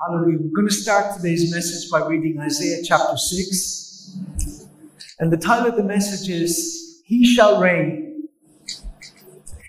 Hallelujah. 0.00 0.38
We're 0.40 0.56
going 0.56 0.66
to 0.66 0.72
start 0.72 1.14
today's 1.14 1.52
message 1.52 1.90
by 1.90 2.06
reading 2.06 2.40
Isaiah 2.40 2.82
chapter 2.82 3.18
6. 3.18 4.16
And 5.18 5.30
the 5.30 5.36
title 5.36 5.66
of 5.66 5.76
the 5.76 5.84
message 5.84 6.30
is 6.30 7.02
He 7.04 7.26
Shall 7.26 7.60
Reign. 7.60 8.26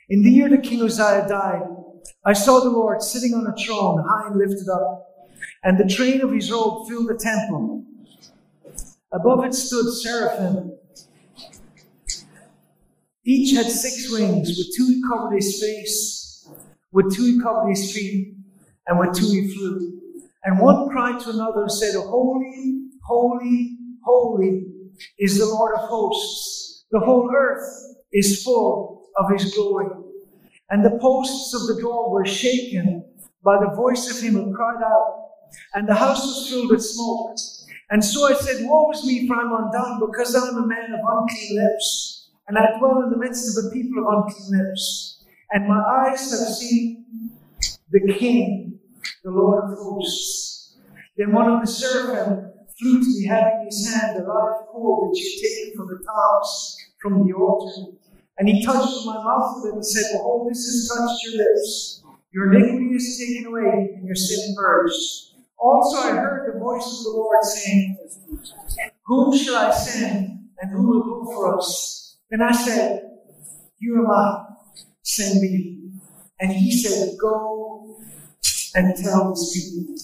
In 0.09 0.21
the 0.23 0.31
year 0.31 0.47
that 0.47 0.63
King 0.63 0.83
Uzziah 0.83 1.25
died, 1.27 1.63
I 2.23 2.31
saw 2.31 2.61
the 2.61 2.69
Lord 2.69 3.01
sitting 3.01 3.33
on 3.33 3.45
a 3.45 3.53
throne, 3.61 4.05
high 4.07 4.27
and 4.27 4.37
lifted 4.37 4.69
up, 4.69 5.05
and 5.65 5.77
the 5.77 5.93
train 5.93 6.21
of 6.21 6.31
his 6.31 6.49
robe 6.49 6.87
filled 6.87 7.09
the 7.09 7.17
temple. 7.17 7.83
Above 9.11 9.43
it 9.43 9.53
stood 9.53 9.93
seraphim. 9.93 10.77
Each 13.25 13.53
had 13.53 13.65
six 13.65 14.09
wings, 14.09 14.47
with 14.47 14.77
two 14.77 14.87
he 14.87 15.03
covered 15.09 15.35
his 15.35 15.61
face, 15.61 16.47
with 16.93 17.13
two 17.13 17.23
he 17.23 17.41
covered 17.41 17.67
his 17.67 17.93
feet, 17.93 18.33
and 18.87 18.97
with 18.97 19.13
two 19.13 19.25
he 19.25 19.53
flew. 19.53 20.00
And 20.43 20.59
one 20.59 20.89
cried 20.89 21.19
to 21.21 21.29
another 21.29 21.63
and 21.63 21.71
said, 21.71 21.93
Holy, 21.95 22.89
holy, 23.03 23.77
holy 24.03 24.63
is 25.19 25.37
the 25.37 25.45
Lord 25.45 25.75
of 25.75 25.87
hosts. 25.87 26.85
The 26.91 26.99
whole 26.99 27.29
earth 27.35 27.95
is 28.11 28.43
full 28.43 29.03
of 29.17 29.31
his 29.31 29.53
glory. 29.53 29.87
And 30.69 30.83
the 30.83 30.97
posts 30.99 31.53
of 31.53 31.67
the 31.67 31.81
door 31.81 32.11
were 32.11 32.25
shaken 32.25 33.05
by 33.43 33.57
the 33.59 33.75
voice 33.75 34.09
of 34.09 34.23
him 34.23 34.33
who 34.33 34.53
cried 34.53 34.81
out, 34.83 35.29
and 35.73 35.87
the 35.87 35.95
house 35.95 36.21
was 36.25 36.49
filled 36.49 36.71
with 36.71 36.83
smoke. 36.83 37.35
And 37.89 38.03
so 38.03 38.25
I 38.25 38.33
said, 38.35 38.65
Woe 38.65 38.91
is 38.91 39.05
me, 39.05 39.27
for 39.27 39.35
I'm 39.35 39.51
undone, 39.51 39.99
because 39.99 40.35
I 40.35 40.47
am 40.47 40.57
a 40.57 40.67
man 40.67 40.93
of 40.93 40.99
unclean 41.05 41.61
lips, 41.61 42.29
and 42.47 42.57
I 42.57 42.77
dwell 42.79 43.03
in 43.03 43.09
the 43.09 43.17
midst 43.17 43.57
of 43.57 43.65
a 43.65 43.69
people 43.69 44.03
of 44.07 44.23
unclean 44.25 44.65
lips. 44.65 45.23
And 45.51 45.67
my 45.67 45.81
eyes 45.81 46.31
have 46.31 46.55
seen 46.55 47.05
the 47.91 48.13
King, 48.13 48.79
the 49.23 49.31
Lord 49.31 49.63
of 49.63 49.77
hosts. 49.77 50.77
Then 51.17 51.33
one 51.33 51.51
of 51.51 51.61
the 51.61 51.67
seraphim 51.67 52.51
flew 52.79 52.99
to 52.99 53.07
me, 53.07 53.27
having 53.27 53.61
in 53.61 53.65
his 53.65 53.93
hand 53.93 54.17
a 54.17 54.19
live 54.19 54.67
coal 54.71 55.09
which 55.09 55.19
he 55.19 55.41
had 55.41 55.47
taken 55.47 55.77
from 55.77 55.87
the 55.87 56.03
tongs 56.05 56.77
from 57.01 57.27
the 57.27 57.33
altar. 57.33 57.97
And 58.37 58.49
he 58.49 58.63
touched 58.63 59.05
my 59.05 59.15
mouth 59.15 59.57
with 59.57 59.73
it 59.73 59.75
and 59.75 59.85
said, 59.85 60.13
Behold, 60.13 60.49
this 60.49 60.65
has 60.65 60.89
touched 60.89 61.23
your 61.25 61.45
lips. 61.45 62.03
Your 62.33 62.53
iniquity 62.53 62.95
is 62.95 63.19
taken 63.19 63.51
away, 63.51 63.93
and 63.95 64.05
your 64.05 64.15
sin 64.15 64.55
purged. 64.57 65.35
Also 65.59 65.97
I 65.97 66.15
heard 66.15 66.53
the 66.53 66.59
voice 66.59 66.83
of 66.83 67.03
the 67.03 67.09
Lord 67.11 67.43
saying, 67.43 67.97
Whom 69.05 69.37
shall 69.37 69.57
I 69.57 69.71
send, 69.71 70.49
and 70.59 70.71
who 70.71 70.87
will 70.87 71.03
go 71.03 71.31
for 71.31 71.57
us? 71.57 72.17
Then 72.31 72.41
I 72.41 72.51
said, 72.51 73.11
Here 73.75 73.97
am 73.97 74.09
I, 74.09 74.45
send 75.03 75.41
me. 75.41 75.91
And 76.39 76.51
he 76.51 76.71
said, 76.71 77.15
Go 77.21 77.80
and 78.75 78.95
tell 78.95 79.31
this 79.31 79.53
people. 79.53 79.95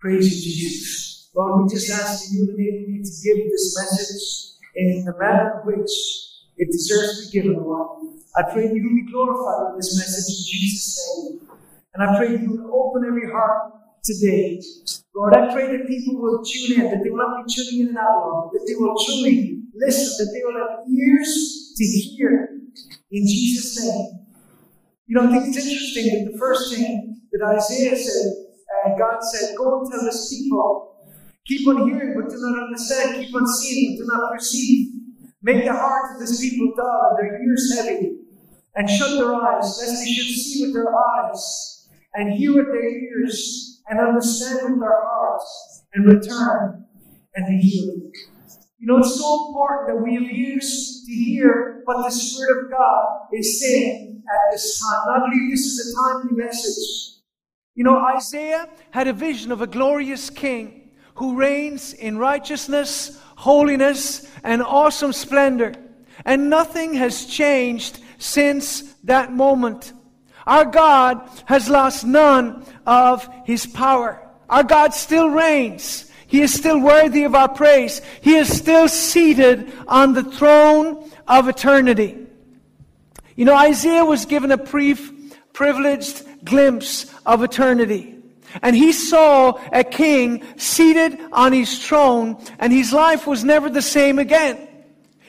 Praise 0.00 0.46
you, 0.46 0.52
Jesus. 0.52 1.30
Lord, 1.34 1.62
we 1.62 1.68
just 1.68 1.90
ask 1.90 2.24
that 2.24 2.34
you 2.34 2.44
enable 2.44 2.90
me 2.90 3.02
to 3.02 3.12
give 3.22 3.50
this 3.50 3.76
message 3.78 4.58
in 4.74 5.04
the 5.04 5.12
manner 5.18 5.60
in 5.60 5.72
which 5.72 5.90
it 6.56 6.70
deserves 6.72 7.20
to 7.20 7.26
be 7.26 7.42
given, 7.42 7.62
Lord. 7.62 8.16
I 8.36 8.42
pray 8.52 8.72
you 8.72 8.82
will 8.82 8.96
be 8.96 9.10
glorified 9.10 9.74
with 9.74 9.84
this 9.84 9.98
message 9.98 10.28
in 10.36 10.44
Jesus' 10.46 10.98
name. 11.16 11.48
And 11.94 12.02
I 12.02 12.16
pray 12.16 12.30
you 12.38 12.50
will 12.50 12.74
open 12.74 13.06
every 13.06 13.30
heart 13.30 13.74
today. 14.02 14.62
Lord, 15.14 15.34
I 15.34 15.52
pray 15.52 15.76
that 15.76 15.88
people 15.88 16.20
will 16.20 16.42
tune 16.44 16.80
in, 16.80 16.90
that 16.90 17.02
they 17.02 17.10
will 17.10 17.18
not 17.18 17.44
be 17.44 17.52
tuning 17.52 17.80
in 17.82 17.88
and 17.88 17.98
out, 17.98 18.26
Lord, 18.26 18.50
that 18.52 18.64
they 18.66 18.74
will 18.76 18.94
truly 19.04 19.62
listen, 19.74 20.24
that 20.24 20.32
they 20.32 20.42
will 20.44 20.58
have 20.58 20.86
ears 20.88 21.74
to 21.76 21.84
hear 21.84 22.60
in 23.10 23.26
Jesus' 23.26 23.84
name. 23.84 24.19
You 25.10 25.16
know, 25.16 25.28
I 25.28 25.32
think 25.32 25.48
it's 25.48 25.66
interesting 25.66 26.06
that 26.24 26.30
the 26.30 26.38
first 26.38 26.72
thing 26.72 27.20
that 27.32 27.42
Isaiah 27.44 27.96
said, 27.96 28.32
and 28.84 28.96
God 28.96 29.18
said, 29.20 29.56
Go 29.56 29.80
and 29.80 29.90
tell 29.90 30.04
this 30.04 30.32
people, 30.32 30.94
keep 31.44 31.66
on 31.66 31.88
hearing 31.88 32.14
but 32.14 32.30
do 32.30 32.36
not 32.38 32.62
understand, 32.62 33.16
keep 33.16 33.34
on 33.34 33.44
seeing 33.44 33.98
but 33.98 34.04
do 34.04 34.06
not 34.06 34.32
perceive. 34.32 34.94
Make 35.42 35.64
the 35.64 35.72
hearts 35.72 36.14
of 36.14 36.20
this 36.20 36.40
people 36.40 36.72
dull 36.76 37.16
and 37.18 37.18
their 37.18 37.42
ears 37.42 37.74
heavy, 37.76 38.18
and 38.76 38.88
shut 38.88 39.18
their 39.18 39.34
eyes, 39.34 39.82
lest 39.82 40.04
they 40.04 40.12
should 40.12 40.32
see 40.32 40.62
with 40.62 40.74
their 40.74 40.94
eyes, 40.96 41.88
and 42.14 42.32
hear 42.34 42.54
with 42.54 42.66
their 42.66 42.88
ears, 42.88 43.82
and 43.88 43.98
understand 43.98 44.58
with 44.62 44.80
their 44.80 45.02
hearts, 45.02 45.82
and 45.92 46.06
return 46.06 46.84
and 47.34 47.46
be 47.48 47.68
healed. 47.68 48.14
You 48.80 48.86
know, 48.86 48.96
it's 48.96 49.14
so 49.14 49.48
important 49.48 49.88
that 49.88 50.02
we 50.02 50.14
have 50.14 50.22
ears 50.22 51.04
to 51.06 51.12
hear 51.12 51.82
what 51.84 52.02
the 52.02 52.10
Spirit 52.10 52.64
of 52.64 52.70
God 52.70 53.26
is 53.30 53.60
saying 53.60 54.22
at 54.26 54.52
this 54.52 54.80
time. 54.80 55.02
And 55.06 55.22
I 55.22 55.28
believe 55.28 55.50
this 55.50 55.66
is 55.66 55.92
a 55.92 55.96
timely 55.96 56.42
message. 56.42 57.20
You 57.74 57.84
know, 57.84 57.98
Isaiah 57.98 58.70
had 58.90 59.06
a 59.06 59.12
vision 59.12 59.52
of 59.52 59.60
a 59.60 59.66
glorious 59.66 60.30
king 60.30 60.92
who 61.16 61.36
reigns 61.36 61.92
in 61.92 62.16
righteousness, 62.16 63.20
holiness, 63.36 64.26
and 64.44 64.62
awesome 64.62 65.12
splendor. 65.12 65.74
And 66.24 66.48
nothing 66.48 66.94
has 66.94 67.26
changed 67.26 68.00
since 68.16 68.94
that 69.04 69.30
moment. 69.30 69.92
Our 70.46 70.64
God 70.64 71.28
has 71.44 71.68
lost 71.68 72.06
none 72.06 72.64
of 72.86 73.28
his 73.44 73.66
power. 73.66 74.26
Our 74.48 74.64
God 74.64 74.94
still 74.94 75.28
reigns. 75.28 76.09
He 76.30 76.42
is 76.42 76.54
still 76.54 76.80
worthy 76.80 77.24
of 77.24 77.34
our 77.34 77.48
praise. 77.48 78.00
He 78.20 78.36
is 78.36 78.56
still 78.56 78.86
seated 78.86 79.72
on 79.88 80.12
the 80.12 80.22
throne 80.22 81.10
of 81.26 81.48
eternity. 81.48 82.16
You 83.34 83.46
know, 83.46 83.56
Isaiah 83.56 84.04
was 84.04 84.26
given 84.26 84.52
a 84.52 84.56
brief, 84.56 85.12
privileged 85.52 86.22
glimpse 86.44 87.12
of 87.26 87.42
eternity. 87.42 88.14
And 88.62 88.76
he 88.76 88.92
saw 88.92 89.58
a 89.72 89.82
king 89.82 90.44
seated 90.56 91.18
on 91.32 91.52
his 91.52 91.84
throne, 91.84 92.40
and 92.60 92.72
his 92.72 92.92
life 92.92 93.26
was 93.26 93.42
never 93.42 93.68
the 93.68 93.82
same 93.82 94.20
again. 94.20 94.68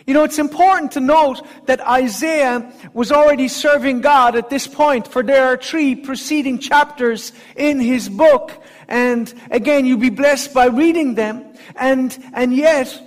You 0.06 0.14
know, 0.14 0.24
it's 0.24 0.40
important 0.40 0.92
to 0.92 1.00
note 1.00 1.42
that 1.66 1.82
Isaiah 1.82 2.72
was 2.94 3.12
already 3.12 3.48
serving 3.48 4.02
God 4.02 4.36
at 4.36 4.52
this 4.52 4.68
point, 4.68 5.08
for 5.08 5.24
there 5.24 5.46
are 5.46 5.58
three 5.58 5.96
preceding 5.96 6.60
chapters 6.60 7.32
in 7.56 7.80
his 7.80 8.08
book. 8.08 8.52
And 8.92 9.34
again, 9.50 9.86
you'll 9.86 10.00
be 10.00 10.10
blessed 10.10 10.54
by 10.54 10.66
reading 10.66 11.16
them. 11.16 11.46
And, 11.78 12.16
and 12.34 12.54
yet, 12.54 13.02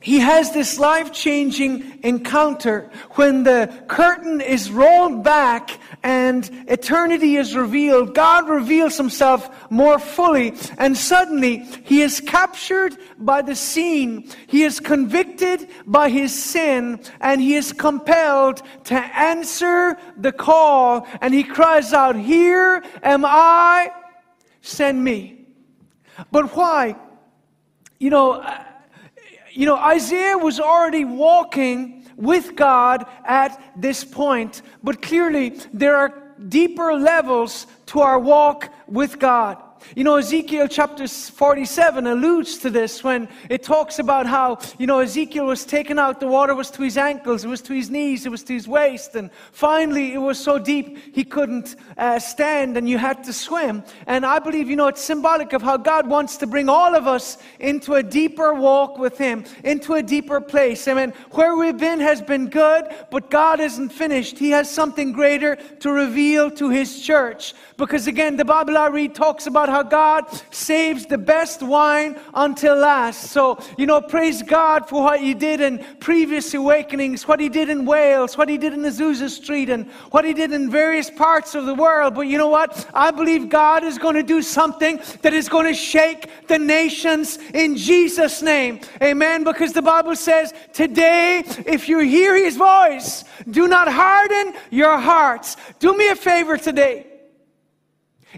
he 0.00 0.18
has 0.20 0.52
this 0.52 0.78
life 0.78 1.12
changing 1.12 2.00
encounter 2.04 2.90
when 3.12 3.42
the 3.42 3.72
curtain 3.88 4.40
is 4.40 4.70
rolled 4.70 5.24
back 5.24 5.80
and 6.04 6.48
eternity 6.68 7.36
is 7.36 7.56
revealed. 7.56 8.14
God 8.14 8.48
reveals 8.48 8.96
himself 8.96 9.70
more 9.70 9.98
fully 9.98 10.54
and 10.76 10.96
suddenly 10.96 11.64
he 11.84 12.02
is 12.02 12.20
captured 12.20 12.96
by 13.18 13.42
the 13.42 13.56
scene. 13.56 14.30
He 14.46 14.62
is 14.62 14.78
convicted 14.78 15.68
by 15.86 16.10
his 16.10 16.32
sin 16.32 17.00
and 17.20 17.40
he 17.40 17.54
is 17.54 17.72
compelled 17.72 18.62
to 18.84 18.94
answer 18.94 19.98
the 20.16 20.32
call 20.32 21.08
and 21.20 21.34
he 21.34 21.42
cries 21.42 21.92
out, 21.92 22.14
Here 22.14 22.84
am 23.02 23.24
I, 23.24 23.90
send 24.60 25.02
me. 25.02 25.46
But 26.30 26.54
why? 26.56 26.96
You 27.98 28.10
know, 28.10 28.32
uh, 28.32 28.64
you 29.52 29.66
know, 29.66 29.76
Isaiah 29.76 30.38
was 30.38 30.60
already 30.60 31.04
walking 31.04 32.06
with 32.16 32.56
God 32.56 33.06
at 33.24 33.60
this 33.76 34.04
point, 34.04 34.62
but 34.82 35.00
clearly 35.02 35.50
there 35.72 35.96
are 35.96 36.14
deeper 36.48 36.94
levels 36.94 37.66
to 37.86 38.00
our 38.00 38.18
walk 38.18 38.72
with 38.86 39.18
God. 39.18 39.62
You 39.94 40.04
know, 40.04 40.16
Ezekiel 40.16 40.68
chapter 40.68 41.06
47 41.06 42.06
alludes 42.06 42.58
to 42.58 42.70
this 42.70 43.02
when 43.02 43.28
it 43.48 43.62
talks 43.62 43.98
about 43.98 44.26
how, 44.26 44.58
you 44.78 44.86
know, 44.86 45.00
Ezekiel 45.00 45.46
was 45.46 45.64
taken 45.64 45.98
out, 45.98 46.20
the 46.20 46.26
water 46.26 46.54
was 46.54 46.70
to 46.72 46.82
his 46.82 46.96
ankles, 46.96 47.44
it 47.44 47.48
was 47.48 47.62
to 47.62 47.72
his 47.72 47.90
knees, 47.90 48.26
it 48.26 48.30
was 48.30 48.42
to 48.44 48.52
his 48.52 48.68
waist, 48.68 49.14
and 49.14 49.30
finally 49.52 50.12
it 50.12 50.18
was 50.18 50.38
so 50.38 50.58
deep 50.58 51.14
he 51.14 51.24
couldn't 51.24 51.76
uh, 51.96 52.18
stand 52.18 52.76
and 52.76 52.88
you 52.88 52.98
had 52.98 53.24
to 53.24 53.32
swim. 53.32 53.82
And 54.06 54.24
I 54.24 54.38
believe, 54.38 54.68
you 54.68 54.76
know, 54.76 54.88
it's 54.88 55.02
symbolic 55.02 55.52
of 55.52 55.62
how 55.62 55.76
God 55.76 56.06
wants 56.06 56.36
to 56.38 56.46
bring 56.46 56.68
all 56.68 56.94
of 56.94 57.06
us 57.06 57.38
into 57.58 57.94
a 57.94 58.02
deeper 58.02 58.54
walk 58.54 58.98
with 58.98 59.18
Him, 59.18 59.44
into 59.64 59.94
a 59.94 60.02
deeper 60.02 60.40
place. 60.40 60.88
I 60.88 60.94
mean, 60.94 61.12
where 61.32 61.56
we've 61.56 61.76
been 61.78 62.00
has 62.00 62.20
been 62.20 62.48
good, 62.48 62.84
but 63.10 63.30
God 63.30 63.60
isn't 63.60 63.90
finished. 63.90 64.38
He 64.38 64.50
has 64.50 64.70
something 64.70 65.12
greater 65.12 65.56
to 65.80 65.92
reveal 65.92 66.50
to 66.52 66.70
His 66.70 67.00
church. 67.00 67.54
Because 67.76 68.06
again, 68.06 68.36
the 68.36 68.44
Bible 68.44 68.76
I 68.76 68.88
read 68.88 69.14
talks 69.14 69.46
about 69.46 69.67
how 69.68 69.82
God 69.82 70.24
saves 70.50 71.06
the 71.06 71.18
best 71.18 71.62
wine 71.62 72.18
until 72.34 72.76
last. 72.76 73.30
So, 73.30 73.58
you 73.76 73.86
know, 73.86 74.00
praise 74.00 74.42
God 74.42 74.88
for 74.88 75.02
what 75.02 75.20
He 75.20 75.34
did 75.34 75.60
in 75.60 75.84
previous 76.00 76.54
awakenings, 76.54 77.26
what 77.26 77.40
He 77.40 77.48
did 77.48 77.68
in 77.68 77.84
Wales, 77.84 78.36
what 78.36 78.48
He 78.48 78.58
did 78.58 78.72
in 78.72 78.80
Azusa 78.80 79.28
Street, 79.28 79.68
and 79.68 79.90
what 80.10 80.24
He 80.24 80.32
did 80.32 80.52
in 80.52 80.70
various 80.70 81.10
parts 81.10 81.54
of 81.54 81.66
the 81.66 81.74
world. 81.74 82.14
But 82.14 82.22
you 82.22 82.38
know 82.38 82.48
what? 82.48 82.88
I 82.94 83.10
believe 83.10 83.48
God 83.48 83.84
is 83.84 83.98
going 83.98 84.14
to 84.14 84.22
do 84.22 84.42
something 84.42 85.00
that 85.22 85.32
is 85.32 85.48
going 85.48 85.66
to 85.66 85.74
shake 85.74 86.46
the 86.48 86.58
nations 86.58 87.38
in 87.54 87.76
Jesus' 87.76 88.42
name. 88.42 88.80
Amen. 89.02 89.44
Because 89.44 89.72
the 89.72 89.82
Bible 89.82 90.16
says, 90.16 90.54
today, 90.72 91.42
if 91.66 91.88
you 91.88 91.98
hear 92.00 92.36
His 92.36 92.56
voice, 92.56 93.24
do 93.50 93.68
not 93.68 93.88
harden 93.88 94.54
your 94.70 94.98
hearts. 94.98 95.56
Do 95.78 95.96
me 95.96 96.08
a 96.08 96.16
favor 96.16 96.56
today. 96.56 97.06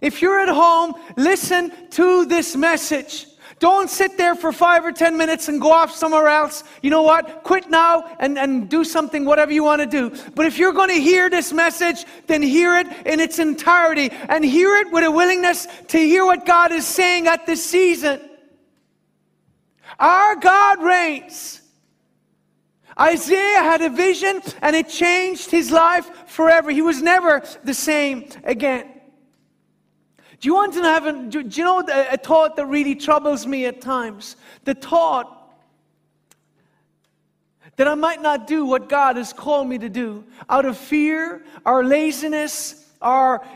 If 0.00 0.22
you're 0.22 0.40
at 0.40 0.48
home, 0.48 0.94
listen 1.16 1.72
to 1.90 2.24
this 2.26 2.56
message. 2.56 3.26
Don't 3.60 3.90
sit 3.90 4.16
there 4.16 4.34
for 4.34 4.52
five 4.52 4.86
or 4.86 4.92
ten 4.92 5.18
minutes 5.18 5.48
and 5.48 5.60
go 5.60 5.70
off 5.70 5.92
somewhere 5.92 6.28
else. 6.28 6.64
You 6.80 6.88
know 6.88 7.02
what? 7.02 7.44
Quit 7.44 7.68
now 7.68 8.16
and, 8.18 8.38
and 8.38 8.70
do 8.70 8.84
something, 8.84 9.26
whatever 9.26 9.52
you 9.52 9.62
want 9.62 9.82
to 9.82 9.86
do. 9.86 10.16
But 10.34 10.46
if 10.46 10.56
you're 10.58 10.72
going 10.72 10.88
to 10.88 11.00
hear 11.00 11.28
this 11.28 11.52
message, 11.52 12.06
then 12.26 12.40
hear 12.40 12.78
it 12.78 12.86
in 13.06 13.20
its 13.20 13.38
entirety 13.38 14.10
and 14.30 14.42
hear 14.42 14.76
it 14.76 14.90
with 14.90 15.04
a 15.04 15.10
willingness 15.10 15.66
to 15.88 15.98
hear 15.98 16.24
what 16.24 16.46
God 16.46 16.72
is 16.72 16.86
saying 16.86 17.26
at 17.26 17.44
this 17.44 17.62
season. 17.62 18.22
Our 19.98 20.36
God 20.36 20.82
reigns. 20.82 21.60
Isaiah 22.98 23.60
had 23.60 23.82
a 23.82 23.90
vision 23.90 24.40
and 24.62 24.74
it 24.74 24.88
changed 24.88 25.50
his 25.50 25.70
life 25.70 26.10
forever. 26.28 26.70
He 26.70 26.80
was 26.80 27.02
never 27.02 27.42
the 27.62 27.74
same 27.74 28.30
again. 28.42 28.99
Do 30.40 30.48
you 30.48 30.54
want 30.54 30.72
to 30.74 30.82
have 30.82 31.06
a, 31.06 31.12
do, 31.12 31.40
you 31.40 31.64
know 31.64 31.80
a, 31.80 32.14
a 32.14 32.16
thought 32.16 32.56
that 32.56 32.66
really 32.66 32.94
troubles 32.94 33.46
me 33.46 33.66
at 33.66 33.82
times? 33.82 34.36
The 34.64 34.74
thought 34.74 35.36
that 37.76 37.86
I 37.86 37.94
might 37.94 38.22
not 38.22 38.46
do 38.46 38.64
what 38.64 38.88
God 38.88 39.16
has 39.16 39.32
called 39.34 39.68
me 39.68 39.78
to 39.78 39.88
do 39.88 40.24
out 40.48 40.64
of 40.64 40.78
fear 40.78 41.44
or 41.66 41.84
laziness 41.84 42.90
or 43.02 43.44
uh, 43.44 43.48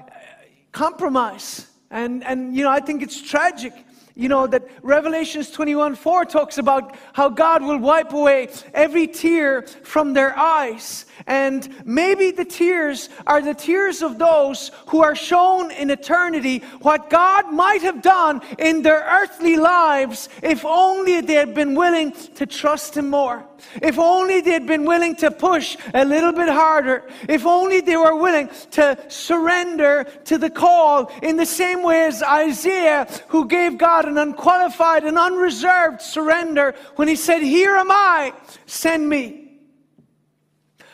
compromise. 0.72 1.66
And, 1.90 2.22
and 2.24 2.54
you 2.54 2.62
know, 2.64 2.70
I 2.70 2.80
think 2.80 3.02
it's 3.02 3.20
tragic 3.20 3.72
you 4.16 4.28
know, 4.28 4.46
that 4.46 4.68
Revelations 4.82 5.50
21 5.50 5.96
4 5.96 6.24
talks 6.24 6.58
about 6.58 6.94
how 7.14 7.28
God 7.28 7.62
will 7.62 7.78
wipe 7.78 8.12
away 8.12 8.48
every 8.72 9.08
tear 9.08 9.62
from 9.62 10.12
their 10.12 10.38
eyes. 10.38 11.06
And 11.26 11.68
maybe 11.84 12.30
the 12.30 12.44
tears 12.44 13.08
are 13.26 13.42
the 13.42 13.54
tears 13.54 14.02
of 14.02 14.18
those 14.18 14.70
who 14.86 15.02
are 15.02 15.16
shown 15.16 15.72
in 15.72 15.90
eternity 15.90 16.58
what 16.80 17.10
God 17.10 17.52
might 17.52 17.82
have 17.82 18.02
done 18.02 18.40
in 18.58 18.82
their 18.82 19.00
earthly 19.00 19.56
lives 19.56 20.28
if 20.42 20.64
only 20.64 21.20
they 21.20 21.34
had 21.34 21.52
been 21.52 21.74
willing 21.74 22.12
to 22.36 22.46
trust 22.46 22.96
Him 22.96 23.10
more. 23.10 23.44
If 23.82 23.98
only 23.98 24.40
they 24.40 24.52
had 24.52 24.66
been 24.66 24.84
willing 24.84 25.16
to 25.16 25.30
push 25.30 25.76
a 25.92 26.04
little 26.04 26.32
bit 26.32 26.48
harder. 26.48 27.04
If 27.28 27.46
only 27.46 27.80
they 27.80 27.96
were 27.96 28.14
willing 28.14 28.48
to 28.72 28.98
surrender 29.08 30.04
to 30.24 30.38
the 30.38 30.50
call 30.50 31.10
in 31.22 31.36
the 31.36 31.46
same 31.46 31.82
way 31.82 32.04
as 32.04 32.22
Isaiah, 32.22 33.08
who 33.28 33.48
gave 33.48 33.78
God 33.78 34.03
an 34.08 34.18
unqualified 34.18 35.04
and 35.04 35.18
unreserved 35.18 36.00
surrender 36.00 36.74
when 36.96 37.08
he 37.08 37.16
said, 37.16 37.42
Here 37.42 37.76
am 37.76 37.90
I, 37.90 38.32
send 38.66 39.08
me. 39.08 39.44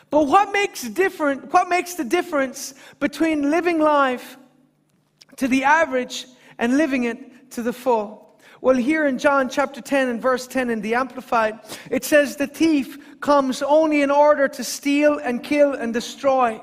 But 0.09 0.27
what 0.27 0.51
makes 0.51 0.83
different, 0.83 1.51
what 1.53 1.69
makes 1.69 1.93
the 1.93 2.03
difference 2.03 2.73
between 2.99 3.49
living 3.49 3.79
life 3.79 4.37
to 5.37 5.47
the 5.47 5.63
average 5.63 6.27
and 6.59 6.77
living 6.77 7.05
it 7.05 7.51
to 7.51 7.63
the 7.63 7.73
full? 7.73 8.37
Well, 8.59 8.75
here 8.75 9.07
in 9.07 9.17
John 9.17 9.49
chapter 9.49 9.81
10 9.81 10.09
and 10.09 10.21
verse 10.21 10.45
10 10.47 10.69
in 10.69 10.81
the 10.81 10.93
Amplified, 10.95 11.59
it 11.89 12.03
says, 12.03 12.35
The 12.35 12.45
thief 12.45 13.19
comes 13.21 13.63
only 13.63 14.01
in 14.01 14.11
order 14.11 14.47
to 14.49 14.63
steal 14.63 15.17
and 15.17 15.41
kill 15.41 15.73
and 15.73 15.93
destroy. 15.93 16.61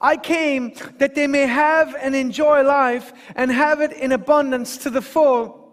I 0.00 0.18
came 0.18 0.74
that 0.98 1.14
they 1.14 1.26
may 1.26 1.46
have 1.46 1.96
and 1.98 2.14
enjoy 2.14 2.62
life 2.62 3.12
and 3.34 3.50
have 3.50 3.80
it 3.80 3.92
in 3.92 4.12
abundance 4.12 4.76
to 4.78 4.90
the 4.90 5.02
full 5.02 5.65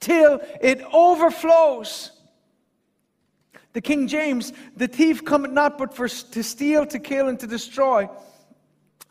till 0.00 0.40
it 0.60 0.80
overflows. 0.92 2.12
The 3.72 3.80
King 3.80 4.06
James, 4.06 4.52
the 4.76 4.86
thief 4.86 5.24
cometh 5.24 5.50
not 5.50 5.78
but 5.78 5.94
for 5.94 6.08
to 6.08 6.42
steal, 6.42 6.86
to 6.86 6.98
kill, 6.98 7.28
and 7.28 7.38
to 7.40 7.46
destroy. 7.46 8.08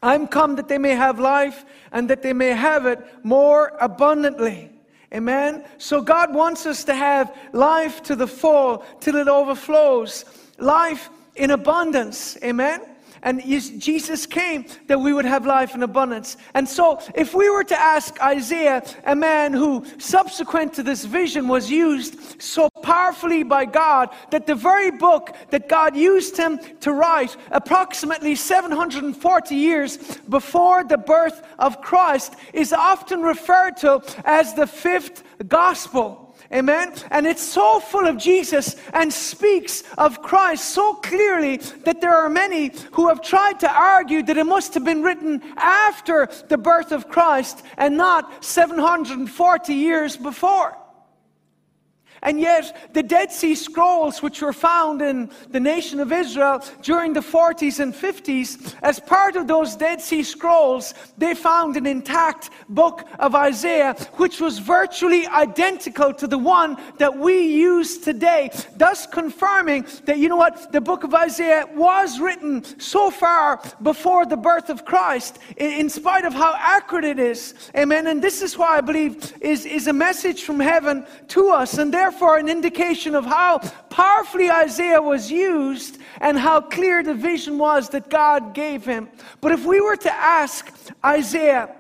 I'm 0.02 0.28
come 0.28 0.56
that 0.56 0.68
they 0.68 0.78
may 0.78 0.96
have 0.96 1.20
life 1.20 1.66
and 1.92 2.10
that 2.10 2.22
they 2.22 2.34
may 2.34 2.50
have 2.50 2.86
it 2.86 3.00
more 3.24 3.78
abundantly. 3.80 4.70
Amen. 5.14 5.64
So 5.78 6.02
God 6.02 6.34
wants 6.34 6.66
us 6.66 6.84
to 6.86 6.96
have 6.96 7.36
life 7.54 8.02
to 8.04 8.16
the 8.16 8.28
full 8.28 8.84
till 9.00 9.16
it 9.16 9.28
overflows. 9.28 10.26
Life 10.58 11.10
in 11.36 11.52
abundance. 11.52 12.38
Amen. 12.44 12.82
And 13.24 13.42
Jesus 13.80 14.26
came 14.26 14.66
that 14.88 15.00
we 15.00 15.14
would 15.14 15.26
have 15.26 15.46
life 15.46 15.74
in 15.76 15.82
abundance. 15.82 16.36
And 16.54 16.68
so, 16.68 17.00
if 17.16 17.34
we 17.34 17.50
were 17.50 17.64
to 17.64 17.80
ask 17.80 18.22
Isaiah, 18.22 18.84
a 19.06 19.16
man 19.16 19.54
who 19.54 19.86
subsequent 19.98 20.74
to 20.74 20.84
this 20.84 21.06
vision 21.06 21.48
was 21.48 21.72
used 21.72 22.42
so 22.42 22.70
powerfully 22.84 23.44
by 23.44 23.64
God 23.64 24.10
that 24.32 24.46
the 24.46 24.56
very 24.56 24.92
book 24.92 25.36
that 25.52 25.70
God 25.70 25.96
used 25.96 26.36
him 26.36 26.60
to 26.82 26.92
write 26.92 27.36
approximately 27.50 28.36
740 28.36 29.56
years 29.56 29.98
before 30.30 30.84
the 30.84 30.98
birth 30.98 31.42
of 31.60 31.80
Christ 31.82 32.36
is 32.54 32.74
often 32.74 33.22
referred 33.22 33.78
to 33.78 34.04
as 34.26 34.54
the 34.54 34.68
fifth 34.68 35.24
gospel. 35.48 36.23
Amen. 36.54 36.94
And 37.10 37.26
it's 37.26 37.42
so 37.42 37.80
full 37.80 38.06
of 38.06 38.18
Jesus 38.18 38.76
and 38.94 39.12
speaks 39.12 39.84
of 39.98 40.22
Christ 40.22 40.66
so 40.66 40.94
clearly 40.96 41.58
that 41.84 42.00
there 42.00 42.16
are 42.16 42.30
many 42.30 42.72
who 42.92 43.08
have 43.08 43.22
tried 43.22 43.60
to 43.62 43.72
argue 43.72 44.22
that 44.24 44.38
it 44.38 44.46
must 44.46 44.76
have 44.76 44.84
been 44.84 45.02
written 45.02 45.42
after 45.58 46.30
the 46.50 46.58
birth 46.58 46.92
of 46.92 47.10
Christ 47.10 47.64
and 47.78 47.98
not 47.98 48.44
740 48.44 49.74
years 49.74 50.16
before. 50.16 50.78
And 52.24 52.40
yet, 52.40 52.94
the 52.94 53.04
Dead 53.04 53.32
Sea 53.32 53.54
Scrolls, 53.54 54.24
which 54.24 54.42
were 54.42 54.54
found 54.54 55.02
in 55.02 55.30
the 55.50 55.60
nation 55.60 56.00
of 56.00 56.12
Israel 56.12 56.64
during 56.82 57.12
the 57.12 57.20
40s 57.20 57.80
and 57.82 57.94
50s, 57.94 58.76
as 58.82 59.00
part 59.00 59.36
of 59.36 59.46
those 59.46 59.76
Dead 59.76 60.02
Sea 60.02 60.24
Scrolls, 60.24 60.94
they 61.18 61.36
found 61.36 61.76
an 61.76 61.86
intact 61.86 62.50
book 62.70 63.06
of 63.20 63.36
Isaiah, 63.36 63.94
which 64.14 64.40
was 64.40 64.58
virtually 64.58 65.28
identical 65.28 66.14
to 66.14 66.26
the 66.26 66.38
one 66.38 66.78
that 66.98 67.16
we 67.16 67.46
use 67.46 67.98
today, 67.98 68.50
thus 68.78 69.06
confirming 69.06 69.86
that, 70.06 70.18
you 70.18 70.30
know 70.30 70.38
what, 70.38 70.72
the 70.72 70.82
book 70.82 71.04
of 71.04 71.14
Isaiah 71.14 71.68
was 71.76 72.22
written 72.22 72.64
so 72.80 73.12
far 73.12 73.62
before 73.82 74.26
the 74.26 74.38
birth 74.38 74.70
of 74.70 74.86
Christ, 74.86 75.40
in 75.58 75.90
spite 75.90 76.24
of 76.24 76.34
how 76.34 76.56
accurate 76.58 77.04
it 77.04 77.20
is. 77.20 77.54
Amen. 77.76 78.08
And 78.08 78.22
this 78.22 78.42
is 78.42 78.58
why 78.58 78.78
I 78.78 78.82
believe 78.82 79.34
is, 79.42 79.66
is 79.66 79.88
a 79.88 79.94
message 79.94 80.44
from 80.44 80.62
heaven 80.62 81.06
to 81.30 81.50
us. 81.50 81.78
And 81.78 81.94
therefore, 81.94 82.13
therefore 82.14 82.38
an 82.38 82.48
indication 82.48 83.16
of 83.16 83.26
how 83.26 83.58
powerfully 83.90 84.52
Isaiah 84.52 85.02
was 85.02 85.32
used 85.32 85.98
and 86.22 86.38
how 86.38 86.62
clear 86.62 87.02
the 87.02 87.16
vision 87.16 87.58
was 87.58 87.90
that 87.90 88.08
God 88.08 88.54
gave 88.54 88.86
him. 88.86 89.10
But 89.42 89.52
if 89.52 89.66
we 89.66 89.82
were 89.82 89.96
to 89.96 90.14
ask 90.14 90.72
Isaiah, 91.04 91.76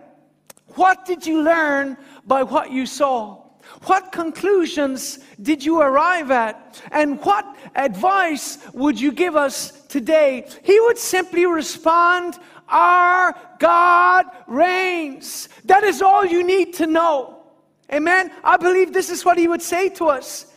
what 0.69 1.05
did 1.05 1.27
you 1.27 1.43
learn 1.43 1.97
by 2.25 2.41
what 2.41 2.71
you 2.71 2.87
saw? 2.87 3.43
What 3.83 4.11
conclusions 4.11 5.19
did 5.39 5.63
you 5.63 5.81
arrive 5.81 6.31
at? 6.31 6.81
And 6.91 7.21
what 7.21 7.45
advice 7.75 8.57
would 8.73 8.99
you 8.99 9.11
give 9.11 9.35
us 9.35 9.85
today? 9.85 10.47
He 10.63 10.79
would 10.79 10.97
simply 10.97 11.45
respond, 11.45 12.39
Our 12.67 13.35
God 13.59 14.25
reigns. 14.47 15.47
That 15.65 15.83
is 15.83 16.01
all 16.01 16.25
you 16.25 16.43
need 16.43 16.73
to 16.75 16.87
know. 16.87 17.42
Amen. 17.91 18.31
I 18.43 18.57
believe 18.57 18.93
this 18.93 19.09
is 19.09 19.25
what 19.25 19.37
he 19.37 19.47
would 19.47 19.61
say 19.61 19.89
to 19.89 20.07
us. 20.07 20.47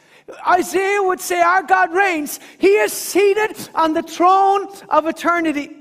Isaiah 0.46 1.02
would 1.02 1.20
say, 1.20 1.40
Our 1.40 1.62
God 1.62 1.92
reigns. 1.92 2.40
He 2.58 2.68
is 2.68 2.92
seated 2.92 3.56
on 3.74 3.92
the 3.92 4.02
throne 4.02 4.68
of 4.88 5.06
eternity. 5.06 5.76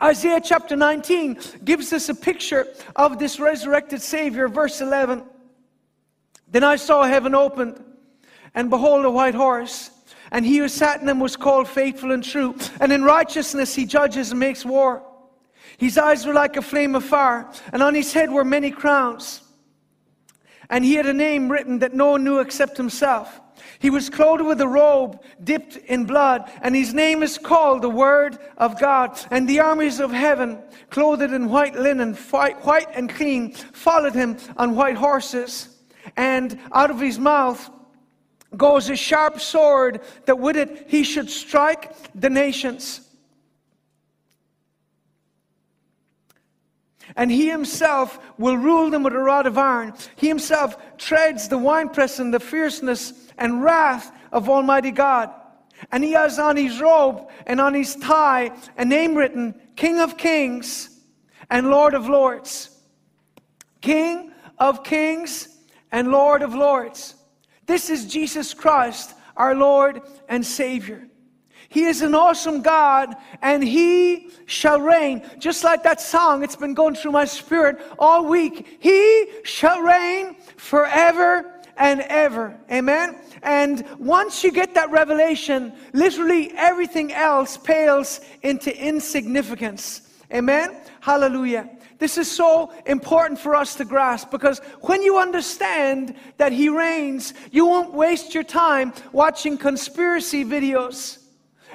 Isaiah 0.00 0.40
chapter 0.40 0.76
19 0.76 1.38
gives 1.64 1.92
us 1.92 2.08
a 2.08 2.14
picture 2.14 2.66
of 2.94 3.18
this 3.18 3.40
resurrected 3.40 4.00
Savior. 4.00 4.48
Verse 4.48 4.80
11 4.80 5.24
Then 6.50 6.64
I 6.64 6.76
saw 6.76 7.02
heaven 7.04 7.34
opened, 7.34 7.82
and 8.54 8.70
behold, 8.70 9.04
a 9.04 9.10
white 9.10 9.34
horse. 9.34 9.90
And 10.30 10.44
he 10.44 10.58
who 10.58 10.68
sat 10.68 11.00
in 11.00 11.08
him 11.08 11.20
was 11.20 11.36
called 11.36 11.68
faithful 11.68 12.12
and 12.12 12.22
true. 12.22 12.54
And 12.80 12.92
in 12.92 13.02
righteousness 13.02 13.74
he 13.74 13.86
judges 13.86 14.30
and 14.30 14.40
makes 14.40 14.64
war. 14.64 15.02
His 15.78 15.96
eyes 15.96 16.26
were 16.26 16.34
like 16.34 16.56
a 16.56 16.62
flame 16.62 16.94
of 16.94 17.04
fire, 17.04 17.48
and 17.72 17.82
on 17.82 17.94
his 17.94 18.12
head 18.12 18.30
were 18.30 18.44
many 18.44 18.70
crowns. 18.70 19.42
And 20.70 20.84
he 20.84 20.94
had 20.94 21.06
a 21.06 21.14
name 21.14 21.50
written 21.50 21.78
that 21.78 21.94
no 21.94 22.12
one 22.12 22.24
knew 22.24 22.40
except 22.40 22.76
himself. 22.76 23.40
He 23.78 23.90
was 23.90 24.10
clothed 24.10 24.44
with 24.44 24.60
a 24.60 24.68
robe 24.68 25.20
dipped 25.42 25.76
in 25.76 26.04
blood, 26.04 26.50
and 26.62 26.76
his 26.76 26.92
name 26.94 27.22
is 27.22 27.38
called 27.38 27.82
the 27.82 27.88
Word 27.88 28.38
of 28.56 28.78
God. 28.78 29.18
And 29.30 29.48
the 29.48 29.60
armies 29.60 29.98
of 30.00 30.12
heaven, 30.12 30.62
clothed 30.90 31.22
in 31.32 31.48
white 31.48 31.74
linen, 31.74 32.14
white 32.14 32.88
and 32.94 33.08
clean, 33.08 33.52
followed 33.52 34.14
him 34.14 34.36
on 34.56 34.76
white 34.76 34.96
horses. 34.96 35.76
And 36.16 36.58
out 36.72 36.90
of 36.90 37.00
his 37.00 37.18
mouth 37.18 37.70
goes 38.56 38.88
a 38.90 38.96
sharp 38.96 39.40
sword, 39.40 40.00
that 40.26 40.38
with 40.38 40.56
it 40.56 40.86
he 40.88 41.02
should 41.02 41.30
strike 41.30 41.94
the 42.14 42.30
nations. 42.30 43.07
And 47.16 47.30
he 47.30 47.48
himself 47.48 48.18
will 48.38 48.56
rule 48.56 48.90
them 48.90 49.02
with 49.02 49.14
a 49.14 49.18
rod 49.18 49.46
of 49.46 49.58
iron. 49.58 49.94
He 50.16 50.28
himself 50.28 50.76
treads 50.98 51.48
the 51.48 51.58
winepress 51.58 52.20
in 52.20 52.30
the 52.30 52.40
fierceness 52.40 53.12
and 53.38 53.62
wrath 53.62 54.12
of 54.32 54.48
Almighty 54.48 54.90
God. 54.90 55.30
And 55.92 56.02
he 56.02 56.12
has 56.12 56.38
on 56.38 56.56
his 56.56 56.80
robe 56.80 57.28
and 57.46 57.60
on 57.60 57.74
his 57.74 57.94
thigh 57.94 58.50
a 58.76 58.84
name 58.84 59.14
written, 59.14 59.54
King 59.76 60.00
of 60.00 60.16
Kings 60.16 60.90
and 61.50 61.70
Lord 61.70 61.94
of 61.94 62.08
Lords. 62.08 62.70
King 63.80 64.32
of 64.58 64.82
kings 64.82 65.48
and 65.92 66.08
Lord 66.10 66.42
of 66.42 66.54
lords. 66.54 67.14
This 67.66 67.90
is 67.90 68.06
Jesus 68.06 68.54
Christ, 68.54 69.14
our 69.36 69.54
Lord 69.54 70.02
and 70.28 70.44
Savior. 70.44 71.06
He 71.68 71.84
is 71.84 72.00
an 72.00 72.14
awesome 72.14 72.62
God 72.62 73.14
and 73.42 73.62
He 73.62 74.30
shall 74.46 74.80
reign. 74.80 75.22
Just 75.38 75.64
like 75.64 75.82
that 75.82 76.00
song, 76.00 76.42
it's 76.42 76.56
been 76.56 76.74
going 76.74 76.94
through 76.94 77.12
my 77.12 77.26
spirit 77.26 77.78
all 77.98 78.24
week. 78.24 78.78
He 78.80 79.28
shall 79.44 79.82
reign 79.82 80.36
forever 80.56 81.60
and 81.76 82.00
ever. 82.00 82.58
Amen. 82.72 83.16
And 83.42 83.84
once 83.98 84.42
you 84.42 84.50
get 84.50 84.74
that 84.74 84.90
revelation, 84.90 85.72
literally 85.92 86.52
everything 86.56 87.12
else 87.12 87.56
pales 87.56 88.20
into 88.42 88.76
insignificance. 88.76 90.02
Amen. 90.32 90.76
Hallelujah. 91.00 91.70
This 91.98 92.16
is 92.16 92.30
so 92.30 92.72
important 92.86 93.40
for 93.40 93.54
us 93.54 93.74
to 93.76 93.84
grasp 93.84 94.30
because 94.30 94.60
when 94.82 95.02
you 95.02 95.18
understand 95.18 96.14
that 96.36 96.52
He 96.52 96.68
reigns, 96.68 97.34
you 97.50 97.66
won't 97.66 97.92
waste 97.92 98.34
your 98.34 98.44
time 98.44 98.92
watching 99.12 99.58
conspiracy 99.58 100.44
videos. 100.44 101.17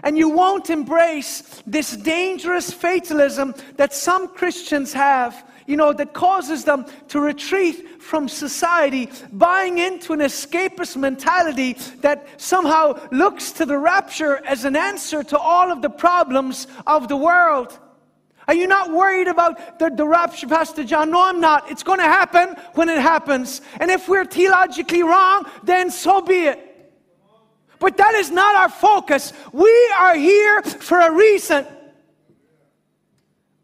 And 0.02 0.18
you 0.18 0.30
won't 0.30 0.70
embrace 0.70 1.62
this 1.68 1.96
dangerous 1.96 2.74
fatalism 2.74 3.54
that 3.76 3.94
some 3.94 4.28
Christians 4.28 4.92
have, 4.94 5.46
you 5.68 5.78
know, 5.78 5.94
that 5.94 6.14
causes 6.14 6.64
them 6.64 6.86
to 7.10 7.20
retreat 7.20 8.02
from 8.02 8.28
society, 8.28 9.10
buying 9.32 9.78
into 9.78 10.14
an 10.14 10.20
escapist 10.20 10.98
mentality 10.98 11.74
that 12.02 12.28
somehow 12.42 13.00
looks 13.12 13.52
to 13.54 13.66
the 13.66 13.78
rapture 13.78 14.44
as 14.46 14.66
an 14.66 14.76
answer 14.76 15.24
to 15.24 15.38
all 15.38 15.72
of 15.72 15.82
the 15.82 15.90
problems 15.90 16.68
of 16.88 17.08
the 17.08 17.18
world. 17.18 17.80
Are 18.48 18.54
you 18.54 18.68
not 18.68 18.92
worried 18.92 19.28
about 19.28 19.80
the, 19.80 19.90
the 19.90 20.06
rapture, 20.06 20.48
Pastor 20.48 20.84
John? 20.84 21.12
No, 21.12 21.24
I'm 21.24 21.40
not. 21.40 21.72
It's 21.72 21.84
going 21.84 22.00
to 22.00 22.06
happen 22.06 22.56
when 22.74 22.90
it 22.90 23.00
happens. 23.00 23.62
And 23.80 23.90
if 23.90 24.10
we're 24.10 24.26
theologically 24.26 25.04
wrong, 25.04 25.46
then 25.64 25.90
so 25.90 26.22
be 26.22 26.48
it. 26.48 26.73
But 27.84 27.98
that 27.98 28.16
is 28.16 28.32
not 28.32 28.56
our 28.56 28.70
focus. 28.70 29.34
We 29.52 29.94
are 29.98 30.16
here 30.16 30.62
for 30.62 31.02
a 31.02 31.12
reason. 31.12 31.68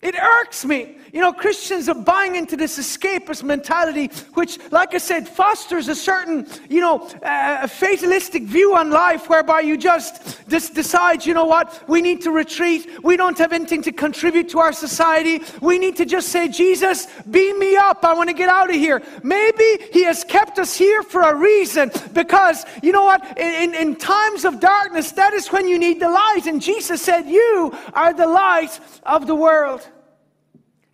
It 0.01 0.13
irks 0.13 0.65
me 0.65 0.97
you 1.13 1.21
know, 1.21 1.33
Christians 1.33 1.89
are 1.89 1.95
buying 1.95 2.35
into 2.35 2.55
this 2.55 2.77
escapist 2.77 3.43
mentality, 3.43 4.07
which, 4.33 4.59
like 4.71 4.93
I 4.93 4.97
said, 4.97 5.27
fosters 5.27 5.87
a 5.87 5.95
certain, 5.95 6.47
you 6.69 6.81
know, 6.81 7.07
uh, 7.23 7.67
fatalistic 7.67 8.43
view 8.43 8.75
on 8.75 8.89
life 8.89 9.29
whereby 9.29 9.61
you 9.61 9.77
just, 9.77 10.47
decide, 10.47 11.25
you 11.25 11.33
know 11.33 11.45
what, 11.45 11.87
we 11.87 12.01
need 12.01 12.21
to 12.21 12.31
retreat. 12.31 12.89
We 13.03 13.17
don't 13.17 13.37
have 13.37 13.53
anything 13.53 13.81
to 13.83 13.91
contribute 13.91 14.49
to 14.49 14.59
our 14.59 14.73
society. 14.73 15.41
We 15.61 15.79
need 15.79 15.95
to 15.97 16.05
just 16.05 16.29
say, 16.29 16.47
Jesus, 16.47 17.07
beam 17.29 17.59
me 17.59 17.75
up. 17.75 18.03
I 18.03 18.13
want 18.13 18.29
to 18.29 18.35
get 18.35 18.49
out 18.49 18.69
of 18.69 18.75
here. 18.75 19.01
Maybe 19.23 19.79
He 19.91 20.03
has 20.03 20.23
kept 20.23 20.59
us 20.59 20.75
here 20.75 21.03
for 21.03 21.21
a 21.21 21.35
reason 21.35 21.91
because, 22.13 22.65
you 22.83 22.91
know 22.91 23.03
what, 23.03 23.37
in, 23.37 23.73
in 23.75 23.95
times 23.95 24.45
of 24.45 24.59
darkness, 24.59 25.11
that 25.13 25.33
is 25.33 25.51
when 25.51 25.67
you 25.67 25.79
need 25.79 25.99
the 25.99 26.09
light. 26.09 26.43
And 26.45 26.61
Jesus 26.61 27.01
said, 27.01 27.27
You 27.27 27.75
are 27.93 28.13
the 28.13 28.27
light 28.27 28.79
of 29.03 29.27
the 29.27 29.35
world. 29.35 29.87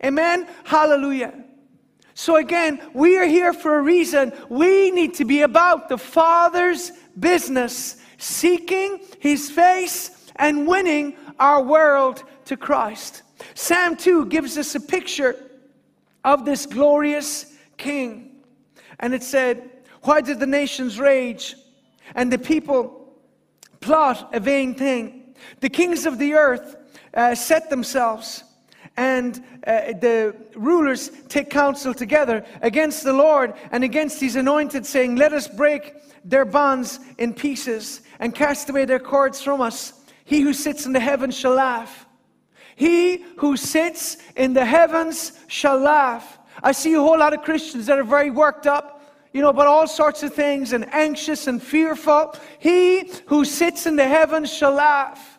Amen? 0.04 0.48
Hallelujah. 0.64 1.34
So 2.14 2.38
again, 2.38 2.82
we 2.94 3.18
are 3.18 3.26
here 3.26 3.52
for 3.52 3.78
a 3.78 3.82
reason. 3.82 4.32
We 4.50 4.90
need 4.92 5.16
to 5.16 5.26
be 5.26 5.42
about 5.42 5.90
the 5.90 5.98
Father's 5.98 6.92
business, 7.20 7.98
seeking 8.18 9.02
His 9.20 9.52
face 9.52 10.12
and 10.38 10.66
winning 10.66 11.18
our 11.40 11.62
world 11.62 12.24
to 12.46 12.56
Christ. 12.56 13.24
Psalm 13.54 13.98
2 13.98 14.28
gives 14.28 14.58
us 14.58 14.76
a 14.76 14.80
picture 14.80 15.36
of 16.24 16.46
this 16.46 16.66
glorious 16.66 17.54
King. 17.78 18.32
And 19.02 19.14
it 19.14 19.24
said, 19.24 19.70
Why 20.04 20.22
did 20.22 20.40
the 20.40 20.48
nations 20.48 20.98
rage 20.98 21.56
and 22.16 22.32
the 22.32 22.38
people 22.38 23.14
plot 23.82 24.34
a 24.34 24.40
vain 24.40 24.74
thing? 24.74 25.36
The 25.60 25.70
kings 25.70 26.06
of 26.06 26.18
the 26.18 26.36
earth 26.36 26.78
uh, 27.14 27.36
set 27.36 27.70
themselves 27.70 28.45
and 28.98 29.44
uh, 29.68 29.94
the 30.00 30.36
rulers 30.56 31.12
take 31.28 31.50
counsel 31.50 31.94
together 31.94 32.46
against 32.62 33.04
the 33.04 33.14
Lord 33.14 33.54
and 33.72 33.84
against 33.84 34.22
his 34.22 34.36
anointed, 34.36 34.86
saying, 34.86 35.16
Let 35.16 35.34
us 35.34 35.48
break 35.48 35.94
their 36.24 36.46
bonds 36.46 37.00
in 37.18 37.34
pieces 37.34 38.02
and 38.20 38.34
cast 38.34 38.70
away 38.70 38.86
their 38.86 39.00
cords 39.00 39.42
from 39.42 39.62
us. 39.62 39.94
He 40.24 40.42
who 40.42 40.54
sits 40.54 40.86
in 40.86 40.94
the 40.94 41.00
heavens 41.00 41.38
shall 41.38 41.56
laugh. 41.56 42.06
He 42.76 43.24
who 43.38 43.58
sits 43.58 44.18
in 44.36 44.54
the 44.54 44.66
heavens 44.66 45.34
shall 45.48 45.78
laugh. 45.78 46.40
I 46.64 46.72
see 46.72 46.94
a 46.94 47.00
whole 47.00 47.20
lot 47.20 47.34
of 47.34 47.42
Christians 47.42 47.86
that 47.86 48.00
are 48.00 48.04
very 48.04 48.32
worked 48.32 48.66
up, 48.66 49.04
you 49.34 49.42
know, 49.42 49.50
about 49.50 49.68
all 49.68 49.88
sorts 49.88 50.24
of 50.24 50.34
things 50.34 50.74
and 50.74 50.92
anxious 50.94 51.48
and 51.48 51.62
fearful. 51.62 52.34
He 52.60 53.12
who 53.28 53.46
sits 53.46 53.86
in 53.86 53.96
the 53.96 54.08
heavens 54.08 54.52
shall 54.52 54.74
laugh. 54.74 55.35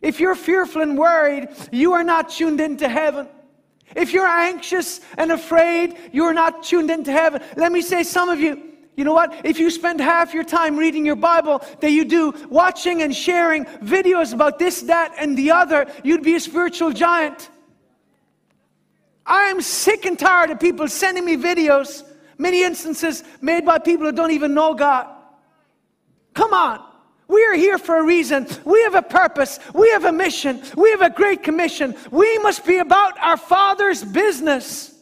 If 0.00 0.20
you're 0.20 0.34
fearful 0.34 0.82
and 0.82 0.96
worried, 0.96 1.48
you 1.72 1.92
are 1.92 2.04
not 2.04 2.30
tuned 2.30 2.60
into 2.60 2.88
heaven. 2.88 3.28
If 3.96 4.12
you're 4.12 4.26
anxious 4.26 5.00
and 5.16 5.32
afraid, 5.32 5.96
you're 6.12 6.34
not 6.34 6.62
tuned 6.62 6.90
into 6.90 7.10
heaven. 7.10 7.42
Let 7.56 7.72
me 7.72 7.80
say, 7.80 8.02
some 8.02 8.28
of 8.28 8.38
you, 8.38 8.62
you 8.96 9.04
know 9.04 9.14
what? 9.14 9.46
If 9.46 9.58
you 9.58 9.70
spend 9.70 10.00
half 10.00 10.34
your 10.34 10.44
time 10.44 10.76
reading 10.76 11.06
your 11.06 11.16
Bible 11.16 11.64
that 11.80 11.90
you 11.90 12.04
do 12.04 12.34
watching 12.50 13.02
and 13.02 13.14
sharing 13.14 13.64
videos 13.64 14.32
about 14.34 14.58
this, 14.58 14.82
that, 14.82 15.14
and 15.18 15.38
the 15.38 15.52
other, 15.52 15.86
you'd 16.04 16.22
be 16.22 16.34
a 16.34 16.40
spiritual 16.40 16.92
giant. 16.92 17.48
I 19.24 19.44
am 19.44 19.60
sick 19.60 20.04
and 20.04 20.18
tired 20.18 20.50
of 20.50 20.58
people 20.58 20.88
sending 20.88 21.24
me 21.24 21.36
videos, 21.36 22.02
many 22.38 22.62
instances 22.62 23.22
made 23.40 23.64
by 23.64 23.78
people 23.78 24.06
who 24.06 24.12
don't 24.12 24.32
even 24.32 24.54
know 24.54 24.74
God. 24.74 25.06
Come 26.34 26.52
on. 26.52 26.87
We 27.28 27.44
are 27.44 27.54
here 27.54 27.76
for 27.76 27.98
a 27.98 28.02
reason. 28.02 28.46
We 28.64 28.82
have 28.84 28.94
a 28.94 29.02
purpose. 29.02 29.60
We 29.74 29.90
have 29.90 30.06
a 30.06 30.12
mission. 30.12 30.62
We 30.76 30.90
have 30.90 31.02
a 31.02 31.10
great 31.10 31.42
commission. 31.42 31.94
We 32.10 32.38
must 32.38 32.64
be 32.64 32.78
about 32.78 33.18
our 33.18 33.36
Father's 33.36 34.02
business. 34.02 34.94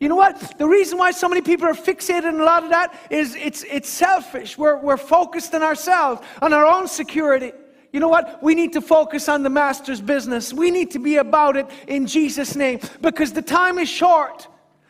You 0.00 0.08
know 0.08 0.16
what? 0.16 0.58
The 0.58 0.66
reason 0.66 0.96
why 0.96 1.10
so 1.10 1.28
many 1.28 1.42
people 1.42 1.66
are 1.66 1.74
fixated 1.74 2.24
on 2.24 2.40
a 2.40 2.44
lot 2.44 2.64
of 2.64 2.70
that 2.70 2.98
is 3.10 3.34
it's, 3.34 3.62
it's 3.64 3.90
selfish. 3.90 4.56
We're, 4.56 4.78
we're 4.78 4.96
focused 4.96 5.54
on 5.54 5.62
ourselves, 5.62 6.22
on 6.40 6.54
our 6.54 6.64
own 6.64 6.88
security. 6.88 7.52
You 7.92 8.00
know 8.00 8.08
what? 8.08 8.42
We 8.42 8.54
need 8.54 8.72
to 8.72 8.80
focus 8.80 9.28
on 9.28 9.42
the 9.42 9.50
Master's 9.50 10.00
business. 10.00 10.52
We 10.52 10.70
need 10.70 10.90
to 10.92 10.98
be 10.98 11.16
about 11.16 11.56
it 11.56 11.66
in 11.86 12.06
Jesus' 12.06 12.56
name 12.56 12.80
because 13.00 13.32
the 13.32 13.42
time 13.42 13.78
is 13.78 13.88
short. 13.88 14.48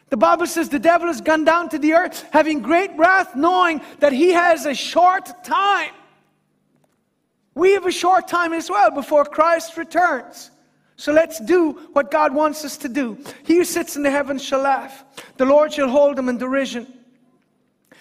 The 0.09 0.17
Bible 0.17 0.47
says 0.47 0.69
the 0.69 0.79
devil 0.79 1.09
has 1.09 1.21
gone 1.21 1.45
down 1.45 1.69
to 1.71 1.79
the 1.79 1.95
earth 1.95 2.25
having 2.33 2.61
great 2.61 2.91
wrath, 2.97 3.35
knowing 3.35 3.81
that 3.99 4.13
he 4.13 4.31
has 4.31 4.67
a 4.67 4.75
short 4.75 5.45
time. 5.45 5.91
We 7.57 7.73
have 7.73 7.87
a 7.87 7.91
short 7.91 8.29
time 8.29 8.53
as 8.53 8.69
well 8.69 8.91
before 8.91 9.25
Christ 9.25 9.79
returns. 9.79 10.51
So 10.97 11.11
let's 11.11 11.41
do 11.41 11.73
what 11.95 12.11
God 12.11 12.35
wants 12.35 12.65
us 12.67 12.77
to 12.79 12.89
do. 12.89 13.19
He 13.45 13.57
who 13.57 13.65
sits 13.65 13.97
in 13.97 14.03
the 14.03 14.11
heavens 14.11 14.45
shall 14.45 14.61
laugh. 14.61 15.05
The 15.39 15.47
Lord 15.47 15.73
shall 15.73 15.89
hold 15.89 16.17
them 16.17 16.29
in 16.29 16.37
derision. 16.37 16.87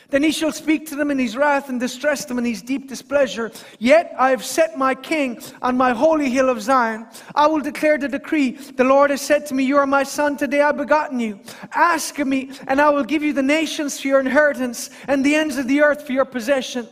Then 0.09 0.23
he 0.23 0.31
shall 0.31 0.51
speak 0.51 0.87
to 0.87 0.95
them 0.95 1.09
in 1.09 1.17
his 1.17 1.37
wrath 1.37 1.69
and 1.69 1.79
distress 1.79 2.25
them 2.25 2.37
in 2.37 2.45
his 2.45 2.61
deep 2.61 2.89
displeasure. 2.89 3.49
Yet 3.79 4.13
I 4.19 4.29
have 4.31 4.43
set 4.43 4.77
my 4.77 4.93
king 4.93 5.41
on 5.61 5.77
my 5.77 5.93
holy 5.93 6.29
hill 6.29 6.49
of 6.49 6.61
Zion. 6.61 7.07
I 7.33 7.47
will 7.47 7.61
declare 7.61 7.97
the 7.97 8.09
decree. 8.09 8.51
The 8.51 8.83
Lord 8.83 9.09
has 9.09 9.21
said 9.21 9.45
to 9.47 9.53
me, 9.53 9.63
You 9.63 9.77
are 9.77 9.87
my 9.87 10.03
son. 10.03 10.35
Today 10.35 10.61
I 10.61 10.67
have 10.67 10.77
begotten 10.77 11.19
you. 11.19 11.39
Ask 11.71 12.19
of 12.19 12.27
me, 12.27 12.51
and 12.67 12.81
I 12.81 12.89
will 12.89 13.05
give 13.05 13.23
you 13.23 13.31
the 13.31 13.41
nations 13.41 13.99
for 13.99 14.09
your 14.09 14.19
inheritance 14.19 14.89
and 15.07 15.25
the 15.25 15.35
ends 15.35 15.57
of 15.57 15.67
the 15.69 15.81
earth 15.81 16.05
for 16.05 16.11
your 16.11 16.25
possession. 16.25 16.87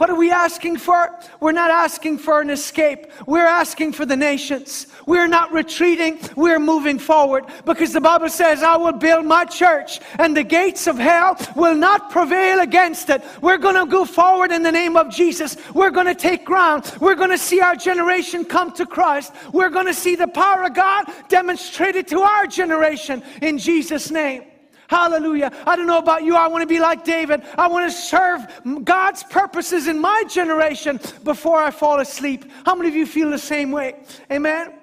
What 0.00 0.08
are 0.08 0.16
we 0.16 0.30
asking 0.30 0.78
for? 0.78 1.14
We're 1.40 1.52
not 1.52 1.70
asking 1.70 2.20
for 2.20 2.40
an 2.40 2.48
escape. 2.48 3.12
We're 3.26 3.46
asking 3.46 3.92
for 3.92 4.06
the 4.06 4.16
nations. 4.16 4.86
We're 5.04 5.26
not 5.26 5.52
retreating. 5.52 6.18
We're 6.36 6.58
moving 6.58 6.98
forward 6.98 7.44
because 7.66 7.92
the 7.92 8.00
Bible 8.00 8.30
says, 8.30 8.62
I 8.62 8.78
will 8.78 8.94
build 8.94 9.26
my 9.26 9.44
church 9.44 10.00
and 10.18 10.34
the 10.34 10.42
gates 10.42 10.86
of 10.86 10.96
hell 10.96 11.36
will 11.54 11.74
not 11.74 12.10
prevail 12.10 12.60
against 12.60 13.10
it. 13.10 13.22
We're 13.42 13.58
going 13.58 13.74
to 13.74 13.84
go 13.84 14.06
forward 14.06 14.52
in 14.52 14.62
the 14.62 14.72
name 14.72 14.96
of 14.96 15.10
Jesus. 15.10 15.58
We're 15.74 15.90
going 15.90 16.06
to 16.06 16.14
take 16.14 16.46
ground. 16.46 16.90
We're 16.98 17.14
going 17.14 17.28
to 17.28 17.36
see 17.36 17.60
our 17.60 17.76
generation 17.76 18.46
come 18.46 18.72
to 18.76 18.86
Christ. 18.86 19.34
We're 19.52 19.68
going 19.68 19.84
to 19.84 19.92
see 19.92 20.14
the 20.14 20.28
power 20.28 20.64
of 20.64 20.72
God 20.72 21.12
demonstrated 21.28 22.08
to 22.08 22.20
our 22.20 22.46
generation 22.46 23.22
in 23.42 23.58
Jesus' 23.58 24.10
name. 24.10 24.44
Hallelujah. 24.90 25.52
I 25.68 25.76
don't 25.76 25.86
know 25.86 25.98
about 25.98 26.24
you. 26.24 26.34
I 26.34 26.48
want 26.48 26.62
to 26.62 26.66
be 26.66 26.80
like 26.80 27.04
David. 27.04 27.42
I 27.56 27.68
want 27.68 27.88
to 27.88 27.96
serve 27.96 28.44
God's 28.82 29.22
purposes 29.22 29.86
in 29.86 30.00
my 30.00 30.24
generation 30.28 30.98
before 31.22 31.62
I 31.62 31.70
fall 31.70 32.00
asleep. 32.00 32.44
How 32.66 32.74
many 32.74 32.88
of 32.88 32.96
you 32.96 33.06
feel 33.06 33.30
the 33.30 33.38
same 33.38 33.70
way? 33.70 34.02
Amen. 34.32 34.74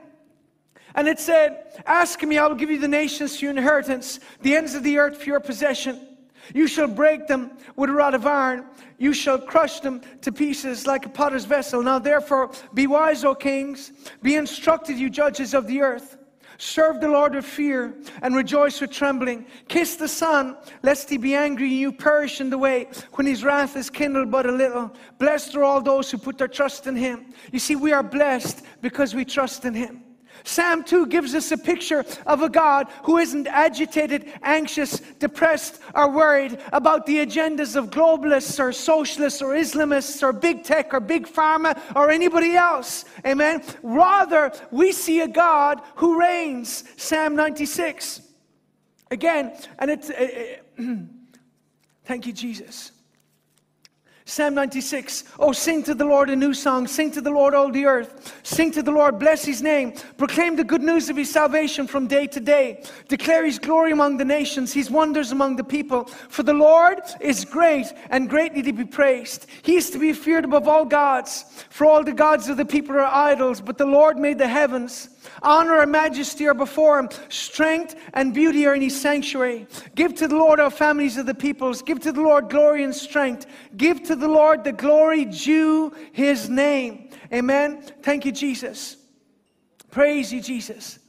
And 0.95 1.09
it 1.09 1.19
said, 1.19 1.81
Ask 1.85 2.23
me, 2.23 2.37
I 2.37 2.47
will 2.47 2.55
give 2.55 2.71
you 2.71 2.79
the 2.79 2.87
nations 2.87 3.37
for 3.37 3.43
your 3.43 3.51
inheritance, 3.51 4.21
the 4.43 4.55
ends 4.55 4.75
of 4.75 4.83
the 4.83 4.97
earth 4.97 5.17
for 5.17 5.25
your 5.25 5.41
possession. 5.41 5.99
You 6.53 6.67
shall 6.67 6.87
break 6.87 7.27
them 7.27 7.51
with 7.75 7.89
a 7.89 7.93
rod 7.93 8.13
of 8.13 8.25
iron. 8.25 8.63
You 8.97 9.11
shall 9.11 9.37
crush 9.37 9.81
them 9.81 9.99
to 10.21 10.31
pieces 10.31 10.87
like 10.87 11.05
a 11.05 11.09
potter's 11.09 11.43
vessel. 11.43 11.83
Now, 11.83 11.99
therefore, 11.99 12.51
be 12.73 12.87
wise, 12.87 13.25
O 13.25 13.35
kings. 13.35 13.91
Be 14.21 14.35
instructed, 14.35 14.97
you 14.97 15.09
judges 15.09 15.53
of 15.53 15.67
the 15.67 15.81
earth. 15.81 16.17
Serve 16.57 16.99
the 16.99 17.07
Lord 17.07 17.35
with 17.35 17.45
fear 17.45 17.93
and 18.21 18.35
rejoice 18.35 18.81
with 18.81 18.91
trembling. 18.91 19.45
Kiss 19.67 19.95
the 19.95 20.07
Son, 20.07 20.57
lest 20.81 21.09
he 21.09 21.17
be 21.17 21.35
angry 21.35 21.67
and 21.67 21.77
you 21.77 21.91
perish 21.91 22.41
in 22.41 22.49
the 22.49 22.57
way 22.57 22.87
when 23.13 23.27
his 23.27 23.43
wrath 23.43 23.75
is 23.75 23.89
kindled 23.89 24.31
but 24.31 24.47
a 24.47 24.51
little. 24.51 24.91
Blessed 25.19 25.55
are 25.55 25.63
all 25.63 25.81
those 25.81 26.09
who 26.09 26.17
put 26.17 26.37
their 26.37 26.47
trust 26.47 26.87
in 26.87 26.95
him. 26.95 27.27
You 27.51 27.59
see, 27.59 27.75
we 27.75 27.91
are 27.91 28.03
blessed 28.03 28.63
because 28.81 29.13
we 29.13 29.23
trust 29.23 29.65
in 29.65 29.73
him. 29.73 30.03
Psalm 30.44 30.84
2 30.84 31.08
gives 31.08 31.36
us 31.36 31.51
a 31.51 31.58
picture 31.58 32.06
of 32.25 32.41
a 32.41 32.50
God 32.50 32.88
who 33.03 33.17
isn't 33.17 33.48
agitated, 33.48 34.32
anxious, 34.44 35.00
depressed, 35.20 35.82
or 35.94 36.12
worried 36.12 36.60
about 36.74 37.06
the 37.06 37.17
agendas 37.17 37.75
of 37.75 37.89
globalists 37.89 38.60
or 38.60 38.72
socialists 38.72 39.41
or 39.41 39.53
Islamists 39.53 40.24
or 40.24 40.34
big 40.34 40.63
tech 40.63 40.94
or 40.94 41.00
big 41.00 41.27
pharma 41.27 41.79
or 41.96 42.10
anybody 42.10 42.56
else. 42.56 43.06
Amen. 43.25 43.63
Rather, 43.84 44.51
we 44.72 44.91
see 44.91 45.22
a 45.22 45.27
God 45.27 45.82
who 45.96 46.20
reigns. 46.20 46.84
Psalm 46.98 47.36
96. 47.36 48.22
Again, 49.12 49.58
and 49.79 49.91
it's. 49.91 50.10
Uh, 50.10 50.58
thank 52.06 52.25
you, 52.25 52.34
Jesus. 52.34 52.91
Psalm 54.29 54.55
96. 54.55 55.24
Oh, 55.39 55.53
sing 55.53 55.81
to 55.84 55.96
the 55.96 56.03
Lord 56.03 56.29
a 56.29 56.36
new 56.36 56.53
song. 56.53 56.86
Sing 56.86 57.10
to 57.12 57.22
the 57.22 57.31
Lord, 57.31 57.55
all 57.55 57.72
the 57.72 57.86
earth. 57.86 58.38
Sing 58.43 58.72
to 58.74 58.84
the 58.84 58.91
Lord, 58.91 59.19
bless 59.19 59.46
his 59.46 59.62
name. 59.62 59.93
Proclaim 60.17 60.57
the 60.57 60.65
good 60.65 60.81
news 60.81 61.10
of 61.10 61.15
his 61.15 61.31
salvation 61.31 61.88
from 61.88 62.07
day 62.07 62.27
to 62.27 62.41
day. 62.41 62.84
Declare 63.07 63.46
his 63.46 63.57
glory 63.57 63.93
among 63.93 64.17
the 64.17 64.25
nations, 64.25 64.74
his 64.74 64.91
wonders 64.91 65.31
among 65.31 65.55
the 65.55 65.63
people. 65.63 66.03
For 66.27 66.43
the 66.43 66.53
Lord 66.53 67.00
is 67.22 67.46
great 67.46 67.88
and 68.10 68.29
greatly 68.29 68.62
to 68.63 68.74
be 68.74 68.84
praised. 68.84 69.46
He 69.62 69.77
is 69.77 69.89
to 69.91 69.98
be 69.98 70.12
feared 70.12 70.43
above 70.43 70.67
all 70.67 70.84
gods. 70.84 71.46
For 71.69 71.88
all 71.88 72.03
the 72.03 72.12
gods 72.12 72.50
of 72.50 72.57
the 72.57 72.65
people 72.65 72.96
are 72.96 73.05
idols, 73.05 73.62
but 73.62 73.77
the 73.77 73.86
Lord 73.86 74.17
made 74.17 74.39
the 74.39 74.48
heavens. 74.50 75.07
Honor 75.41 75.81
and 75.81 75.91
majesty 75.91 76.48
are 76.48 76.53
before 76.53 77.00
him. 77.00 77.10
Strength 77.29 77.96
and 78.13 78.34
beauty 78.34 78.65
are 78.65 78.75
in 78.75 78.81
his 78.81 79.00
sanctuary. 79.00 79.67
Give 79.96 80.13
to 80.15 80.27
the 80.27 80.36
Lord 80.36 80.60
our 80.60 80.72
families 80.72 81.17
of 81.17 81.25
the 81.25 81.36
peoples. 81.36 81.81
Give 81.81 82.00
to 82.01 82.12
the 82.12 82.22
Lord 82.22 82.50
glory 82.50 82.84
and 82.84 82.96
strength. 82.96 83.46
Give 83.75 84.03
to 84.03 84.15
the 84.15 84.27
Lord 84.27 84.63
the 84.63 84.72
glory 84.72 85.25
due 85.25 85.93
his 86.12 86.50
name. 86.50 87.10
Amen. 87.34 87.81
Thank 88.01 88.25
you, 88.25 88.31
Jesus. 88.31 88.98
Praise 89.91 90.31
you, 90.31 90.41
Jesus. 90.41 91.00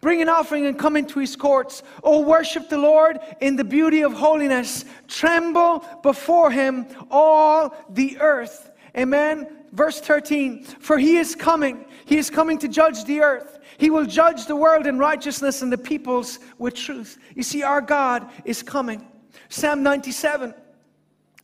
Bring 0.00 0.20
an 0.20 0.28
offering 0.28 0.66
and 0.66 0.78
come 0.78 0.96
into 0.96 1.18
his 1.18 1.36
courts. 1.36 1.82
Oh, 2.04 2.20
worship 2.20 2.68
the 2.68 2.78
Lord 2.78 3.18
in 3.40 3.56
the 3.56 3.64
beauty 3.64 4.02
of 4.02 4.12
holiness. 4.12 4.84
Tremble 5.08 5.84
before 6.02 6.50
him, 6.50 6.86
all 7.10 7.74
the 7.90 8.18
earth. 8.20 8.70
Amen. 8.96 9.48
Verse 9.76 10.00
13 10.00 10.64
For 10.64 10.98
he 10.98 11.18
is 11.18 11.34
coming 11.34 11.84
he 12.06 12.16
is 12.16 12.30
coming 12.30 12.56
to 12.58 12.68
judge 12.68 13.04
the 13.04 13.20
earth. 13.20 13.58
He 13.78 13.90
will 13.90 14.06
judge 14.06 14.46
the 14.46 14.56
world 14.56 14.86
in 14.86 14.98
righteousness 14.98 15.60
and 15.60 15.70
the 15.70 15.76
peoples 15.76 16.38
with 16.56 16.74
truth. 16.74 17.18
You 17.34 17.42
see, 17.42 17.62
our 17.62 17.80
God 17.80 18.30
is 18.44 18.62
coming. 18.62 19.06
Psalm 19.48 19.82
97. 19.82 20.54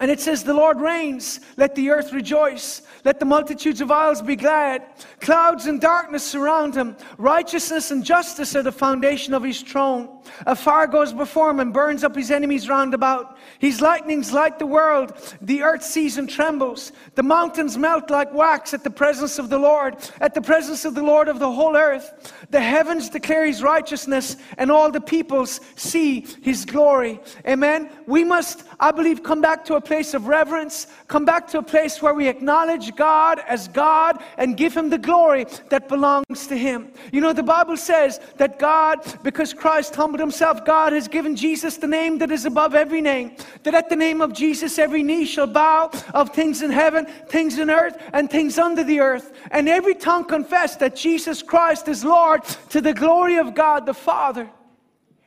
And 0.03 0.11
it 0.11 0.19
says, 0.19 0.43
The 0.43 0.53
Lord 0.53 0.81
reigns, 0.81 1.39
let 1.57 1.77
the 1.77 1.91
earth 1.91 2.13
rejoice, 2.13 2.83
let 3.05 3.21
the 3.21 3.25
multitudes 3.25 3.81
of 3.81 3.93
isles 3.93 4.21
be 4.21 4.35
glad. 4.35 4.83
Clouds 5.21 5.67
and 5.67 5.81
darkness 5.81 6.25
surround 6.25 6.75
him, 6.75 6.97
righteousness 7.19 7.93
and 7.93 8.05
justice 8.05 8.57
are 8.57 8.65
the 8.65 8.73
foundation 8.73 9.33
of 9.33 9.45
his 9.45 9.63
throne. 9.63 10.09
A 10.45 10.57
fire 10.57 10.89
goes 10.89 11.13
before 11.13 11.51
him 11.51 11.61
and 11.61 11.73
burns 11.73 12.03
up 12.03 12.17
his 12.17 12.33
enemies 12.33 12.69
round 12.69 12.95
about. 12.95 13.39
His 13.61 13.81
lightnings 13.81 14.33
light 14.33 14.59
the 14.59 14.67
world. 14.67 15.13
The 15.41 15.63
earth 15.63 15.85
sees 15.85 16.19
and 16.19 16.29
trembles. 16.29 16.91
The 17.15 17.23
mountains 17.23 17.79
melt 17.79 18.11
like 18.11 18.35
wax 18.35 18.75
at 18.75 18.83
the 18.83 18.91
presence 18.91 19.39
of 19.39 19.51
the 19.51 19.59
Lord, 19.59 19.97
at 20.21 20.35
the 20.35 20.43
presence 20.43 20.85
of 20.85 20.97
the 20.97 21.03
Lord 21.05 21.29
of 21.29 21.39
the 21.39 21.51
whole 21.51 21.77
earth. 21.77 22.35
The 22.51 22.61
heavens 22.61 23.09
declare 23.09 23.47
his 23.47 23.63
righteousness, 23.63 24.37
and 24.59 24.73
all 24.73 24.91
the 24.91 25.01
peoples 25.01 25.61
see 25.77 26.27
his 26.43 26.65
glory. 26.65 27.21
Amen. 27.47 27.89
We 28.09 28.25
must, 28.25 28.65
I 28.83 28.91
believe, 28.91 29.23
come 29.23 29.41
back 29.41 29.65
to 29.67 29.77
a 29.77 29.81
place 29.81 30.13
of 30.13 30.27
reverence, 30.27 30.89
come 31.07 31.25
back 31.25 31.47
to 31.51 31.59
a 31.59 31.63
place 31.63 32.03
where 32.03 32.15
we 32.15 32.27
acknowledge 32.27 32.97
God 32.97 33.39
as 33.47 33.69
God 33.69 34.21
and 34.37 34.57
give 34.57 34.77
him 34.77 34.91
the 34.91 34.99
glory 34.99 35.47
that 35.69 35.89
belongs 35.89 36.49
to 36.49 36.57
him. 36.57 36.91
You 37.13 37.21
know, 37.21 37.33
the 37.33 37.45
Bible 37.45 37.77
says 37.77 38.19
that 38.39 38.59
God, 38.59 38.99
because 39.23 39.55
Christ 39.55 39.95
humbled 39.95 40.19
himself, 40.19 40.65
God 40.65 40.93
has 40.93 41.07
given 41.07 41.37
Jesus 41.37 41.77
the 41.77 41.87
name 41.87 42.19
that 42.19 42.33
is 42.33 42.45
above 42.45 42.75
every 42.75 43.01
name. 43.01 43.37
That 43.63 43.75
at 43.75 43.89
the 43.89 43.95
name 43.95 44.21
of 44.21 44.33
Jesus, 44.33 44.81
every 44.81 45.05
knee 45.05 45.27
shall 45.27 45.47
bow 45.47 45.93
of 46.13 46.31
things 46.31 46.61
in 46.61 46.73
heaven, 46.73 47.07
things 47.29 47.59
in 47.59 47.71
earth, 47.71 47.97
and 48.13 48.29
things 48.29 48.59
under 48.59 48.83
the 48.83 48.99
earth. 48.99 49.33
And 49.53 49.69
every 49.69 49.95
tongue 49.95 50.25
confess 50.25 50.75
that 50.79 50.97
Jesus 50.97 51.41
Christ 51.41 51.87
is 51.87 52.05
Lord 52.05 52.43
to 52.71 52.81
the 52.81 52.95
glory 52.95 53.37
of 53.37 53.55
God 53.55 53.87
the 53.87 53.95
Father. 53.95 54.51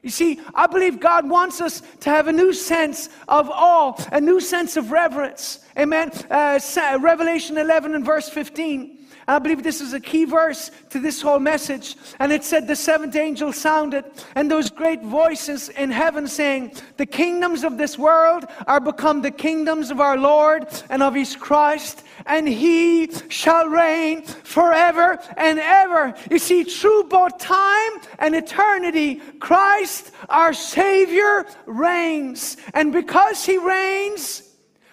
You 0.06 0.12
see, 0.12 0.40
I 0.54 0.68
believe 0.68 1.00
God 1.00 1.28
wants 1.28 1.60
us 1.62 1.82
to 2.02 2.12
have 2.12 2.28
a 2.28 2.32
new 2.32 2.54
sense 2.54 3.10
of 3.28 3.50
awe, 3.50 3.96
a 4.12 4.22
new 4.22 4.40
sense 4.40 4.78
of 4.78 4.92
reverence. 4.92 5.66
Amen. 5.76 6.12
Uh, 6.30 6.60
Revelation 7.02 7.58
11 7.58 7.96
and 7.96 8.06
verse 8.06 8.30
15. 8.30 9.00
I 9.28 9.40
believe 9.40 9.64
this 9.64 9.82
is 9.82 9.94
a 9.94 10.00
key 10.00 10.26
verse 10.26 10.70
to 10.92 11.00
this 11.00 11.20
whole 11.20 11.40
message. 11.40 11.96
And 12.20 12.32
it 12.32 12.44
said, 12.44 12.68
The 12.68 12.76
seventh 12.76 13.16
angel 13.16 13.52
sounded, 13.54 14.06
and 14.36 14.52
those 14.52 14.70
great 14.70 15.02
voices 15.02 15.70
in 15.70 15.90
heaven 15.90 16.28
saying, 16.28 16.74
The 16.98 17.08
kingdoms 17.08 17.64
of 17.64 17.78
this 17.78 17.98
world 17.98 18.46
are 18.68 18.80
become 18.80 19.24
the 19.24 19.32
kingdoms 19.32 19.90
of 19.90 20.00
our 20.00 20.18
Lord 20.18 20.68
and 20.90 21.02
of 21.02 21.16
his 21.16 21.36
Christ, 21.36 22.04
and 22.28 22.48
he 22.48 23.12
shall 23.30 23.68
reign 23.68 24.22
forever 24.22 25.20
and 25.38 25.58
ever. 25.60 26.14
You 26.30 26.38
see, 26.38 26.64
through 26.64 27.06
both 27.06 27.40
time 27.40 27.94
and 28.20 28.36
eternity, 28.36 29.16
Christ, 29.40 30.12
our 30.30 30.54
Savior, 30.54 31.48
reigns. 31.66 32.58
And 32.76 32.94
because 32.94 33.44
he 33.44 33.58
reigns, 33.58 34.44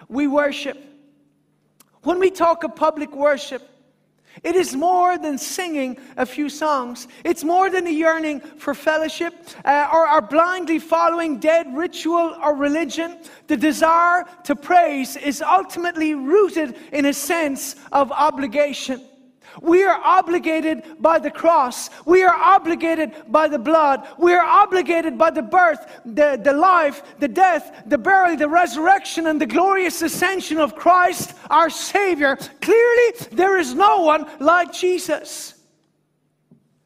we 0.09 0.27
worship. 0.27 0.79
When 2.03 2.19
we 2.19 2.31
talk 2.31 2.65
of 2.65 2.75
public 2.75 3.15
worship, 3.15 3.69
it 4.43 4.57
is 4.57 4.75
more 4.75 5.19
than 5.19 5.39
singing 5.39 5.99
a 6.17 6.27
few 6.27 6.49
songs. 6.49 7.07
It's 7.25 7.45
more 7.45 7.71
than 7.71 7.87
a 7.87 7.91
yearning 7.91 8.41
for 8.41 8.75
fellowship 8.75 9.35
uh, 9.65 9.89
or, 9.93 10.09
or 10.09 10.21
blindly 10.23 10.79
following 10.79 11.39
dead 11.39 11.67
ritual 11.75 12.37
or 12.43 12.57
religion. 12.57 13.19
The 13.47 13.57
desire 13.57 14.25
to 14.45 14.57
praise 14.57 15.17
is 15.17 15.43
ultimately 15.43 16.15
rooted 16.15 16.77
in 16.93 17.07
a 17.07 17.13
sense 17.13 17.77
of 17.93 18.11
obligation. 18.11 19.03
We 19.61 19.85
are 19.85 20.01
obligated 20.03 20.85
by 20.99 21.19
the 21.19 21.31
cross. 21.31 21.91
We 22.07 22.23
are 22.23 22.35
obligated 22.35 23.13
by 23.29 23.49
the 23.49 23.59
blood. 23.59 24.07
We 24.19 24.33
are 24.33 24.45
obligated 24.45 25.19
by 25.19 25.31
the 25.31 25.43
birth, 25.43 26.01
the, 26.05 26.41
the 26.43 26.53
life, 26.53 27.03
the 27.19 27.29
death, 27.29 27.83
the 27.87 27.99
burial, 27.99 28.37
the 28.37 28.49
resurrection, 28.49 29.27
and 29.27 29.41
the 29.41 29.47
glorious 29.47 30.01
ascension 30.03 30.59
of 30.59 30.75
Christ, 30.75 31.35
our 31.51 31.71
Savior. 31.71 32.37
Clearly, 32.61 33.13
there 33.33 33.59
is 33.59 33.75
no 33.75 33.99
one 33.99 34.27
like 34.41 34.73
Jesus. 34.73 35.55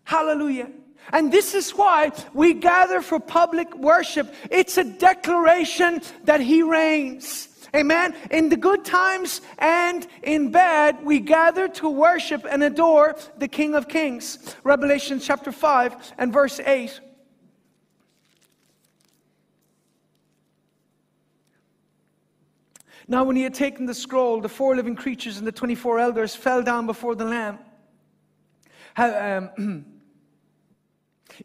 Hallelujah. 0.04 0.70
And 1.12 1.32
this 1.32 1.54
is 1.54 1.70
why 1.70 2.10
we 2.34 2.54
gather 2.54 3.00
for 3.00 3.20
public 3.20 3.76
worship. 3.76 4.34
It's 4.50 4.76
a 4.76 4.84
declaration 4.84 6.02
that 6.24 6.40
He 6.40 6.62
reigns. 6.62 7.48
Amen. 7.76 8.16
In 8.30 8.48
the 8.48 8.56
good 8.56 8.86
times 8.86 9.42
and 9.58 10.06
in 10.22 10.50
bad, 10.50 11.04
we 11.04 11.20
gather 11.20 11.68
to 11.68 11.90
worship 11.90 12.46
and 12.50 12.62
adore 12.62 13.16
the 13.36 13.48
King 13.48 13.74
of 13.74 13.86
Kings. 13.86 14.56
Revelation 14.64 15.20
chapter 15.20 15.52
5 15.52 16.14
and 16.16 16.32
verse 16.32 16.58
8. 16.58 17.00
Now, 23.08 23.24
when 23.24 23.36
he 23.36 23.42
had 23.42 23.54
taken 23.54 23.84
the 23.84 23.94
scroll, 23.94 24.40
the 24.40 24.48
four 24.48 24.74
living 24.74 24.96
creatures 24.96 25.36
and 25.36 25.46
the 25.46 25.52
24 25.52 26.00
elders 26.00 26.34
fell 26.34 26.62
down 26.62 26.86
before 26.86 27.14
the 27.14 27.26
Lamb. 27.26 27.58
How, 28.94 29.50
um, 29.58 29.84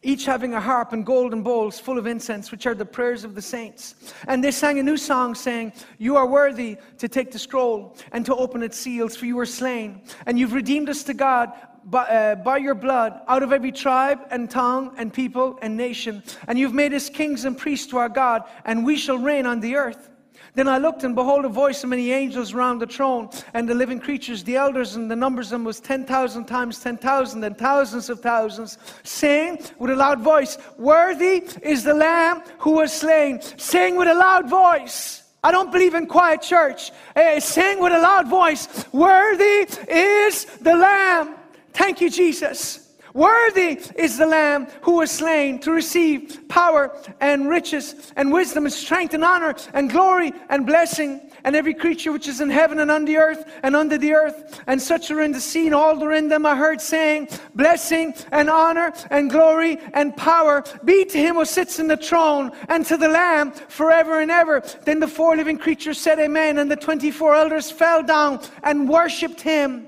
each 0.02 0.26
having 0.26 0.54
a 0.54 0.62
harp 0.62 0.94
and 0.94 1.06
golden 1.06 1.44
bowls 1.44 1.80
full 1.80 1.98
of 1.98 2.08
incense, 2.08 2.52
which 2.52 2.66
are 2.66 2.76
the 2.76 2.86
prayers 2.86 3.24
of 3.24 3.36
the 3.36 3.42
saints. 3.42 3.96
And 4.28 4.44
they 4.44 4.52
sang 4.52 4.80
a 4.80 4.84
new 4.84 4.98
song, 4.98 5.36
saying, 5.36 5.74
You 5.98 6.16
are 6.16 6.28
worthy 6.28 6.78
to 6.98 7.08
take 7.08 7.32
the 7.32 7.40
scroll 7.40 7.96
and 8.12 8.26
to 8.26 8.36
open 8.36 8.64
its 8.64 8.78
seals, 8.78 9.16
for 9.16 9.26
you 9.26 9.36
were 9.36 9.46
slain, 9.46 10.02
and 10.26 10.40
you've 10.40 10.54
redeemed 10.54 10.90
us 10.90 11.04
to 11.04 11.14
God 11.14 11.52
by, 11.84 12.04
uh, 12.04 12.36
by, 12.36 12.58
your 12.58 12.76
blood 12.76 13.22
out 13.28 13.42
of 13.42 13.52
every 13.52 13.72
tribe 13.72 14.20
and 14.30 14.50
tongue 14.50 14.94
and 14.98 15.12
people 15.12 15.58
and 15.64 15.76
nation. 15.76 16.22
And 16.48 16.60
you've 16.60 16.76
made 16.76 16.94
us 16.94 17.10
kings 17.10 17.46
and 17.46 17.58
priests 17.58 17.88
to 17.88 17.98
our 17.98 18.10
God, 18.10 18.44
and 18.66 18.86
we 18.86 18.98
shall 18.98 19.18
reign 19.18 19.48
on 19.48 19.62
the 19.62 19.76
earth. 19.76 20.11
Then 20.54 20.68
I 20.68 20.80
looked, 20.80 21.04
and 21.04 21.16
behold, 21.16 21.46
a 21.46 21.50
voice 21.50 21.82
of 21.84 21.90
many 21.90 22.12
angels 22.12 22.54
round 22.54 22.82
the 22.82 22.88
throne, 22.88 23.30
and 23.54 23.70
the 23.70 23.74
living 23.74 24.00
creatures, 24.00 24.44
the 24.44 24.58
elders, 24.58 24.96
and 24.96 25.10
the 25.10 25.16
numbers 25.16 25.48
of 25.48 25.52
them 25.52 25.64
was 25.64 25.80
10,000 25.80 26.46
times 26.46 26.80
10,000, 26.80 27.44
and 27.44 27.58
thousands 27.58 28.10
of 28.10 28.20
thousands, 28.20 28.78
saying 29.04 29.60
with 29.80 29.92
a 29.92 29.96
loud 29.96 30.20
voice, 30.20 30.58
Worthy 30.78 31.48
is 31.64 31.84
the 31.84 31.94
Lamb 31.94 32.44
who 32.60 32.72
was 32.72 32.92
slain. 32.92 33.42
Saying 33.56 33.96
with 33.96 34.10
a 34.10 34.14
loud 34.14 34.50
voice, 34.50 35.24
I 35.44 35.52
don't 35.52 35.72
believe 35.72 35.96
in 35.96 36.06
quiet 36.06 36.42
church. 36.42 36.92
Uh, 37.16 37.40
saying 37.40 37.80
with 37.80 37.94
a 37.94 38.00
loud 38.00 38.28
voice, 38.28 38.68
Worthy 38.92 39.68
is 39.90 40.46
the 40.62 40.76
Lamb. 40.76 41.36
Thank 41.74 42.02
you, 42.02 42.10
Jesus. 42.10 42.81
Worthy 43.14 43.80
is 43.96 44.18
the 44.18 44.26
Lamb 44.26 44.68
who 44.82 44.98
was 44.98 45.12
slain 45.12 45.60
to 45.60 45.72
receive 45.72 46.48
power 46.48 46.96
and 47.20 47.50
riches 47.50 48.14
and 48.16 48.32
wisdom 48.32 48.66
and 48.66 48.74
strength 48.74 49.14
and 49.14 49.24
honor 49.24 49.56
and 49.74 49.90
glory 49.90 50.32
and 50.50 50.66
blessing. 50.66 51.30
And 51.44 51.56
every 51.56 51.74
creature 51.74 52.12
which 52.12 52.28
is 52.28 52.40
in 52.40 52.50
heaven 52.50 52.80
and 52.80 52.92
on 52.92 53.06
the 53.06 53.18
earth 53.18 53.52
and 53.64 53.76
under 53.76 53.98
the 53.98 54.14
earth, 54.14 54.62
and 54.68 54.82
such 54.82 55.10
are 55.12 55.22
in 55.22 55.32
the 55.32 55.42
sea, 55.42 55.66
and 55.66 55.76
all 55.76 56.02
are 56.04 56.14
in 56.14 56.28
them, 56.28 56.46
I 56.46 56.56
heard 56.56 56.80
saying, 56.80 57.30
Blessing 57.56 58.14
and 58.32 58.50
honor 58.50 58.94
and 59.10 59.30
glory 59.30 59.80
and 59.94 60.16
power 60.16 60.64
be 60.86 61.04
to 61.06 61.18
him 61.18 61.36
who 61.36 61.46
sits 61.46 61.80
in 61.80 61.88
the 61.88 61.98
throne 61.98 62.52
and 62.70 62.86
to 62.86 62.96
the 62.96 63.08
Lamb 63.08 63.52
forever 63.52 64.22
and 64.22 64.30
ever. 64.30 64.64
Then 64.86 65.00
the 65.00 65.08
four 65.08 65.36
living 65.36 65.58
creatures 65.58 66.00
said, 66.00 66.20
Amen. 66.20 66.60
And 66.60 66.70
the 66.70 66.76
24 66.76 67.36
elders 67.36 67.72
fell 67.72 68.04
down 68.04 68.42
and 68.64 68.88
worshipped 68.88 69.42
him 69.42 69.88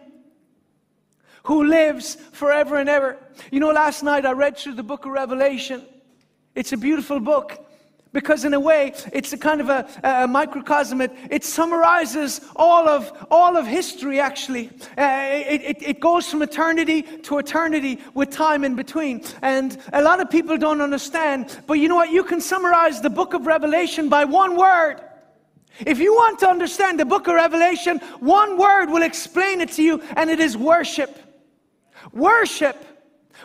who 1.43 1.65
lives 1.65 2.15
forever 2.31 2.77
and 2.77 2.89
ever. 2.89 3.17
You 3.51 3.59
know, 3.59 3.71
last 3.71 4.03
night 4.03 4.25
I 4.25 4.31
read 4.31 4.57
through 4.57 4.75
the 4.75 4.83
book 4.83 5.05
of 5.05 5.11
Revelation. 5.11 5.85
It's 6.55 6.71
a 6.71 6.77
beautiful 6.77 7.19
book 7.19 7.59
because 8.13 8.45
in 8.45 8.53
a 8.53 8.59
way 8.59 8.93
it's 9.11 9.33
a 9.33 9.37
kind 9.37 9.59
of 9.59 9.69
a, 9.69 9.87
a 10.03 10.27
microcosm. 10.27 11.01
It, 11.01 11.11
it, 11.29 11.43
summarizes 11.43 12.41
all 12.55 12.87
of 12.87 13.11
all 13.29 13.57
of 13.57 13.65
history 13.65 14.19
actually. 14.19 14.69
Uh, 14.97 15.43
it, 15.49 15.61
it, 15.61 15.83
it, 15.83 15.99
goes 15.99 16.29
from 16.29 16.43
eternity 16.43 17.01
to 17.01 17.39
eternity 17.39 17.99
with 18.13 18.29
time 18.29 18.63
in 18.63 18.75
between. 18.75 19.23
And 19.41 19.77
a 19.91 20.01
lot 20.01 20.21
of 20.21 20.29
people 20.29 20.57
don't 20.57 20.79
understand 20.79 21.59
but 21.67 21.73
you 21.73 21.89
know 21.89 21.95
what? 21.95 22.11
You 22.11 22.23
can 22.23 22.39
summarize 22.39 23.01
the 23.01 23.09
book 23.09 23.33
of 23.33 23.47
revelation 23.47 24.07
by 24.09 24.25
one 24.25 24.55
word. 24.55 25.01
If 25.79 25.97
you 25.97 26.13
want 26.13 26.39
to 26.41 26.49
understand 26.49 26.99
the 26.99 27.05
book 27.05 27.27
of 27.27 27.33
revelation 27.33 27.97
one 28.19 28.57
word 28.59 28.91
will 28.91 29.01
explain 29.01 29.59
it 29.59 29.71
to 29.71 29.83
you 29.83 30.01
and 30.15 30.29
it 30.29 30.39
is 30.39 30.55
worship 30.55 31.17
Worship. 32.13 32.77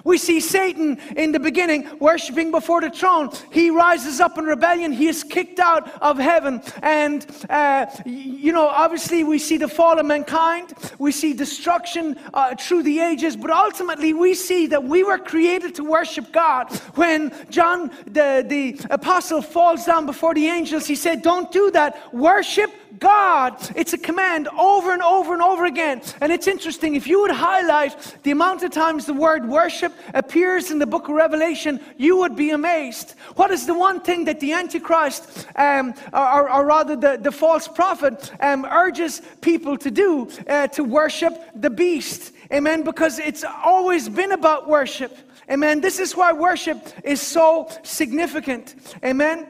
We 0.04 0.18
see 0.18 0.40
Satan 0.40 0.98
in 1.16 1.32
the 1.32 1.40
beginning 1.40 1.88
worshiping 1.98 2.50
before 2.50 2.80
the 2.80 2.90
throne. 2.90 3.30
He 3.50 3.70
rises 3.70 4.20
up 4.20 4.38
in 4.38 4.44
rebellion. 4.44 4.92
He 4.92 5.08
is 5.08 5.24
kicked 5.24 5.58
out 5.58 5.90
of 6.00 6.18
heaven. 6.18 6.62
And, 6.82 7.26
uh, 7.50 7.86
you 8.04 8.52
know, 8.52 8.68
obviously 8.68 9.24
we 9.24 9.38
see 9.38 9.56
the 9.56 9.68
fall 9.68 9.98
of 9.98 10.06
mankind. 10.06 10.74
We 10.98 11.12
see 11.12 11.32
destruction 11.32 12.18
uh, 12.32 12.54
through 12.56 12.84
the 12.84 13.00
ages. 13.00 13.36
But 13.36 13.50
ultimately 13.50 14.12
we 14.14 14.34
see 14.34 14.66
that 14.68 14.84
we 14.84 15.02
were 15.02 15.18
created 15.18 15.74
to 15.76 15.84
worship 15.84 16.32
God. 16.32 16.72
When 16.94 17.32
John, 17.50 17.90
the, 18.06 18.44
the 18.46 18.80
apostle, 18.90 19.42
falls 19.42 19.84
down 19.84 20.06
before 20.06 20.34
the 20.34 20.46
angels, 20.46 20.86
he 20.86 20.94
said, 20.94 21.22
Don't 21.22 21.50
do 21.50 21.70
that. 21.72 22.14
Worship 22.14 22.70
God. 22.98 23.56
It's 23.76 23.92
a 23.92 23.98
command 23.98 24.48
over 24.58 24.92
and 24.92 25.02
over 25.02 25.32
and 25.32 25.42
over 25.42 25.64
again. 25.64 26.02
And 26.20 26.32
it's 26.32 26.46
interesting, 26.46 26.94
if 26.94 27.06
you 27.06 27.20
would 27.20 27.30
highlight 27.30 28.16
the 28.22 28.30
amount 28.30 28.62
of 28.62 28.70
times 28.70 29.06
the 29.06 29.14
word 29.14 29.48
worship 29.48 29.92
appears 30.14 30.70
in 30.70 30.78
the 30.78 30.86
book 30.86 31.08
of 31.08 31.14
Revelation, 31.14 31.80
you 31.96 32.16
would 32.18 32.36
be 32.36 32.50
amazed. 32.50 33.14
What 33.36 33.50
is 33.50 33.66
the 33.66 33.74
one 33.74 34.00
thing 34.00 34.24
that 34.24 34.40
the 34.40 34.52
Antichrist, 34.52 35.46
um, 35.56 35.94
or, 36.12 36.50
or, 36.50 36.66
rather 36.66 36.96
the, 36.96 37.18
the 37.20 37.32
false 37.32 37.68
prophet, 37.68 38.30
um, 38.40 38.64
urges 38.64 39.22
people 39.40 39.76
to 39.78 39.90
do? 39.90 40.28
Uh, 40.48 40.66
to 40.68 40.84
worship 40.84 41.34
the 41.54 41.70
beast. 41.70 42.32
Amen. 42.52 42.82
Because 42.82 43.18
it's 43.18 43.44
always 43.44 44.08
been 44.08 44.32
about 44.32 44.68
worship. 44.68 45.16
Amen. 45.50 45.80
This 45.80 45.98
is 45.98 46.14
why 46.14 46.32
worship 46.32 46.78
is 47.04 47.20
so 47.20 47.68
significant. 47.82 48.74
Amen. 49.04 49.46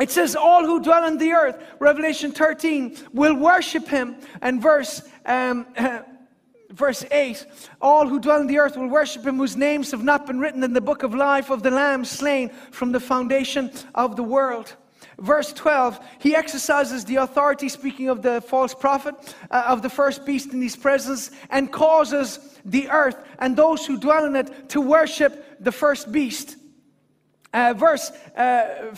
It 0.00 0.10
says, 0.10 0.34
All 0.34 0.64
who 0.64 0.80
dwell 0.80 1.04
on 1.04 1.18
the 1.18 1.32
earth, 1.32 1.62
Revelation 1.78 2.32
13, 2.32 2.96
will 3.12 3.34
worship 3.34 3.88
him. 3.88 4.16
And 4.40 4.60
verse, 4.60 5.02
um, 5.26 5.66
verse 6.70 7.04
8 7.10 7.46
All 7.80 8.08
who 8.08 8.18
dwell 8.18 8.40
on 8.40 8.46
the 8.46 8.58
earth 8.58 8.76
will 8.76 8.88
worship 8.88 9.24
him, 9.24 9.36
whose 9.36 9.56
names 9.56 9.90
have 9.90 10.02
not 10.02 10.26
been 10.26 10.40
written 10.40 10.62
in 10.64 10.72
the 10.72 10.80
book 10.80 11.02
of 11.02 11.14
life 11.14 11.50
of 11.50 11.62
the 11.62 11.70
Lamb 11.70 12.04
slain 12.04 12.48
from 12.70 12.92
the 12.92 13.00
foundation 13.00 13.70
of 13.94 14.16
the 14.16 14.22
world. 14.22 14.76
Verse 15.18 15.52
12, 15.52 16.00
he 16.20 16.34
exercises 16.34 17.04
the 17.04 17.16
authority, 17.16 17.68
speaking 17.68 18.08
of 18.08 18.22
the 18.22 18.40
false 18.40 18.74
prophet, 18.74 19.14
uh, 19.50 19.64
of 19.68 19.82
the 19.82 19.90
first 19.90 20.24
beast 20.24 20.52
in 20.52 20.62
his 20.62 20.74
presence, 20.74 21.30
and 21.50 21.70
causes 21.70 22.58
the 22.64 22.88
earth 22.88 23.16
and 23.38 23.56
those 23.56 23.86
who 23.86 23.98
dwell 23.98 24.24
in 24.24 24.34
it 24.36 24.68
to 24.70 24.80
worship 24.80 25.62
the 25.62 25.70
first 25.70 26.10
beast. 26.10 26.56
Uh, 27.52 27.74
verse 27.74 28.10
uh, 28.36 28.96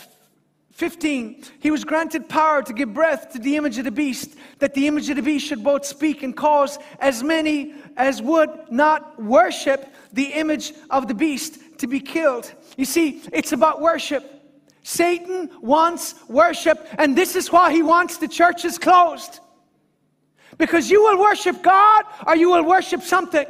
15, 0.75 1.41
he 1.61 1.71
was 1.71 1.85
granted 1.85 2.27
power 2.27 2.61
to 2.61 2.73
give 2.73 2.93
breath 2.93 3.31
to 3.31 3.39
the 3.39 3.55
image 3.55 3.77
of 3.77 3.85
the 3.85 3.91
beast, 3.91 4.35
that 4.59 4.73
the 4.73 4.87
image 4.87 5.09
of 5.09 5.15
the 5.15 5.21
beast 5.21 5.47
should 5.47 5.63
both 5.63 5.85
speak 5.85 6.21
and 6.21 6.35
cause 6.35 6.77
as 6.99 7.23
many 7.23 7.73
as 7.95 8.21
would 8.21 8.49
not 8.69 9.21
worship 9.23 9.87
the 10.11 10.25
image 10.33 10.73
of 10.89 11.07
the 11.07 11.13
beast 11.13 11.59
to 11.77 11.87
be 11.87 12.01
killed. 12.01 12.53
You 12.75 12.83
see, 12.83 13.21
it's 13.31 13.53
about 13.53 13.79
worship. 13.79 14.29
Satan 14.83 15.49
wants 15.61 16.15
worship, 16.27 16.85
and 16.97 17.17
this 17.17 17.37
is 17.37 17.49
why 17.53 17.71
he 17.71 17.81
wants 17.81 18.17
the 18.17 18.27
churches 18.27 18.77
closed. 18.77 19.39
Because 20.57 20.91
you 20.91 21.01
will 21.03 21.19
worship 21.19 21.63
God 21.63 22.03
or 22.27 22.35
you 22.35 22.49
will 22.49 22.65
worship 22.65 23.01
something. 23.01 23.45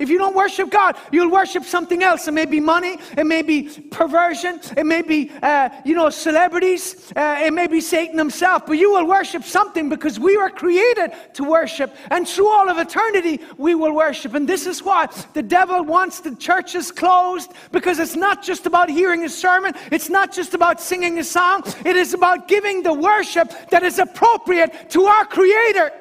If 0.00 0.08
you 0.08 0.18
don't 0.18 0.34
worship 0.34 0.70
God, 0.70 0.96
you'll 1.12 1.30
worship 1.30 1.64
something 1.64 2.02
else. 2.02 2.26
It 2.26 2.32
may 2.32 2.46
be 2.46 2.58
money, 2.58 2.96
it 3.16 3.26
may 3.26 3.42
be 3.42 3.64
perversion, 3.90 4.58
it 4.76 4.86
may 4.86 5.02
be, 5.02 5.30
uh, 5.42 5.68
you 5.84 5.94
know, 5.94 6.08
celebrities, 6.08 7.12
uh, 7.14 7.42
it 7.44 7.52
may 7.52 7.66
be 7.66 7.82
Satan 7.82 8.16
himself, 8.16 8.64
but 8.66 8.78
you 8.78 8.90
will 8.92 9.06
worship 9.06 9.44
something 9.44 9.90
because 9.90 10.18
we 10.18 10.38
were 10.38 10.48
created 10.48 11.12
to 11.34 11.44
worship. 11.44 11.94
And 12.10 12.26
through 12.26 12.48
all 12.48 12.70
of 12.70 12.78
eternity, 12.78 13.40
we 13.58 13.74
will 13.74 13.94
worship. 13.94 14.34
And 14.34 14.48
this 14.48 14.66
is 14.66 14.82
why 14.82 15.08
the 15.34 15.42
devil 15.42 15.84
wants 15.84 16.20
the 16.20 16.34
churches 16.34 16.90
closed 16.90 17.52
because 17.70 17.98
it's 17.98 18.16
not 18.16 18.42
just 18.42 18.64
about 18.64 18.88
hearing 18.88 19.24
a 19.24 19.28
sermon, 19.28 19.74
it's 19.92 20.08
not 20.08 20.32
just 20.32 20.54
about 20.54 20.80
singing 20.80 21.18
a 21.18 21.24
song, 21.24 21.62
it 21.84 21.94
is 21.94 22.14
about 22.14 22.48
giving 22.48 22.82
the 22.82 22.94
worship 22.94 23.52
that 23.68 23.82
is 23.82 23.98
appropriate 23.98 24.88
to 24.90 25.04
our 25.04 25.26
Creator. 25.26 25.92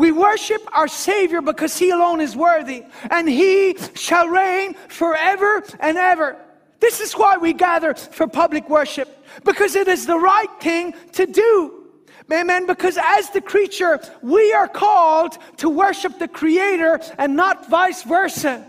We 0.00 0.12
worship 0.12 0.66
our 0.72 0.88
Savior 0.88 1.42
because 1.42 1.76
He 1.76 1.90
alone 1.90 2.22
is 2.22 2.34
worthy, 2.34 2.84
and 3.10 3.28
He 3.28 3.76
shall 3.94 4.28
reign 4.28 4.72
forever 4.88 5.62
and 5.78 5.98
ever. 5.98 6.38
This 6.78 7.00
is 7.00 7.12
why 7.12 7.36
we 7.36 7.52
gather 7.52 7.92
for 7.92 8.26
public 8.26 8.70
worship, 8.70 9.08
because 9.44 9.76
it 9.76 9.88
is 9.88 10.06
the 10.06 10.18
right 10.18 10.48
thing 10.58 10.94
to 11.12 11.26
do. 11.26 11.84
Amen. 12.32 12.66
Because 12.66 12.96
as 12.96 13.28
the 13.28 13.42
creature, 13.42 14.00
we 14.22 14.54
are 14.54 14.68
called 14.68 15.36
to 15.58 15.68
worship 15.68 16.18
the 16.18 16.28
Creator 16.28 17.00
and 17.18 17.36
not 17.36 17.68
vice 17.68 18.02
versa. 18.02 18.66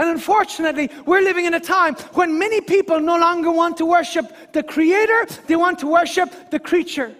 And 0.00 0.08
unfortunately, 0.08 0.90
we're 1.06 1.22
living 1.22 1.44
in 1.44 1.54
a 1.54 1.60
time 1.60 1.94
when 2.14 2.40
many 2.40 2.60
people 2.60 2.98
no 2.98 3.18
longer 3.18 3.52
want 3.52 3.76
to 3.76 3.86
worship 3.86 4.52
the 4.52 4.64
Creator, 4.64 5.26
they 5.46 5.54
want 5.54 5.78
to 5.78 5.86
worship 5.86 6.50
the 6.50 6.58
creature. 6.58 7.14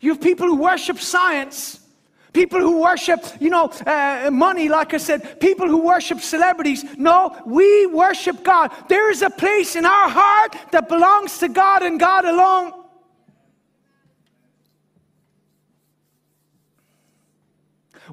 You 0.00 0.14
have 0.14 0.20
people 0.20 0.48
who 0.48 0.56
worship 0.56 0.98
science. 0.98 1.84
People 2.32 2.60
who 2.60 2.82
worship, 2.82 3.24
you 3.40 3.48
know, 3.48 3.70
uh, 3.86 4.30
money, 4.30 4.68
like 4.68 4.92
I 4.92 4.98
said, 4.98 5.40
people 5.40 5.66
who 5.66 5.78
worship 5.78 6.20
celebrities. 6.20 6.84
No, 6.96 7.34
we 7.46 7.86
worship 7.86 8.44
God. 8.44 8.70
There 8.88 9.10
is 9.10 9.22
a 9.22 9.30
place 9.30 9.76
in 9.76 9.86
our 9.86 10.08
heart 10.08 10.54
that 10.72 10.88
belongs 10.88 11.38
to 11.38 11.48
God 11.48 11.82
and 11.82 11.98
God 11.98 12.24
alone. 12.26 12.72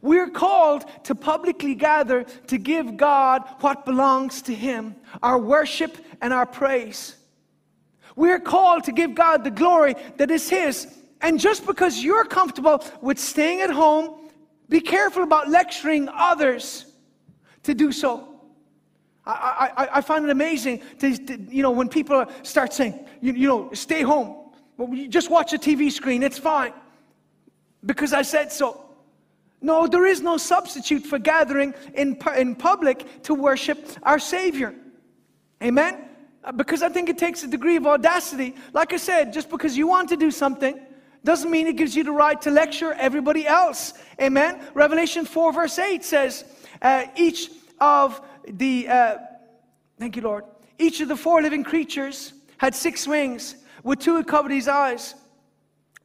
We're 0.01 0.30
called 0.30 0.86
to 1.06 1.15
publicly 1.15 1.75
gather 1.75 2.23
to 2.47 2.58
give 2.58 2.97
God 2.97 3.43
what 3.62 3.86
belongs 3.86 4.43
to 4.43 4.54
Him 4.54 4.95
our 5.23 5.38
worship 5.38 5.97
and 6.21 6.34
our 6.34 6.45
praise. 6.45 7.15
We're 8.15 8.39
called 8.39 8.86
to 8.86 8.91
give 8.91 9.15
God 9.15 9.43
the 9.43 9.51
glory 9.51 9.95
that 10.17 10.32
is 10.32 10.47
His. 10.49 10.88
And 11.21 11.39
just 11.39 11.65
because 11.65 12.04
you're 12.04 12.25
comfortable 12.25 12.84
with 13.01 13.19
staying 13.19 13.62
at 13.62 13.69
home, 13.69 14.30
be 14.69 14.82
careful 14.82 15.23
about 15.23 15.49
lecturing 15.49 16.10
others 16.12 16.86
to 17.63 17.73
do 17.73 17.91
so. 17.91 18.36
I, 19.25 19.71
I, 19.75 19.88
I 19.93 20.01
find 20.01 20.25
it 20.25 20.30
amazing 20.30 20.84
to, 20.99 21.17
to, 21.17 21.38
you 21.49 21.63
know, 21.63 21.71
when 21.71 21.89
people 21.89 22.25
start 22.43 22.73
saying, 22.73 23.08
you, 23.21 23.34
you 23.34 23.47
know, 23.47 23.71
stay 23.73 24.04
home. 24.04 24.51
Well, 24.78 24.89
just 25.10 25.32
watch 25.32 25.54
a 25.54 25.58
TV 25.58 25.91
screen, 25.91 26.21
it's 26.21 26.38
fine. 26.38 26.73
Because 27.86 28.13
I 28.13 28.21
said 28.21 28.51
so. 28.51 28.86
No, 29.62 29.88
there 29.88 30.06
is 30.06 30.21
no 30.21 30.38
substitute 30.38 31.06
for 31.06 31.17
gathering 31.17 31.73
in, 31.95 32.19
in 32.38 32.56
public 32.56 33.23
to 33.23 33.34
worship 33.34 33.88
our 34.04 34.19
Savior. 34.19 34.75
Amen? 35.63 36.08
Uh, 36.43 36.51
because 36.51 36.84
I 36.84 36.89
think 36.89 37.10
it 37.10 37.17
takes 37.17 37.43
a 37.43 37.47
degree 37.47 37.78
of 37.78 37.88
audacity. 37.88 38.56
Like 38.73 38.93
I 38.93 38.97
said, 38.97 39.34
just 39.34 39.49
because 39.49 39.75
you 39.75 39.88
want 39.88 40.10
to 40.10 40.17
do 40.17 40.30
something, 40.30 40.80
doesn't 41.25 41.51
mean 41.51 41.67
it 41.67 41.75
gives 41.75 41.95
you 41.95 42.03
the 42.03 42.11
right 42.11 42.39
to 42.41 42.51
lecture 42.51 42.93
everybody 42.93 43.45
else. 43.45 43.93
Amen. 44.21 44.61
Revelation 44.73 45.25
4, 45.25 45.53
verse 45.53 45.77
8 45.77 46.03
says, 46.03 46.45
uh, 46.81 47.05
each 47.15 47.49
of 47.79 48.21
the, 48.47 48.88
uh, 48.88 49.17
thank 49.99 50.15
you, 50.15 50.21
Lord, 50.21 50.45
each 50.77 51.01
of 51.01 51.07
the 51.07 51.15
four 51.15 51.41
living 51.41 51.63
creatures 51.63 52.33
had 52.57 52.75
six 52.75 53.07
wings. 53.07 53.55
With 53.83 53.99
two, 53.99 54.17
it 54.17 54.27
covered 54.27 54.51
his 54.51 54.67
eyes. 54.67 55.15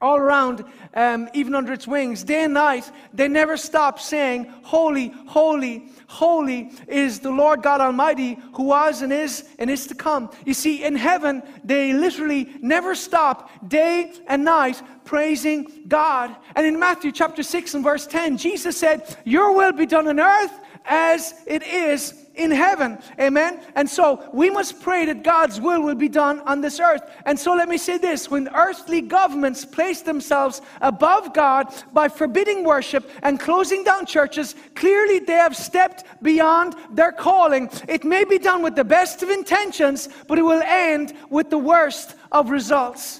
All 0.00 0.16
around, 0.16 0.64
um, 0.94 1.28
even 1.34 1.54
under 1.54 1.72
its 1.72 1.86
wings, 1.86 2.24
day 2.24 2.44
and 2.44 2.54
night, 2.54 2.90
they 3.12 3.28
never 3.28 3.56
stop 3.56 4.00
saying, 4.00 4.52
Holy, 4.62 5.08
holy, 5.26 5.88
holy 6.06 6.72
is 6.88 7.20
the 7.20 7.30
Lord 7.30 7.62
God 7.62 7.80
Almighty 7.80 8.38
who 8.54 8.64
was 8.64 9.02
and 9.02 9.12
is 9.12 9.44
and 9.58 9.70
is 9.70 9.86
to 9.88 9.94
come. 9.94 10.30
You 10.46 10.54
see, 10.54 10.84
in 10.84 10.96
heaven, 10.96 11.42
they 11.62 11.92
literally 11.92 12.48
never 12.60 12.94
stop 12.94 13.50
day 13.68 14.12
and 14.26 14.44
night 14.44 14.82
praising 15.04 15.84
God. 15.86 16.34
And 16.54 16.66
in 16.66 16.78
Matthew 16.78 17.12
chapter 17.12 17.42
6 17.42 17.74
and 17.74 17.84
verse 17.84 18.06
10, 18.06 18.38
Jesus 18.38 18.76
said, 18.76 19.16
Your 19.24 19.54
will 19.54 19.72
be 19.72 19.86
done 19.86 20.08
on 20.08 20.18
earth 20.18 20.52
as 20.84 21.34
it 21.46 21.62
is 21.62 22.19
in 22.40 22.50
heaven. 22.50 22.98
Amen. 23.20 23.60
And 23.74 23.88
so 23.88 24.28
we 24.32 24.48
must 24.48 24.80
pray 24.80 25.04
that 25.04 25.22
God's 25.22 25.60
will 25.60 25.82
will 25.82 25.94
be 25.94 26.08
done 26.08 26.40
on 26.40 26.62
this 26.62 26.80
earth. 26.80 27.02
And 27.26 27.38
so 27.38 27.54
let 27.54 27.68
me 27.68 27.76
say 27.76 27.98
this 27.98 28.30
when 28.30 28.48
earthly 28.54 29.02
governments 29.02 29.64
place 29.64 30.00
themselves 30.00 30.62
above 30.80 31.34
God 31.34 31.66
by 31.92 32.08
forbidding 32.08 32.64
worship 32.64 33.08
and 33.22 33.38
closing 33.38 33.84
down 33.84 34.06
churches, 34.06 34.54
clearly 34.74 35.18
they 35.18 35.34
have 35.34 35.54
stepped 35.54 36.04
beyond 36.22 36.74
their 36.92 37.12
calling. 37.12 37.70
It 37.86 38.04
may 38.04 38.24
be 38.24 38.38
done 38.38 38.62
with 38.62 38.74
the 38.74 38.84
best 38.84 39.22
of 39.22 39.28
intentions, 39.28 40.08
but 40.26 40.38
it 40.38 40.42
will 40.42 40.62
end 40.62 41.12
with 41.28 41.50
the 41.50 41.58
worst 41.58 42.14
of 42.32 42.50
results. 42.50 43.19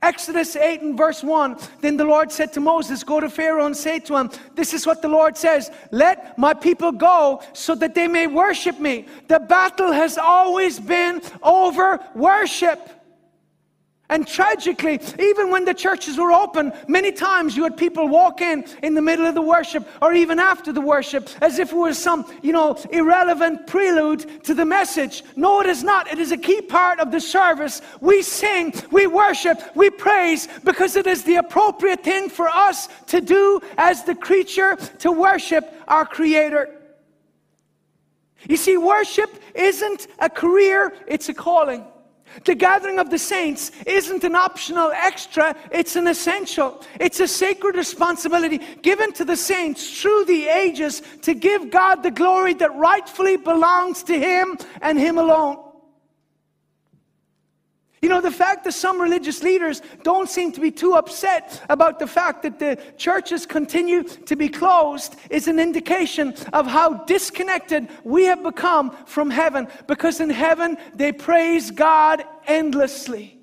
Exodus 0.00 0.54
8 0.54 0.82
and 0.82 0.96
verse 0.96 1.24
1 1.24 1.56
Then 1.80 1.96
the 1.96 2.04
Lord 2.04 2.30
said 2.30 2.52
to 2.52 2.60
Moses, 2.60 3.02
Go 3.02 3.18
to 3.18 3.28
Pharaoh 3.28 3.66
and 3.66 3.76
say 3.76 3.98
to 4.00 4.16
him, 4.16 4.30
This 4.54 4.72
is 4.72 4.86
what 4.86 5.02
the 5.02 5.08
Lord 5.08 5.36
says 5.36 5.70
Let 5.90 6.38
my 6.38 6.54
people 6.54 6.92
go 6.92 7.42
so 7.52 7.74
that 7.76 7.94
they 7.94 8.06
may 8.06 8.28
worship 8.28 8.78
me. 8.78 9.06
The 9.26 9.40
battle 9.40 9.90
has 9.92 10.16
always 10.16 10.78
been 10.78 11.20
over 11.42 11.98
worship. 12.14 12.97
And 14.10 14.26
tragically, 14.26 15.00
even 15.18 15.50
when 15.50 15.66
the 15.66 15.74
churches 15.74 16.16
were 16.16 16.32
open, 16.32 16.72
many 16.86 17.12
times 17.12 17.54
you 17.56 17.64
had 17.64 17.76
people 17.76 18.08
walk 18.08 18.40
in 18.40 18.64
in 18.82 18.94
the 18.94 19.02
middle 19.02 19.26
of 19.26 19.34
the 19.34 19.42
worship 19.42 19.86
or 20.00 20.14
even 20.14 20.38
after 20.38 20.72
the 20.72 20.80
worship 20.80 21.28
as 21.42 21.58
if 21.58 21.72
it 21.72 21.76
was 21.76 21.98
some, 21.98 22.24
you 22.40 22.52
know, 22.52 22.74
irrelevant 22.90 23.66
prelude 23.66 24.42
to 24.44 24.54
the 24.54 24.64
message. 24.64 25.24
No, 25.36 25.60
it 25.60 25.66
is 25.66 25.84
not. 25.84 26.10
It 26.10 26.18
is 26.18 26.32
a 26.32 26.38
key 26.38 26.62
part 26.62 27.00
of 27.00 27.10
the 27.10 27.20
service. 27.20 27.82
We 28.00 28.22
sing, 28.22 28.72
we 28.90 29.06
worship, 29.06 29.60
we 29.76 29.90
praise 29.90 30.48
because 30.64 30.96
it 30.96 31.06
is 31.06 31.24
the 31.24 31.36
appropriate 31.36 32.02
thing 32.02 32.30
for 32.30 32.48
us 32.48 32.88
to 33.08 33.20
do 33.20 33.60
as 33.76 34.04
the 34.04 34.14
creature 34.14 34.76
to 35.00 35.12
worship 35.12 35.70
our 35.86 36.06
Creator. 36.06 36.74
You 38.48 38.56
see, 38.56 38.78
worship 38.78 39.30
isn't 39.54 40.06
a 40.18 40.30
career, 40.30 40.94
it's 41.06 41.28
a 41.28 41.34
calling. 41.34 41.84
The 42.44 42.54
gathering 42.54 42.98
of 42.98 43.10
the 43.10 43.18
saints 43.18 43.70
isn't 43.86 44.24
an 44.24 44.34
optional 44.34 44.90
extra, 44.92 45.56
it's 45.70 45.96
an 45.96 46.06
essential. 46.06 46.82
It's 47.00 47.20
a 47.20 47.28
sacred 47.28 47.76
responsibility 47.76 48.58
given 48.82 49.12
to 49.14 49.24
the 49.24 49.36
saints 49.36 50.00
through 50.00 50.24
the 50.26 50.46
ages 50.48 51.02
to 51.22 51.34
give 51.34 51.70
God 51.70 52.02
the 52.02 52.10
glory 52.10 52.54
that 52.54 52.74
rightfully 52.76 53.36
belongs 53.36 54.02
to 54.04 54.18
Him 54.18 54.58
and 54.80 54.98
Him 54.98 55.18
alone. 55.18 55.67
You 58.00 58.08
know, 58.08 58.20
the 58.20 58.30
fact 58.30 58.64
that 58.64 58.72
some 58.72 59.00
religious 59.00 59.42
leaders 59.42 59.82
don't 60.04 60.28
seem 60.28 60.52
to 60.52 60.60
be 60.60 60.70
too 60.70 60.94
upset 60.94 61.64
about 61.68 61.98
the 61.98 62.06
fact 62.06 62.42
that 62.42 62.58
the 62.58 62.78
churches 62.96 63.44
continue 63.44 64.04
to 64.04 64.36
be 64.36 64.48
closed 64.48 65.16
is 65.30 65.48
an 65.48 65.58
indication 65.58 66.34
of 66.52 66.66
how 66.66 66.94
disconnected 67.04 67.88
we 68.04 68.26
have 68.26 68.42
become 68.42 68.92
from 69.04 69.30
heaven. 69.30 69.66
Because 69.88 70.20
in 70.20 70.30
heaven, 70.30 70.78
they 70.94 71.10
praise 71.12 71.72
God 71.72 72.22
endlessly. 72.46 73.38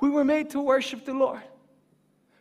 We 0.00 0.10
were 0.10 0.24
made 0.24 0.50
to 0.50 0.60
worship 0.60 1.04
the 1.04 1.14
Lord. 1.14 1.42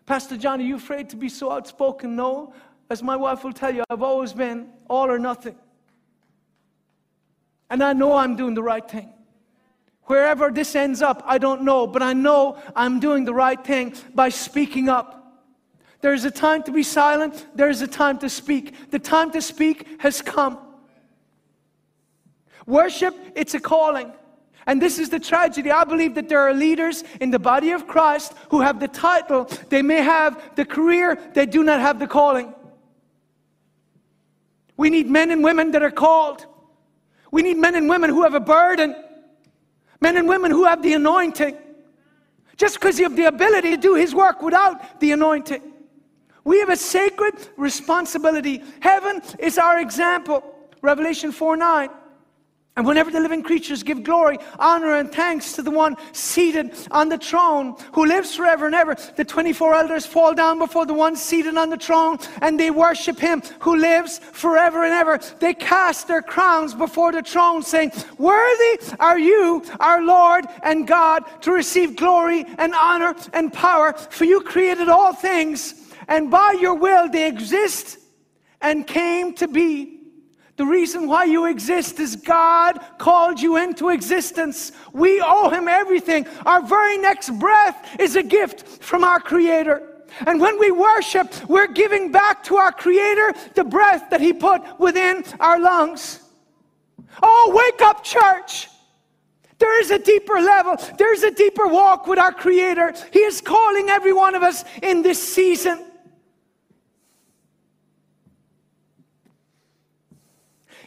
Pastor 0.08 0.38
John, 0.38 0.60
are 0.60 0.64
you 0.64 0.76
afraid 0.78 1.10
to 1.10 1.16
be 1.16 1.30
so 1.30 1.52
outspoken? 1.52 2.16
No. 2.16 2.54
As 2.90 3.04
my 3.04 3.16
wife 3.16 3.44
will 3.44 3.54
tell 3.54 3.74
you, 3.74 3.84
I've 3.90 4.04
always 4.04 4.34
been 4.34 4.70
all 4.90 5.12
or 5.12 5.20
nothing. 5.20 5.56
And 7.70 7.84
I 7.84 7.94
know 7.94 8.16
I'm 8.16 8.36
doing 8.36 8.54
the 8.54 8.64
right 8.64 8.88
thing. 8.88 9.10
Wherever 10.04 10.50
this 10.50 10.76
ends 10.76 11.02
up, 11.02 11.22
I 11.26 11.38
don't 11.38 11.64
know, 11.64 11.86
but 11.86 12.02
I 12.02 12.14
know 12.14 12.58
I'm 12.76 13.00
doing 13.00 13.26
the 13.26 13.34
right 13.34 13.62
thing 13.62 13.94
by 14.16 14.30
speaking 14.30 14.88
up. 14.88 15.18
There 16.00 16.14
is 16.14 16.24
a 16.24 16.32
time 16.32 16.64
to 16.64 16.72
be 16.72 16.84
silent, 16.84 17.46
there 17.56 17.70
is 17.70 17.82
a 17.82 17.88
time 17.88 18.20
to 18.20 18.30
speak. 18.30 18.92
The 18.92 19.00
time 19.00 19.32
to 19.32 19.42
speak 19.42 20.00
has 20.00 20.22
come. 20.22 20.60
Worship, 22.66 23.16
it's 23.36 23.54
a 23.54 23.60
calling. 23.60 24.14
And 24.66 24.82
this 24.82 25.00
is 25.00 25.10
the 25.10 25.20
tragedy. 25.20 25.72
I 25.72 25.86
believe 25.86 26.16
that 26.16 26.28
there 26.28 26.42
are 26.42 26.54
leaders 26.54 27.04
in 27.22 27.32
the 27.32 27.40
body 27.40 27.72
of 27.72 27.88
Christ 27.88 28.34
who 28.50 28.62
have 28.62 28.80
the 28.80 28.90
title, 28.90 29.50
they 29.70 29.82
may 29.82 30.02
have 30.02 30.56
the 30.56 30.66
career, 30.66 31.18
they 31.34 31.46
do 31.46 31.64
not 31.64 31.80
have 31.80 32.00
the 32.00 32.08
calling. 32.08 32.54
We 34.76 34.90
need 34.90 35.10
men 35.10 35.32
and 35.32 35.44
women 35.44 35.72
that 35.72 35.82
are 35.82 35.92
called. 35.92 36.46
We 37.32 37.42
need 37.42 37.58
men 37.58 37.76
and 37.76 37.90
women 37.90 38.10
who 38.10 38.24
have 38.24 38.34
a 38.34 38.40
burden, 38.40 38.96
men 40.00 40.18
and 40.18 40.28
women 40.28 40.52
who 40.52 40.66
have 40.66 40.82
the 40.82 40.94
anointing. 40.94 41.58
Just 42.56 42.80
because 42.80 42.98
you 42.98 43.04
have 43.04 43.16
the 43.16 43.26
ability 43.26 43.72
to 43.72 43.78
do 43.78 43.96
His 43.96 44.16
work 44.16 44.42
without 44.42 45.00
the 45.00 45.12
anointing. 45.12 45.62
We 46.44 46.60
have 46.60 46.70
a 46.70 46.78
sacred 46.78 47.36
responsibility. 47.58 48.64
Heaven 48.80 49.22
is 49.38 49.58
our 49.58 49.80
example. 49.80 50.56
Revelation 50.82 51.32
4 51.32 51.58
9. 51.58 51.90
And 52.78 52.86
whenever 52.86 53.10
the 53.10 53.20
living 53.20 53.42
creatures 53.42 53.82
give 53.82 54.04
glory, 54.04 54.38
honor, 54.60 54.98
and 54.98 55.12
thanks 55.12 55.54
to 55.54 55.64
the 55.64 55.72
one 55.72 55.96
seated 56.12 56.76
on 56.92 57.10
the 57.10 57.18
throne 57.18 57.76
who 57.94 58.06
lives 58.06 58.36
forever 58.36 58.68
and 58.68 58.76
ever, 58.76 58.96
the 59.16 59.26
24 59.26 59.74
elders 59.74 60.06
fall 60.06 60.36
down 60.36 60.60
before 60.60 60.86
the 60.86 60.94
one 60.94 61.16
seated 61.16 61.58
on 61.58 61.72
the 61.72 61.78
throne 61.78 62.20
and 62.44 62.60
they 62.60 62.70
worship 62.70 63.18
him 63.18 63.42
who 63.62 63.76
lives 63.76 64.20
forever 64.20 64.84
and 64.84 64.94
ever. 64.94 65.20
They 65.40 65.56
cast 65.56 66.08
their 66.08 66.22
crowns 66.22 66.76
before 66.76 67.12
the 67.12 67.24
throne, 67.24 67.64
saying, 67.64 67.94
Worthy 68.20 68.80
are 69.00 69.18
you, 69.18 69.64
our 69.80 70.04
Lord 70.04 70.46
and 70.62 70.88
God, 70.88 71.24
to 71.42 71.52
receive 71.52 71.96
glory 71.96 72.46
and 72.60 72.76
honor 72.76 73.16
and 73.34 73.52
power, 73.52 73.94
for 73.94 74.26
you 74.26 74.40
created 74.42 74.88
all 74.88 75.14
things, 75.14 75.74
and 76.08 76.30
by 76.30 76.56
your 76.62 76.76
will 76.76 77.10
they 77.10 77.28
exist 77.28 77.98
and 78.62 78.86
came 78.86 79.34
to 79.34 79.48
be. 79.48 79.97
The 80.58 80.66
reason 80.66 81.08
why 81.08 81.26
you 81.26 81.46
exist 81.46 82.00
is 82.00 82.16
God 82.16 82.80
called 82.98 83.40
you 83.40 83.58
into 83.58 83.90
existence. 83.90 84.72
We 84.92 85.22
owe 85.24 85.50
Him 85.50 85.68
everything. 85.68 86.28
Our 86.48 86.64
very 86.64 86.98
next 86.98 87.30
breath 87.38 88.00
is 88.00 88.16
a 88.16 88.24
gift 88.24 88.84
from 88.84 89.04
our 89.04 89.20
Creator. 89.20 89.84
And 90.26 90.42
when 90.42 90.60
we 90.60 90.72
worship, 90.72 91.32
we're 91.48 91.68
giving 91.68 92.12
back 92.12 92.44
to 92.46 92.56
our 92.56 92.72
Creator 92.72 93.34
the 93.54 93.64
breath 93.64 94.10
that 94.10 94.20
He 94.20 94.34
put 94.34 94.62
within 94.80 95.24
our 95.40 95.60
lungs. 95.60 96.22
Oh, 97.22 97.52
wake 97.56 97.82
up, 97.82 98.04
church! 98.04 98.68
There 99.60 99.80
is 99.80 99.92
a 99.92 100.00
deeper 100.00 100.40
level. 100.40 100.76
There's 100.98 101.24
a 101.24 101.32
deeper 101.32 101.68
walk 101.68 102.08
with 102.08 102.18
our 102.18 102.32
Creator. 102.32 102.94
He 103.12 103.20
is 103.20 103.42
calling 103.42 103.90
every 103.90 104.14
one 104.14 104.34
of 104.34 104.42
us 104.42 104.64
in 104.82 105.04
this 105.04 105.22
season. 105.22 105.87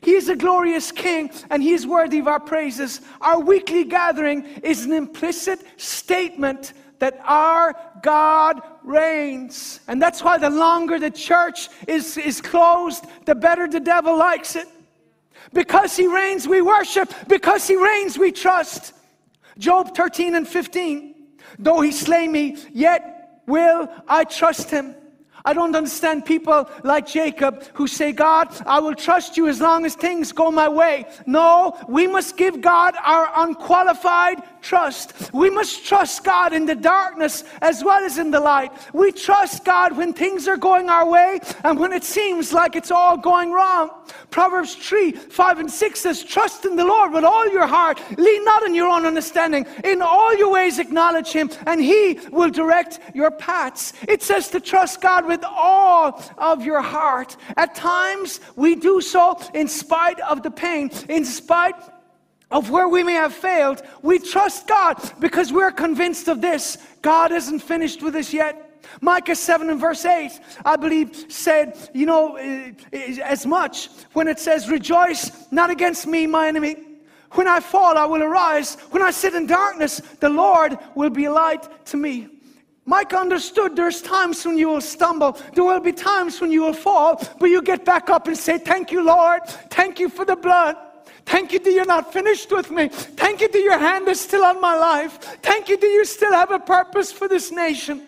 He 0.03 0.13
is 0.13 0.29
a 0.29 0.37
glorious 0.37 0.93
King 0.93 1.31
and 1.51 1.63
He 1.63 1.73
is 1.73 1.87
worthy 1.87 2.19
of 2.19 2.29
our 2.29 2.41
praises. 2.41 3.01
Our 3.21 3.41
weekly 3.41 3.85
gathering 3.85 4.45
is 4.63 4.85
an 4.85 4.93
implicit 4.93 5.61
statement 5.81 6.73
that 7.01 7.21
our 7.25 7.75
God 8.03 8.61
reigns. 8.83 9.81
And 9.89 10.01
that's 10.01 10.23
why 10.23 10.39
the 10.39 10.51
longer 10.51 10.99
the 10.99 11.11
church 11.11 11.69
is, 11.89 12.17
is 12.17 12.41
closed, 12.41 13.05
the 13.25 13.35
better 13.35 13.67
the 13.67 13.81
devil 13.81 14.17
likes 14.17 14.57
it. 14.57 14.69
Because 15.53 15.97
He 15.97 16.07
reigns, 16.07 16.47
we 16.47 16.63
worship. 16.63 17.13
Because 17.27 17.67
He 17.67 17.77
reigns, 17.77 18.19
we 18.19 18.33
trust. 18.33 18.93
Job 19.59 19.95
13 19.95 20.35
and 20.35 20.47
15. 20.47 21.15
Though 21.59 21.81
He 21.81 21.93
slay 21.93 22.29
me, 22.29 22.57
yet 22.73 23.43
will 23.47 23.91
I 24.07 24.25
trust 24.25 24.71
Him. 24.71 24.95
I 25.45 25.53
don't 25.53 25.75
understand 25.75 26.25
people 26.25 26.69
like 26.85 27.07
Jacob 27.07 27.65
who 27.75 27.87
say, 27.87 28.13
God, 28.13 28.49
I 28.67 28.81
will 28.81 28.95
trust 28.95 29.37
you 29.37 29.49
as 29.49 29.61
long 29.61 29.87
as 29.87 29.95
things 29.95 30.33
go 30.33 30.51
my 30.51 30.69
way. 30.69 31.07
No, 31.27 31.77
we 31.89 32.07
must 32.07 32.37
give 32.37 32.61
God 32.61 32.95
our 33.05 33.31
unqualified 33.37 34.43
trust. 34.63 35.33
We 35.33 35.51
must 35.51 35.85
trust 35.85 36.25
God 36.25 36.53
in 36.53 36.67
the 36.67 36.75
darkness 36.75 37.45
as 37.61 37.85
well 37.85 38.05
as 38.05 38.19
in 38.19 38.31
the 38.31 38.41
light. 38.41 38.73
We 38.93 39.13
trust 39.13 39.65
God 39.65 39.97
when 39.97 40.13
things 40.13 40.49
are 40.49 40.57
going 40.57 40.89
our 40.89 41.09
way 41.09 41.41
and 41.65 41.79
when 41.79 41.93
it 41.93 42.05
seems 42.05 42.53
like 42.53 42.77
it's 42.77 42.91
all 42.91 43.17
going 43.17 43.53
wrong. 43.53 43.91
Proverbs 44.31 44.75
3 44.75 45.13
5 45.13 45.59
and 45.59 45.71
6 45.71 46.01
says, 46.01 46.25
Trust 46.25 46.65
in 46.65 46.77
the 46.77 46.85
Lord 46.85 47.13
with 47.13 47.25
all 47.25 47.49
your 47.51 47.67
heart. 47.67 48.01
Lean 48.19 48.45
not 48.45 48.63
on 48.63 48.75
your 48.75 48.89
own 48.89 49.07
understanding. 49.07 49.67
In 49.85 50.03
all 50.03 50.37
your 50.37 50.51
ways 50.51 50.79
acknowledge 50.79 51.33
Him, 51.33 51.51
and 51.67 51.81
He 51.81 52.19
will 52.31 52.51
direct 52.51 53.01
your 53.15 53.31
paths. 53.31 53.93
It 54.09 54.23
says 54.23 54.49
to 54.51 54.61
trust 54.61 55.01
God 55.01 55.27
with 55.27 55.45
all 55.45 56.23
of 56.39 56.65
your 56.65 56.83
heart. 56.83 57.37
At 57.57 57.75
times, 57.75 58.41
we 58.57 58.75
do 58.75 59.01
so 59.01 59.41
in 59.55 59.69
spite 59.69 60.21
of 60.21 60.43
the 60.43 60.51
pain, 60.51 60.91
in 61.09 61.25
spite 61.25 61.75
of 62.51 62.71
where 62.71 62.89
we 62.89 63.03
may 63.03 63.15
have 63.15 63.33
failed, 63.33 63.83
we 64.03 64.19
trust 64.19 64.67
God 64.67 64.97
because 65.21 65.53
we're 65.53 65.71
convinced 65.71 66.29
of 66.29 66.41
this. 66.41 66.79
God 67.03 67.33
isn't 67.33 67.61
finished 67.61 68.03
with 68.03 68.17
us 68.17 68.33
yet. 68.33 68.67
Micah 69.01 69.37
7 69.37 69.71
and 69.71 69.81
verse 69.81 70.05
8, 70.05 70.31
I 70.65 70.77
believe, 70.77 71.27
said, 71.29 71.79
you 71.95 72.07
know, 72.07 72.37
eh, 72.37 72.73
eh, 72.93 73.19
as 73.23 73.47
much 73.47 73.89
when 74.15 74.27
it 74.27 74.39
says, 74.39 74.69
Rejoice 74.69 75.31
not 75.53 75.71
against 75.71 76.07
me, 76.07 76.27
my 76.27 76.49
enemy. 76.49 76.77
When 77.33 77.47
I 77.47 77.61
fall, 77.61 77.97
I 77.97 78.07
will 78.07 78.23
arise. 78.23 78.75
When 78.91 79.03
I 79.03 79.13
sit 79.13 79.35
in 79.35 79.47
darkness, 79.47 80.01
the 80.19 80.29
Lord 80.29 80.77
will 80.97 81.11
be 81.11 81.29
light 81.29 81.87
to 81.87 81.97
me. 81.97 82.29
Micah 82.85 83.19
understood 83.19 83.77
there's 83.77 84.03
times 84.03 84.45
when 84.45 84.59
you 84.59 84.69
will 84.69 84.81
stumble. 84.81 85.39
There 85.55 85.63
will 85.63 85.79
be 85.79 85.93
times 85.93 86.41
when 86.41 86.51
you 86.51 86.63
will 86.63 86.73
fall, 86.73 87.23
but 87.39 87.47
you 87.47 87.63
get 87.63 87.85
back 87.85 88.11
up 88.11 88.27
and 88.27 88.37
say, 88.37 88.59
Thank 88.59 88.91
you, 88.91 89.05
Lord. 89.05 89.47
Thank 89.71 90.01
you 90.01 90.09
for 90.09 90.25
the 90.25 90.35
blood. 90.35 90.77
Thank 91.31 91.53
you 91.53 91.61
that 91.61 91.73
you're 91.73 91.87
not 91.87 92.13
finished 92.13 92.51
with 92.51 92.73
me. 92.73 92.89
Thank 92.89 93.41
you 93.41 93.47
that 93.47 93.63
your 93.63 93.79
hand 93.79 94.09
is 94.09 94.21
still 94.21 94.45
on 94.45 94.61
my 94.61 94.75
life. 94.75 95.21
Thank 95.43 95.69
you 95.69 95.77
that 95.77 95.87
you 95.87 96.05
still 96.05 96.33
have 96.33 96.51
a 96.51 96.59
purpose 96.59 97.13
for 97.13 97.29
this 97.29 97.53
nation. 97.53 98.03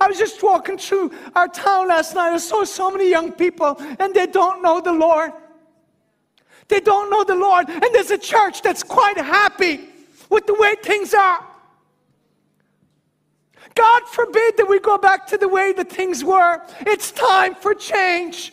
I 0.00 0.08
was 0.08 0.18
just 0.18 0.42
walking 0.42 0.78
through 0.78 1.12
our 1.36 1.46
town 1.46 1.86
last 1.86 2.16
night. 2.16 2.32
I 2.32 2.38
saw 2.38 2.64
so 2.64 2.90
many 2.90 3.08
young 3.08 3.30
people, 3.30 3.76
and 4.00 4.12
they 4.12 4.26
don't 4.26 4.62
know 4.62 4.80
the 4.80 4.92
Lord. 4.92 5.30
They 6.66 6.80
don't 6.80 7.08
know 7.08 7.22
the 7.22 7.36
Lord. 7.36 7.68
And 7.68 7.84
there's 7.92 8.10
a 8.10 8.18
church 8.18 8.62
that's 8.62 8.82
quite 8.82 9.16
happy 9.16 9.88
with 10.28 10.48
the 10.48 10.54
way 10.54 10.74
things 10.82 11.14
are. 11.14 11.46
God 13.76 14.02
forbid 14.08 14.56
that 14.56 14.66
we 14.68 14.80
go 14.80 14.98
back 14.98 15.28
to 15.28 15.38
the 15.38 15.48
way 15.48 15.72
that 15.74 15.88
things 15.88 16.24
were. 16.24 16.62
It's 16.80 17.12
time 17.12 17.54
for 17.54 17.74
change. 17.74 18.52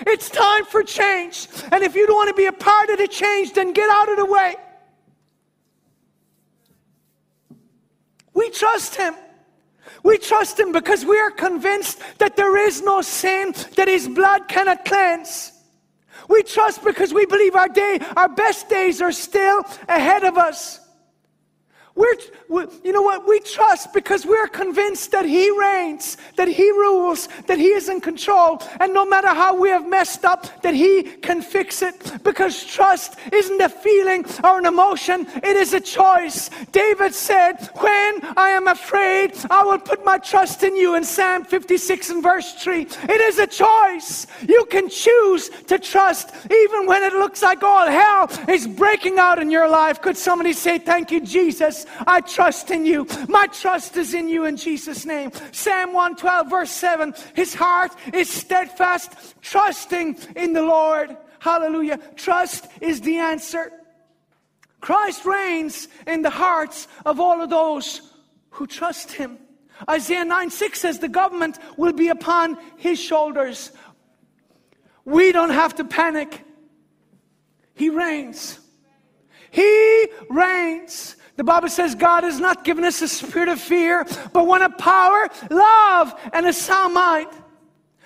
It's 0.00 0.30
time 0.30 0.64
for 0.64 0.82
change. 0.82 1.48
And 1.70 1.84
if 1.84 1.94
you 1.94 2.06
don't 2.06 2.16
want 2.16 2.28
to 2.28 2.34
be 2.34 2.46
a 2.46 2.52
part 2.52 2.90
of 2.90 2.98
the 2.98 3.08
change, 3.08 3.52
then 3.52 3.72
get 3.72 3.88
out 3.90 4.10
of 4.10 4.16
the 4.16 4.26
way. 4.26 4.56
We 8.34 8.50
trust 8.50 8.96
Him. 8.96 9.14
We 10.02 10.18
trust 10.18 10.58
Him 10.58 10.72
because 10.72 11.04
we 11.04 11.18
are 11.18 11.30
convinced 11.30 12.00
that 12.18 12.36
there 12.36 12.56
is 12.56 12.82
no 12.82 13.02
sin 13.02 13.54
that 13.76 13.88
His 13.88 14.08
blood 14.08 14.48
cannot 14.48 14.84
cleanse. 14.84 15.52
We 16.28 16.42
trust 16.42 16.82
because 16.84 17.12
we 17.12 17.26
believe 17.26 17.54
our 17.54 17.68
day, 17.68 17.98
our 18.16 18.28
best 18.28 18.68
days 18.68 19.02
are 19.02 19.12
still 19.12 19.64
ahead 19.88 20.24
of 20.24 20.38
us. 20.38 20.80
We're, 21.94 22.16
we, 22.52 22.64
you 22.84 22.92
know 22.92 23.00
what? 23.00 23.26
We 23.26 23.40
trust 23.40 23.94
because 23.94 24.26
we're 24.26 24.46
convinced 24.46 25.10
that 25.12 25.24
He 25.24 25.50
reigns, 25.58 26.18
that 26.36 26.48
He 26.48 26.70
rules, 26.70 27.28
that 27.46 27.58
He 27.58 27.68
is 27.68 27.88
in 27.88 28.00
control, 28.00 28.62
and 28.78 28.92
no 28.92 29.06
matter 29.06 29.28
how 29.28 29.58
we 29.58 29.70
have 29.70 29.88
messed 29.88 30.24
up, 30.24 30.62
that 30.62 30.74
He 30.74 31.02
can 31.02 31.40
fix 31.40 31.80
it. 31.80 32.22
Because 32.22 32.64
trust 32.64 33.18
isn't 33.32 33.60
a 33.60 33.70
feeling 33.70 34.26
or 34.44 34.58
an 34.58 34.66
emotion, 34.66 35.26
it 35.36 35.56
is 35.56 35.72
a 35.72 35.80
choice. 35.80 36.50
David 36.72 37.14
said, 37.14 37.70
When 37.76 38.20
I 38.36 38.50
am 38.50 38.68
afraid, 38.68 39.32
I 39.50 39.64
will 39.64 39.78
put 39.78 40.04
my 40.04 40.18
trust 40.18 40.62
in 40.62 40.76
you 40.76 40.94
in 40.96 41.04
Psalm 41.04 41.44
56 41.44 42.10
and 42.10 42.22
verse 42.22 42.52
3. 42.54 42.82
It 42.82 43.20
is 43.22 43.38
a 43.38 43.46
choice. 43.46 44.26
You 44.46 44.66
can 44.66 44.90
choose 44.90 45.48
to 45.68 45.78
trust 45.78 46.34
even 46.50 46.86
when 46.86 47.02
it 47.02 47.14
looks 47.14 47.42
like 47.42 47.62
all 47.62 47.86
hell 47.86 48.30
is 48.48 48.66
breaking 48.66 49.18
out 49.18 49.40
in 49.40 49.50
your 49.50 49.68
life. 49.68 50.02
Could 50.02 50.18
somebody 50.18 50.52
say, 50.52 50.78
Thank 50.78 51.10
you, 51.10 51.20
Jesus? 51.20 51.86
I 52.06 52.20
trust 52.20 52.41
in 52.70 52.86
you. 52.86 53.06
My 53.28 53.46
trust 53.46 53.96
is 53.96 54.14
in 54.14 54.28
you 54.28 54.44
in 54.44 54.56
Jesus' 54.56 55.06
name. 55.06 55.30
Psalm 55.52 55.92
112, 55.92 56.50
verse 56.50 56.70
7 56.70 57.14
His 57.34 57.54
heart 57.54 57.92
is 58.12 58.28
steadfast, 58.28 59.12
trusting 59.40 60.18
in 60.34 60.52
the 60.52 60.62
Lord. 60.62 61.16
Hallelujah. 61.38 61.98
Trust 62.16 62.66
is 62.80 63.00
the 63.00 63.18
answer. 63.18 63.72
Christ 64.80 65.24
reigns 65.24 65.88
in 66.06 66.22
the 66.22 66.30
hearts 66.30 66.88
of 67.06 67.20
all 67.20 67.40
of 67.40 67.50
those 67.50 68.12
who 68.50 68.66
trust 68.66 69.12
him. 69.12 69.38
Isaiah 69.88 70.24
9 70.24 70.50
6 70.50 70.80
says 70.80 70.98
the 70.98 71.08
government 71.08 71.58
will 71.76 71.92
be 71.92 72.08
upon 72.08 72.58
his 72.76 73.00
shoulders. 73.00 73.72
We 75.04 75.32
don't 75.32 75.50
have 75.50 75.76
to 75.76 75.84
panic. 75.84 76.44
He 77.74 77.88
reigns. 77.88 78.58
He 79.50 80.08
reigns. 80.28 81.16
The 81.36 81.44
Bible 81.44 81.68
says 81.68 81.94
God 81.94 82.24
has 82.24 82.38
not 82.38 82.64
given 82.64 82.84
us 82.84 83.00
a 83.00 83.08
spirit 83.08 83.48
of 83.48 83.60
fear, 83.60 84.06
but 84.32 84.46
one 84.46 84.62
of 84.62 84.76
power, 84.76 85.28
love, 85.50 86.14
and 86.32 86.46
a 86.46 86.52
sound 86.52 86.94
mind. 86.94 87.28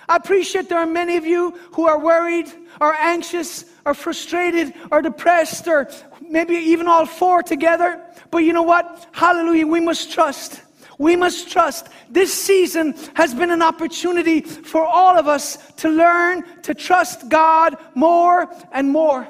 I 0.08 0.16
appreciate 0.16 0.68
there 0.68 0.78
are 0.78 0.86
many 0.86 1.16
of 1.16 1.26
you 1.26 1.50
who 1.72 1.88
are 1.88 1.98
worried, 1.98 2.46
or 2.80 2.94
anxious, 2.94 3.64
or 3.84 3.94
frustrated, 3.94 4.74
or 4.92 5.02
depressed, 5.02 5.66
or 5.66 5.88
maybe 6.20 6.54
even 6.54 6.86
all 6.86 7.06
four 7.06 7.42
together. 7.42 8.00
But 8.30 8.38
you 8.38 8.52
know 8.52 8.62
what? 8.62 9.08
Hallelujah, 9.12 9.66
we 9.66 9.80
must 9.80 10.12
trust. 10.12 10.62
We 10.98 11.16
must 11.16 11.50
trust. 11.50 11.88
This 12.08 12.32
season 12.32 12.94
has 13.14 13.34
been 13.34 13.50
an 13.50 13.62
opportunity 13.62 14.40
for 14.40 14.84
all 14.84 15.18
of 15.18 15.26
us 15.26 15.58
to 15.78 15.88
learn 15.88 16.44
to 16.62 16.74
trust 16.74 17.28
God 17.28 17.76
more 17.94 18.48
and 18.72 18.88
more. 18.88 19.26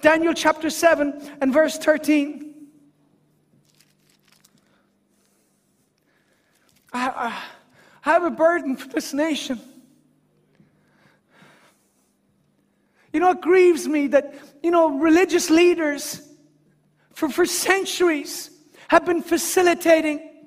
Daniel 0.00 0.34
chapter 0.34 0.70
7 0.70 1.38
and 1.40 1.52
verse 1.52 1.78
13. 1.78 2.45
I, 6.96 7.28
I 7.28 8.10
have 8.10 8.24
a 8.24 8.30
burden 8.30 8.76
for 8.76 8.88
this 8.88 9.12
nation. 9.12 9.60
You 13.12 13.20
know, 13.20 13.30
it 13.30 13.40
grieves 13.40 13.86
me 13.86 14.08
that, 14.08 14.34
you 14.62 14.70
know, 14.70 14.98
religious 14.98 15.50
leaders 15.50 16.22
for, 17.12 17.28
for 17.28 17.46
centuries 17.46 18.50
have 18.88 19.04
been 19.04 19.22
facilitating 19.22 20.46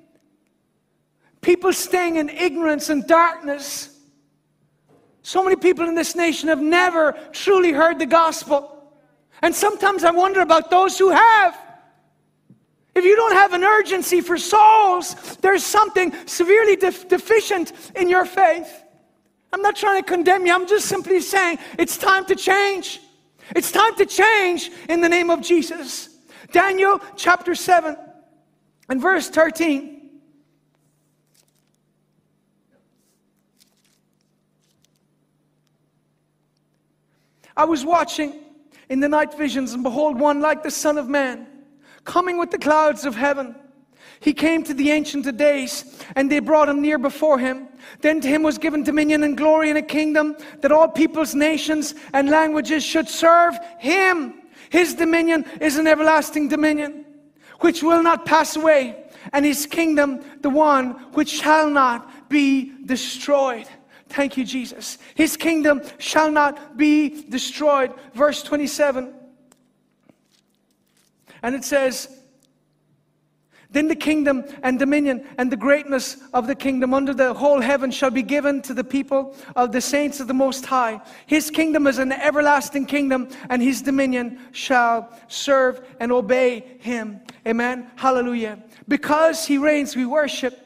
people 1.40 1.72
staying 1.72 2.16
in 2.16 2.28
ignorance 2.28 2.90
and 2.90 3.06
darkness. 3.06 3.98
So 5.22 5.42
many 5.42 5.56
people 5.56 5.88
in 5.88 5.94
this 5.94 6.14
nation 6.14 6.48
have 6.48 6.60
never 6.60 7.12
truly 7.32 7.72
heard 7.72 7.98
the 7.98 8.06
gospel. 8.06 8.92
And 9.42 9.54
sometimes 9.54 10.04
I 10.04 10.10
wonder 10.10 10.40
about 10.40 10.70
those 10.70 10.98
who 10.98 11.10
have. 11.10 11.58
If 12.94 13.04
you 13.04 13.14
don't 13.14 13.32
have 13.32 13.52
an 13.52 13.62
urgency 13.62 14.20
for 14.20 14.36
souls, 14.36 15.14
there's 15.40 15.64
something 15.64 16.12
severely 16.26 16.76
def- 16.76 17.08
deficient 17.08 17.72
in 17.94 18.08
your 18.08 18.24
faith. 18.24 18.84
I'm 19.52 19.62
not 19.62 19.76
trying 19.76 20.02
to 20.02 20.08
condemn 20.08 20.46
you, 20.46 20.54
I'm 20.54 20.66
just 20.66 20.86
simply 20.86 21.20
saying 21.20 21.58
it's 21.78 21.96
time 21.96 22.24
to 22.26 22.36
change. 22.36 23.00
It's 23.54 23.72
time 23.72 23.96
to 23.96 24.06
change 24.06 24.70
in 24.88 25.00
the 25.00 25.08
name 25.08 25.30
of 25.30 25.40
Jesus. 25.40 26.08
Daniel 26.52 27.00
chapter 27.16 27.54
7 27.54 27.96
and 28.88 29.00
verse 29.00 29.28
13. 29.28 30.00
I 37.56 37.64
was 37.64 37.84
watching 37.84 38.40
in 38.88 39.00
the 39.00 39.08
night 39.08 39.36
visions, 39.36 39.74
and 39.74 39.82
behold, 39.82 40.18
one 40.18 40.40
like 40.40 40.62
the 40.62 40.70
Son 40.70 40.96
of 40.96 41.08
Man 41.08 41.46
coming 42.04 42.38
with 42.38 42.50
the 42.50 42.58
clouds 42.58 43.04
of 43.04 43.14
heaven. 43.14 43.54
He 44.20 44.34
came 44.34 44.62
to 44.64 44.74
the 44.74 44.90
Ancient 44.90 45.26
of 45.26 45.38
Days, 45.38 46.02
and 46.14 46.30
they 46.30 46.40
brought 46.40 46.68
him 46.68 46.82
near 46.82 46.98
before 46.98 47.38
him. 47.38 47.68
Then 48.00 48.20
to 48.20 48.28
him 48.28 48.42
was 48.42 48.58
given 48.58 48.82
dominion 48.82 49.22
and 49.22 49.36
glory 49.36 49.70
and 49.70 49.78
a 49.78 49.82
kingdom 49.82 50.36
that 50.60 50.72
all 50.72 50.88
peoples, 50.88 51.34
nations, 51.34 51.94
and 52.12 52.28
languages 52.28 52.84
should 52.84 53.08
serve 53.08 53.58
him. 53.78 54.34
His 54.68 54.94
dominion 54.94 55.46
is 55.60 55.78
an 55.78 55.86
everlasting 55.86 56.48
dominion, 56.48 57.06
which 57.60 57.82
will 57.82 58.02
not 58.02 58.26
pass 58.26 58.56
away, 58.56 59.04
and 59.32 59.44
his 59.44 59.64
kingdom 59.64 60.22
the 60.42 60.50
one 60.50 60.90
which 61.14 61.40
shall 61.40 61.70
not 61.70 62.28
be 62.28 62.72
destroyed. 62.84 63.68
Thank 64.10 64.36
you, 64.36 64.44
Jesus. 64.44 64.98
His 65.14 65.36
kingdom 65.36 65.82
shall 65.98 66.30
not 66.30 66.76
be 66.76 67.22
destroyed. 67.28 67.94
Verse 68.12 68.42
27. 68.42 69.14
And 71.42 71.54
it 71.54 71.64
says, 71.64 72.08
then 73.72 73.86
the 73.86 73.94
kingdom 73.94 74.44
and 74.64 74.80
dominion 74.80 75.24
and 75.38 75.50
the 75.50 75.56
greatness 75.56 76.16
of 76.34 76.48
the 76.48 76.56
kingdom 76.56 76.92
under 76.92 77.14
the 77.14 77.32
whole 77.32 77.60
heaven 77.60 77.92
shall 77.92 78.10
be 78.10 78.22
given 78.22 78.62
to 78.62 78.74
the 78.74 78.82
people 78.82 79.36
of 79.54 79.70
the 79.70 79.80
saints 79.80 80.18
of 80.18 80.26
the 80.26 80.34
Most 80.34 80.66
High. 80.66 81.00
His 81.26 81.50
kingdom 81.50 81.86
is 81.86 81.98
an 81.98 82.10
everlasting 82.10 82.86
kingdom, 82.86 83.28
and 83.48 83.62
his 83.62 83.80
dominion 83.80 84.40
shall 84.50 85.16
serve 85.28 85.80
and 86.00 86.10
obey 86.10 86.78
him. 86.80 87.20
Amen. 87.46 87.88
Hallelujah. 87.94 88.58
Because 88.88 89.46
he 89.46 89.56
reigns, 89.56 89.94
we 89.94 90.04
worship. 90.04 90.58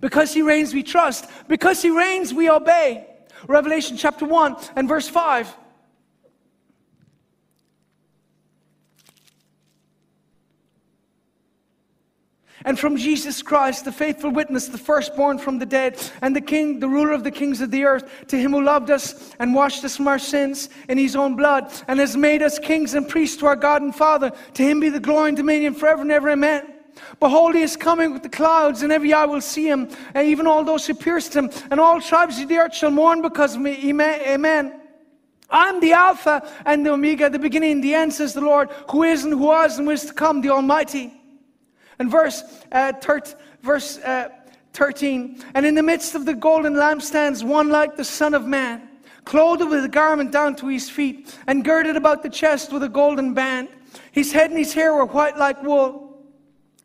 Because 0.00 0.32
he 0.32 0.40
reigns, 0.40 0.72
we 0.72 0.82
trust. 0.82 1.26
Because 1.46 1.82
he 1.82 1.90
reigns, 1.90 2.32
we 2.32 2.48
obey. 2.48 3.06
Revelation 3.46 3.98
chapter 3.98 4.24
1 4.24 4.56
and 4.76 4.88
verse 4.88 5.08
5. 5.08 5.56
And 12.64 12.78
from 12.78 12.96
Jesus 12.96 13.42
Christ, 13.42 13.84
the 13.84 13.92
faithful 13.92 14.30
witness, 14.30 14.68
the 14.68 14.78
firstborn 14.78 15.38
from 15.38 15.58
the 15.58 15.66
dead, 15.66 15.98
and 16.20 16.34
the 16.34 16.40
King, 16.40 16.80
the 16.80 16.88
ruler 16.88 17.12
of 17.12 17.24
the 17.24 17.30
kings 17.30 17.60
of 17.60 17.70
the 17.70 17.84
earth, 17.84 18.26
to 18.28 18.36
him 18.36 18.52
who 18.52 18.62
loved 18.62 18.90
us 18.90 19.34
and 19.38 19.54
washed 19.54 19.84
us 19.84 19.96
from 19.96 20.08
our 20.08 20.18
sins 20.18 20.68
in 20.88 20.98
his 20.98 21.16
own 21.16 21.36
blood, 21.36 21.72
and 21.88 21.98
has 22.00 22.16
made 22.16 22.42
us 22.42 22.58
kings 22.58 22.94
and 22.94 23.08
priests 23.08 23.36
to 23.38 23.46
our 23.46 23.56
God 23.56 23.82
and 23.82 23.94
Father. 23.94 24.32
To 24.54 24.62
him 24.62 24.80
be 24.80 24.88
the 24.88 25.00
glory 25.00 25.28
and 25.28 25.36
dominion 25.36 25.74
forever 25.74 26.02
and 26.02 26.12
ever. 26.12 26.30
Amen. 26.30 26.74
Behold, 27.20 27.54
he 27.54 27.62
is 27.62 27.76
coming 27.76 28.12
with 28.12 28.22
the 28.22 28.28
clouds, 28.28 28.82
and 28.82 28.92
every 28.92 29.12
eye 29.12 29.24
will 29.24 29.40
see 29.40 29.66
him, 29.66 29.88
and 30.14 30.28
even 30.28 30.46
all 30.46 30.62
those 30.62 30.86
who 30.86 30.94
pierced 30.94 31.34
him, 31.34 31.50
and 31.70 31.80
all 31.80 32.00
tribes 32.00 32.38
of 32.38 32.48
the 32.48 32.56
earth 32.56 32.74
shall 32.74 32.90
mourn 32.90 33.22
because 33.22 33.54
of 33.54 33.62
me. 33.62 33.88
Amen. 33.88 34.80
I'm 35.50 35.80
the 35.80 35.92
Alpha 35.92 36.48
and 36.64 36.84
the 36.84 36.92
Omega, 36.92 37.28
the 37.28 37.38
beginning 37.38 37.72
and 37.72 37.84
the 37.84 37.94
end, 37.94 38.12
says 38.12 38.34
the 38.34 38.40
Lord, 38.40 38.70
who 38.90 39.02
is 39.02 39.24
and 39.24 39.32
who 39.32 39.40
was 39.40 39.78
and 39.78 39.86
who 39.86 39.92
is 39.92 40.06
to 40.06 40.12
come, 40.12 40.40
the 40.40 40.50
Almighty. 40.50 41.12
And 41.98 42.10
verse, 42.10 42.42
uh, 42.70 42.92
thir- 42.94 43.22
verse 43.62 43.98
uh, 43.98 44.28
13, 44.72 45.44
and 45.54 45.66
in 45.66 45.74
the 45.74 45.82
midst 45.82 46.14
of 46.14 46.24
the 46.24 46.34
golden 46.34 46.74
lampstands, 46.74 47.44
one 47.44 47.68
like 47.68 47.96
the 47.96 48.04
Son 48.04 48.34
of 48.34 48.46
Man, 48.46 48.88
clothed 49.24 49.68
with 49.68 49.84
a 49.84 49.88
garment 49.88 50.32
down 50.32 50.56
to 50.56 50.68
his 50.68 50.88
feet, 50.88 51.38
and 51.46 51.64
girded 51.64 51.96
about 51.96 52.22
the 52.22 52.30
chest 52.30 52.72
with 52.72 52.82
a 52.82 52.88
golden 52.88 53.34
band. 53.34 53.68
His 54.10 54.32
head 54.32 54.50
and 54.50 54.58
his 54.58 54.72
hair 54.72 54.94
were 54.94 55.04
white 55.04 55.36
like 55.36 55.62
wool, 55.62 56.18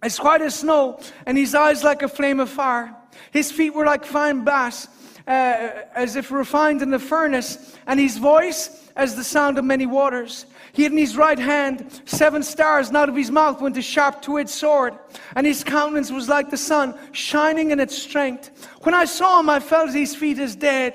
as 0.01 0.17
white 0.17 0.41
as 0.41 0.55
snow, 0.55 0.99
and 1.25 1.37
his 1.37 1.55
eyes 1.55 1.83
like 1.83 2.01
a 2.01 2.07
flame 2.07 2.39
of 2.39 2.49
fire. 2.49 2.95
His 3.31 3.51
feet 3.51 3.73
were 3.73 3.85
like 3.85 4.05
fine 4.05 4.43
brass, 4.43 4.87
uh, 5.27 5.83
as 5.95 6.15
if 6.15 6.31
refined 6.31 6.81
in 6.81 6.89
the 6.89 6.99
furnace, 6.99 7.75
and 7.87 7.99
his 7.99 8.17
voice 8.17 8.89
as 8.95 9.15
the 9.15 9.23
sound 9.23 9.57
of 9.57 9.65
many 9.65 9.85
waters. 9.85 10.45
He 10.77 10.83
had 10.83 10.91
in 10.91 10.99
his 10.99 11.17
right 11.17 11.39
hand 11.39 12.03
seven 12.05 12.43
stars, 12.43 12.89
and 12.89 12.97
out 12.97 13.09
of 13.09 13.15
his 13.15 13.31
mouth 13.31 13.59
went 13.61 13.75
a 13.77 13.81
sharp 13.81 14.21
two-edged 14.21 14.51
sword, 14.51 14.93
and 15.35 15.47
his 15.47 15.63
countenance 15.63 16.11
was 16.11 16.29
like 16.29 16.51
the 16.51 16.57
sun, 16.57 16.93
shining 17.13 17.71
in 17.71 17.79
its 17.79 17.97
strength. 17.97 18.51
When 18.83 18.93
I 18.93 19.05
saw 19.05 19.39
him, 19.39 19.49
I 19.49 19.59
fell 19.59 19.87
at 19.87 19.95
his 19.95 20.15
feet 20.15 20.37
as 20.37 20.55
dead. 20.55 20.93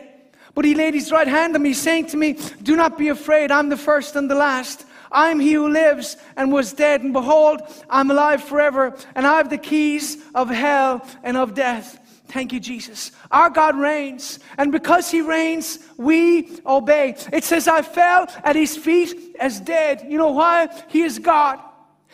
But 0.55 0.67
he 0.67 0.77
laid 0.77 0.95
his 0.95 1.11
right 1.11 1.27
hand 1.27 1.57
on 1.57 1.63
me, 1.63 1.73
saying 1.73 2.07
to 2.07 2.17
me, 2.17 2.39
Do 2.63 2.77
not 2.77 2.97
be 2.97 3.09
afraid, 3.09 3.51
I'm 3.51 3.71
the 3.71 3.77
first 3.77 4.15
and 4.15 4.31
the 4.31 4.37
last. 4.37 4.87
I 5.11 5.31
am 5.33 5.41
he 5.41 5.55
who 5.55 5.69
lives 5.69 6.17
and 6.37 6.53
was 6.53 6.73
dead, 6.73 7.03
and 7.03 7.13
behold, 7.13 7.63
I'm 7.91 8.09
alive 8.09 8.45
forever, 8.45 8.97
and 9.17 9.27
I 9.27 9.39
have 9.39 9.51
the 9.51 9.59
keys 9.59 10.17
of 10.33 10.49
hell 10.49 11.05
and 11.25 11.37
of 11.37 11.55
death. 11.55 11.99
Thank 12.33 12.55
you, 12.55 12.61
Jesus. 12.61 13.13
Our 13.31 13.51
God 13.51 13.77
reigns, 13.77 14.39
and 14.57 14.73
because 14.73 15.11
He 15.11 15.21
reigns, 15.21 15.79
we 15.99 16.61
obey. 16.65 17.15
It 17.31 17.45
says, 17.45 17.69
I 17.69 17.83
fell 17.83 18.27
at 18.43 18.57
His 18.57 18.75
feet 18.75 19.37
as 19.39 19.61
dead. 19.61 20.07
You 20.09 20.17
know 20.17 20.31
why? 20.31 20.69
He 20.89 21.03
is 21.03 21.19
God. 21.19 21.61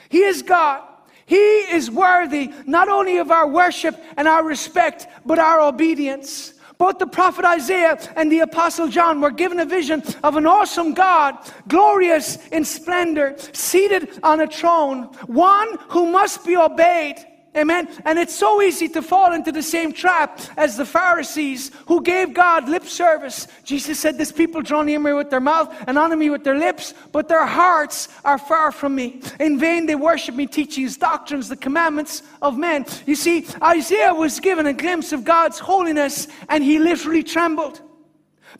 He 0.08 0.22
is 0.22 0.42
God. 0.42 0.82
He 1.24 1.36
is 1.36 1.88
worthy 1.88 2.52
not 2.66 2.88
only 2.88 3.18
of 3.18 3.30
our 3.30 3.46
worship 3.46 3.96
and 4.16 4.26
our 4.26 4.42
respect, 4.44 5.06
but 5.24 5.38
our 5.38 5.60
obedience. 5.60 6.54
Both 6.78 6.98
the 6.98 7.06
prophet 7.06 7.44
Isaiah 7.44 7.98
and 8.16 8.30
the 8.32 8.40
apostle 8.40 8.88
John 8.88 9.20
were 9.20 9.30
given 9.30 9.60
a 9.60 9.66
vision 9.66 10.02
of 10.24 10.36
an 10.36 10.46
awesome 10.46 10.94
God, 10.94 11.36
glorious 11.68 12.44
in 12.48 12.64
splendor, 12.64 13.36
seated 13.52 14.18
on 14.24 14.40
a 14.40 14.48
throne, 14.48 15.04
one 15.26 15.78
who 15.90 16.10
must 16.10 16.44
be 16.44 16.56
obeyed. 16.56 17.24
Amen. 17.56 17.88
And 18.04 18.18
it's 18.18 18.34
so 18.34 18.60
easy 18.62 18.88
to 18.90 19.02
fall 19.02 19.32
into 19.32 19.50
the 19.50 19.62
same 19.62 19.92
trap 19.92 20.40
as 20.56 20.76
the 20.76 20.84
Pharisees 20.84 21.70
who 21.86 22.02
gave 22.02 22.34
God 22.34 22.68
lip 22.68 22.84
service. 22.84 23.48
Jesus 23.64 23.98
said, 23.98 24.18
This 24.18 24.30
people 24.30 24.60
draw 24.62 24.82
near 24.82 25.00
me 25.00 25.12
with 25.12 25.30
their 25.30 25.40
mouth 25.40 25.74
and 25.86 25.98
honor 25.98 26.16
me 26.16 26.30
with 26.30 26.44
their 26.44 26.58
lips, 26.58 26.94
but 27.10 27.26
their 27.26 27.46
hearts 27.46 28.08
are 28.24 28.38
far 28.38 28.70
from 28.70 28.94
me. 28.94 29.22
In 29.40 29.58
vain 29.58 29.86
they 29.86 29.94
worship 29.94 30.34
me, 30.34 30.46
teaching 30.46 30.84
his 30.84 30.96
doctrines, 30.96 31.48
the 31.48 31.56
commandments 31.56 32.22
of 32.42 32.58
men. 32.58 32.84
You 33.06 33.14
see, 33.14 33.46
Isaiah 33.62 34.14
was 34.14 34.40
given 34.40 34.66
a 34.66 34.74
glimpse 34.74 35.12
of 35.12 35.24
God's 35.24 35.58
holiness 35.58 36.28
and 36.48 36.62
he 36.62 36.78
literally 36.78 37.22
trembled. 37.22 37.80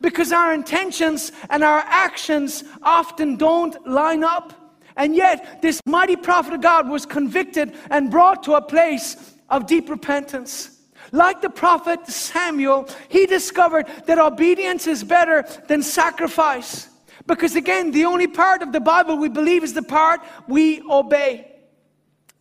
Because 0.01 0.32
our 0.32 0.55
intentions 0.55 1.32
and 1.51 1.62
our 1.62 1.80
actions 1.80 2.64
often 2.82 3.36
don't 3.36 3.86
line 3.86 4.24
up. 4.24 4.53
And 4.99 5.14
yet, 5.14 5.62
this 5.62 5.80
mighty 5.86 6.16
prophet 6.16 6.55
of 6.55 6.61
God 6.61 6.90
was 6.90 7.07
convicted 7.07 7.74
and 7.88 8.11
brought 8.11 8.42
to 8.42 8.55
a 8.55 8.61
place 8.61 9.16
of 9.49 9.66
deep 9.66 9.88
repentance. 9.88 10.76
Like 11.12 11.40
the 11.40 11.49
prophet 11.49 12.07
Samuel, 12.09 12.88
he 13.09 13.24
discovered 13.24 13.86
that 14.07 14.18
obedience 14.18 14.86
is 14.86 15.05
better 15.05 15.46
than 15.68 15.82
sacrifice. 15.82 16.88
Because 17.26 17.55
again, 17.55 17.92
the 17.92 18.05
only 18.07 18.26
part 18.26 18.61
of 18.61 18.72
the 18.72 18.80
Bible 18.80 19.16
we 19.16 19.28
believe 19.28 19.62
is 19.62 19.72
the 19.72 19.82
part 19.82 20.20
we 20.49 20.82
obey. 20.90 21.55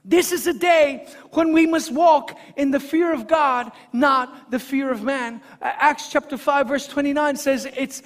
This 0.04 0.32
is 0.32 0.48
a 0.48 0.54
day 0.54 1.08
when 1.32 1.52
we 1.52 1.68
must 1.68 1.92
walk 1.92 2.38
in 2.56 2.72
the 2.72 2.80
fear 2.80 3.14
of 3.14 3.28
God, 3.28 3.72
not 3.92 4.50
the 4.50 4.60
fear 4.60 4.90
of 4.90 5.04
man. 5.04 5.42
Acts 5.62 6.10
chapter 6.10 6.38
5, 6.38 6.68
verse 6.70 6.88
29 6.88 7.36
says 7.36 7.66
it's 7.66 8.02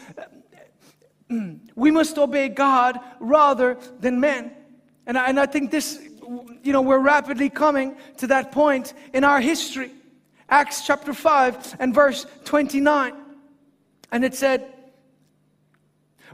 we 1.75 1.91
must 1.91 2.17
obey 2.17 2.49
God 2.49 2.99
rather 3.19 3.77
than 3.99 4.19
men. 4.19 4.51
And 5.05 5.17
I, 5.17 5.27
and 5.27 5.39
I 5.39 5.45
think 5.45 5.71
this, 5.71 5.99
you 6.63 6.73
know, 6.73 6.81
we're 6.81 6.99
rapidly 6.99 7.49
coming 7.49 7.95
to 8.17 8.27
that 8.27 8.51
point 8.51 8.93
in 9.13 9.23
our 9.23 9.41
history. 9.41 9.91
Acts 10.49 10.85
chapter 10.85 11.13
5 11.13 11.77
and 11.79 11.93
verse 11.93 12.25
29. 12.45 13.13
And 14.11 14.25
it 14.25 14.35
said, 14.35 14.73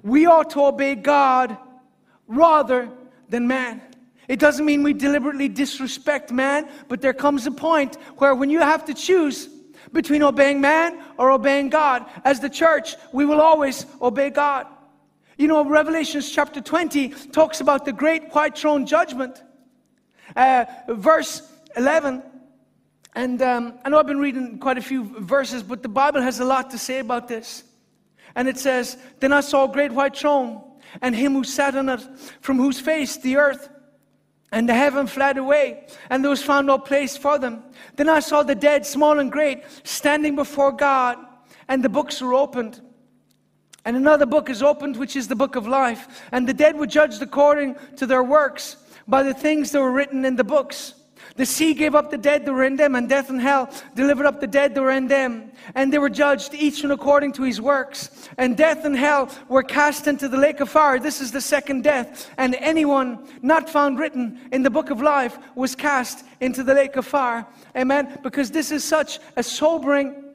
We 0.01 0.25
ought 0.25 0.49
to 0.51 0.65
obey 0.65 0.95
God 0.95 1.57
rather 2.27 2.89
than 3.29 3.47
man. 3.47 3.81
It 4.27 4.39
doesn't 4.39 4.65
mean 4.65 4.83
we 4.83 4.93
deliberately 4.93 5.47
disrespect 5.47 6.31
man, 6.31 6.67
but 6.89 7.01
there 7.01 7.13
comes 7.13 7.47
a 7.47 7.51
point 7.51 7.95
where 8.17 8.35
when 8.35 8.49
you 8.49 8.59
have 8.59 8.83
to 8.85 8.93
choose 8.93 9.47
between 9.93 10.21
obeying 10.21 10.59
man 10.59 11.01
or 11.17 11.31
obeying 11.31 11.69
God, 11.69 12.05
as 12.25 12.41
the 12.41 12.49
church, 12.49 12.95
we 13.13 13.25
will 13.25 13.39
always 13.39 13.85
obey 14.01 14.29
God. 14.29 14.67
You 15.37 15.47
know, 15.47 15.63
Revelations 15.63 16.31
chapter 16.31 16.61
20 16.61 17.09
talks 17.31 17.61
about 17.61 17.85
the 17.85 17.93
great 17.93 18.33
white 18.33 18.57
throne 18.57 18.87
judgment. 18.87 19.43
Uh, 20.35 20.65
verse 20.89 21.47
11, 21.75 22.23
and 23.13 23.41
um, 23.43 23.79
I 23.85 23.89
know 23.89 23.99
I've 23.99 24.07
been 24.07 24.19
reading 24.19 24.57
quite 24.57 24.79
a 24.79 24.81
few 24.81 25.03
verses, 25.21 25.61
but 25.61 25.83
the 25.83 25.89
Bible 25.89 26.21
has 26.21 26.39
a 26.39 26.45
lot 26.45 26.71
to 26.71 26.79
say 26.79 26.99
about 26.99 27.27
this. 27.27 27.63
And 28.35 28.47
it 28.47 28.57
says, 28.57 28.97
Then 29.19 29.31
I 29.31 29.41
saw 29.41 29.65
a 29.65 29.71
great 29.71 29.91
white 29.91 30.17
throne, 30.17 30.61
and 31.03 31.15
him 31.15 31.33
who 31.33 31.43
sat 31.43 31.75
on 31.75 31.89
it, 31.89 32.01
from 32.41 32.57
whose 32.57 32.79
face 32.79 33.17
the 33.17 33.37
earth 33.37 33.69
and 34.51 34.67
the 34.67 34.73
heaven 34.73 35.05
fled 35.07 35.37
away, 35.37 35.85
and 36.09 36.23
there 36.23 36.29
was 36.29 36.41
found 36.41 36.65
no 36.65 36.79
place 36.79 37.15
for 37.15 37.37
them. 37.37 37.63
Then 37.95 38.09
I 38.09 38.21
saw 38.21 38.43
the 38.43 38.55
dead, 38.55 38.85
small 38.85 39.19
and 39.19 39.31
great, 39.31 39.63
standing 39.83 40.35
before 40.35 40.71
God, 40.71 41.17
and 41.67 41.83
the 41.83 41.89
books 41.89 42.21
were 42.21 42.33
opened. 42.33 42.81
And 43.87 43.95
another 43.95 44.25
book 44.25 44.49
is 44.49 44.61
opened, 44.61 44.97
which 44.97 45.15
is 45.15 45.29
the 45.29 45.35
book 45.35 45.55
of 45.55 45.65
life. 45.65 46.09
And 46.33 46.45
the 46.45 46.53
dead 46.53 46.75
were 46.75 46.87
judged 46.87 47.21
according 47.21 47.77
to 47.95 48.05
their 48.05 48.21
works 48.21 48.75
by 49.07 49.23
the 49.23 49.33
things 49.33 49.71
that 49.71 49.79
were 49.79 49.93
written 49.93 50.25
in 50.25 50.35
the 50.35 50.43
books. 50.43 50.93
The 51.37 51.45
sea 51.45 51.73
gave 51.73 51.95
up 51.95 52.11
the 52.11 52.17
dead 52.17 52.45
that 52.45 52.51
were 52.51 52.65
in 52.65 52.75
them, 52.75 52.95
and 52.95 53.07
death 53.07 53.29
and 53.29 53.39
hell 53.39 53.71
delivered 53.95 54.25
up 54.25 54.41
the 54.41 54.47
dead 54.47 54.75
that 54.75 54.81
were 54.81 54.91
in 54.91 55.07
them. 55.07 55.53
And 55.73 55.93
they 55.93 55.99
were 55.99 56.09
judged, 56.09 56.53
each 56.53 56.83
one 56.83 56.91
according 56.91 57.31
to 57.33 57.43
his 57.43 57.61
works. 57.61 58.27
And 58.37 58.57
death 58.57 58.83
and 58.83 58.93
hell 58.93 59.29
were 59.47 59.63
cast 59.63 60.05
into 60.07 60.27
the 60.27 60.35
lake 60.35 60.59
of 60.59 60.67
fire. 60.67 60.99
This 60.99 61.21
is 61.21 61.31
the 61.31 61.39
second 61.39 61.85
death. 61.85 62.29
And 62.37 62.55
anyone 62.55 63.25
not 63.41 63.69
found 63.69 63.99
written 63.99 64.49
in 64.51 64.63
the 64.63 64.69
book 64.69 64.89
of 64.89 65.01
life 65.01 65.39
was 65.55 65.77
cast 65.77 66.25
into 66.41 66.61
the 66.61 66.73
lake 66.73 66.97
of 66.97 67.05
fire. 67.05 67.47
Amen. 67.73 68.19
Because 68.21 68.51
this 68.51 68.69
is 68.69 68.83
such 68.83 69.19
a 69.37 69.43
sobering 69.43 70.26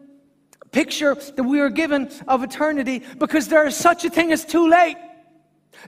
picture 0.72 1.14
that 1.14 1.42
we 1.42 1.60
are 1.60 1.70
given 1.70 2.10
of 2.26 2.42
eternity 2.42 3.02
because 3.18 3.48
there 3.48 3.66
is 3.66 3.76
such 3.76 4.04
a 4.04 4.10
thing 4.10 4.32
as 4.32 4.44
too 4.44 4.68
late. 4.68 4.96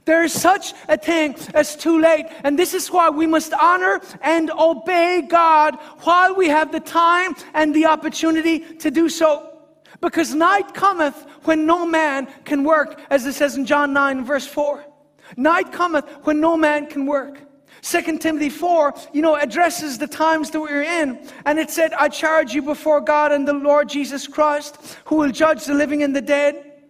There 0.05 0.23
is 0.23 0.33
such 0.33 0.73
a 0.89 0.97
thing 0.97 1.35
as 1.53 1.75
too 1.75 1.99
late. 1.99 2.25
And 2.43 2.59
this 2.59 2.73
is 2.73 2.91
why 2.91 3.09
we 3.09 3.27
must 3.27 3.53
honor 3.53 4.01
and 4.21 4.51
obey 4.51 5.25
God 5.27 5.75
while 6.01 6.35
we 6.35 6.49
have 6.49 6.71
the 6.71 6.79
time 6.79 7.35
and 7.53 7.73
the 7.73 7.85
opportunity 7.85 8.59
to 8.59 8.91
do 8.91 9.09
so. 9.09 9.51
Because 10.01 10.33
night 10.33 10.73
cometh 10.73 11.15
when 11.43 11.65
no 11.65 11.85
man 11.85 12.27
can 12.43 12.63
work, 12.63 12.99
as 13.09 13.25
it 13.25 13.33
says 13.33 13.55
in 13.55 13.65
John 13.65 13.93
9, 13.93 14.25
verse 14.25 14.45
4. 14.45 14.85
Night 15.37 15.71
cometh 15.71 16.05
when 16.23 16.39
no 16.39 16.57
man 16.57 16.87
can 16.87 17.05
work. 17.05 17.39
Second 17.85 18.19
Timothy 18.19 18.49
4, 18.49 18.95
you 19.13 19.21
know, 19.21 19.35
addresses 19.35 19.99
the 19.99 20.07
times 20.07 20.49
that 20.49 20.59
we're 20.59 20.81
in. 20.81 21.29
And 21.45 21.59
it 21.59 21.69
said, 21.69 21.93
I 21.93 22.09
charge 22.09 22.51
you 22.51 22.63
before 22.63 22.99
God 22.99 23.31
and 23.31 23.47
the 23.47 23.53
Lord 23.53 23.89
Jesus 23.89 24.25
Christ, 24.25 24.97
who 25.05 25.17
will 25.17 25.29
judge 25.29 25.65
the 25.65 25.75
living 25.75 26.01
and 26.01 26.15
the 26.15 26.21
dead. 26.21 26.81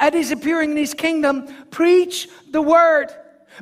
At 0.00 0.14
his 0.14 0.32
appearing 0.32 0.72
in 0.72 0.76
his 0.76 0.94
kingdom, 0.94 1.46
preach 1.70 2.28
the 2.50 2.60
word. 2.60 3.14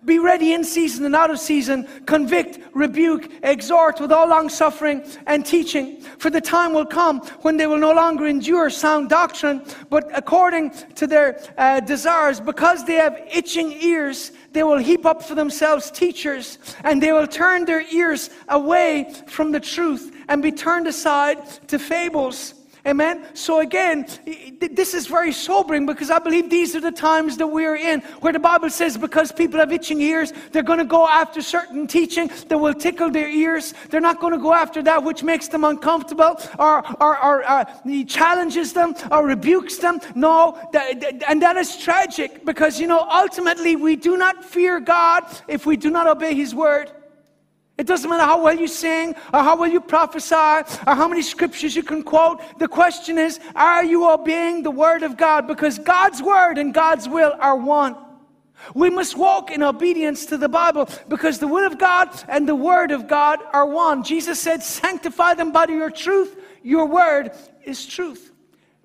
Be 0.04 0.18
ready 0.18 0.52
in 0.52 0.64
season 0.64 1.04
and 1.04 1.16
out 1.16 1.30
of 1.30 1.38
season. 1.38 1.86
Convict, 2.06 2.58
rebuke, 2.74 3.30
exhort 3.42 4.00
with 4.00 4.12
all 4.12 4.28
long 4.28 4.48
suffering 4.48 5.04
and 5.26 5.44
teaching. 5.44 6.00
For 6.18 6.30
the 6.30 6.40
time 6.40 6.72
will 6.72 6.86
come 6.86 7.20
when 7.42 7.56
they 7.56 7.66
will 7.66 7.78
no 7.78 7.92
longer 7.92 8.26
endure 8.26 8.70
sound 8.70 9.08
doctrine, 9.08 9.62
but 9.88 10.08
according 10.14 10.70
to 10.94 11.06
their 11.06 11.40
uh, 11.58 11.80
desires, 11.80 12.40
because 12.40 12.84
they 12.84 12.94
have 12.94 13.20
itching 13.32 13.72
ears, 13.82 14.32
they 14.52 14.62
will 14.62 14.78
heap 14.78 15.04
up 15.04 15.22
for 15.22 15.34
themselves 15.34 15.90
teachers, 15.90 16.58
and 16.84 17.02
they 17.02 17.12
will 17.12 17.26
turn 17.26 17.64
their 17.64 17.82
ears 17.92 18.30
away 18.48 19.12
from 19.26 19.52
the 19.52 19.60
truth 19.60 20.14
and 20.28 20.42
be 20.42 20.52
turned 20.52 20.86
aside 20.86 21.44
to 21.68 21.78
fables. 21.78 22.54
Amen. 22.86 23.26
So 23.34 23.60
again, 23.60 24.06
this 24.58 24.94
is 24.94 25.06
very 25.06 25.32
sobering 25.32 25.84
because 25.84 26.10
I 26.10 26.18
believe 26.18 26.48
these 26.48 26.74
are 26.74 26.80
the 26.80 26.90
times 26.90 27.36
that 27.36 27.46
we're 27.46 27.76
in 27.76 28.00
where 28.20 28.32
the 28.32 28.38
Bible 28.38 28.70
says 28.70 28.96
because 28.96 29.32
people 29.32 29.60
have 29.60 29.70
itching 29.70 30.00
ears, 30.00 30.32
they're 30.52 30.62
going 30.62 30.78
to 30.78 30.84
go 30.84 31.06
after 31.06 31.42
certain 31.42 31.86
teaching 31.86 32.30
that 32.48 32.56
will 32.56 32.72
tickle 32.72 33.10
their 33.10 33.28
ears. 33.28 33.74
They're 33.90 34.00
not 34.00 34.18
going 34.20 34.32
to 34.32 34.38
go 34.38 34.54
after 34.54 34.82
that 34.84 35.04
which 35.04 35.22
makes 35.22 35.48
them 35.48 35.64
uncomfortable 35.64 36.40
or, 36.58 36.86
or, 37.02 37.22
or 37.22 37.44
uh, 37.48 37.64
challenges 38.06 38.72
them 38.72 38.94
or 39.10 39.26
rebukes 39.26 39.76
them. 39.76 40.00
No, 40.14 40.58
and 41.28 41.42
that 41.42 41.56
is 41.56 41.76
tragic 41.76 42.44
because, 42.46 42.80
you 42.80 42.86
know, 42.86 43.06
ultimately 43.10 43.76
we 43.76 43.96
do 43.96 44.16
not 44.16 44.42
fear 44.44 44.80
God 44.80 45.24
if 45.48 45.66
we 45.66 45.76
do 45.76 45.90
not 45.90 46.06
obey 46.06 46.34
His 46.34 46.54
word. 46.54 46.90
It 47.80 47.86
doesn't 47.86 48.10
matter 48.10 48.24
how 48.24 48.42
well 48.42 48.60
you 48.60 48.68
sing 48.68 49.14
or 49.32 49.42
how 49.42 49.56
well 49.56 49.70
you 49.70 49.80
prophesy 49.80 50.34
or 50.86 50.94
how 50.94 51.08
many 51.08 51.22
scriptures 51.22 51.74
you 51.74 51.82
can 51.82 52.02
quote. 52.02 52.42
The 52.58 52.68
question 52.68 53.16
is, 53.16 53.40
are 53.56 53.82
you 53.82 54.06
obeying 54.06 54.62
the 54.62 54.70
word 54.70 55.02
of 55.02 55.16
God? 55.16 55.46
Because 55.46 55.78
God's 55.78 56.22
word 56.22 56.58
and 56.58 56.74
God's 56.74 57.08
will 57.08 57.34
are 57.40 57.56
one. 57.56 57.96
We 58.74 58.90
must 58.90 59.16
walk 59.16 59.50
in 59.50 59.62
obedience 59.62 60.26
to 60.26 60.36
the 60.36 60.46
Bible 60.46 60.90
because 61.08 61.38
the 61.38 61.48
will 61.48 61.66
of 61.66 61.78
God 61.78 62.10
and 62.28 62.46
the 62.46 62.54
word 62.54 62.90
of 62.90 63.08
God 63.08 63.38
are 63.50 63.64
one. 63.64 64.04
Jesus 64.04 64.38
said, 64.38 64.62
sanctify 64.62 65.32
them 65.32 65.50
by 65.50 65.64
your 65.64 65.90
truth. 65.90 66.38
Your 66.62 66.84
word 66.84 67.30
is 67.64 67.86
truth. 67.86 68.29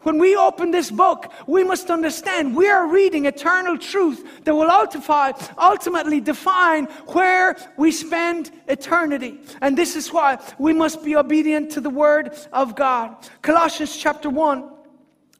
When 0.05 0.19
we 0.19 0.35
open 0.35 0.69
this 0.69 0.91
book, 0.91 1.33
we 1.47 1.63
must 1.63 1.89
understand 1.89 2.55
we 2.55 2.69
are 2.69 2.85
reading 2.85 3.25
eternal 3.25 3.75
truth 3.75 4.43
that 4.43 4.53
will 4.53 4.69
ultimately 4.69 6.21
define 6.21 6.85
where 7.07 7.57
we 7.75 7.91
spend 7.91 8.51
eternity. 8.67 9.39
And 9.61 9.75
this 9.75 9.95
is 9.95 10.13
why 10.13 10.37
we 10.59 10.73
must 10.73 11.03
be 11.03 11.15
obedient 11.15 11.71
to 11.71 11.81
the 11.81 11.89
word 11.89 12.37
of 12.53 12.75
God. 12.75 13.15
Colossians 13.41 13.97
chapter 13.97 14.29
1 14.29 14.69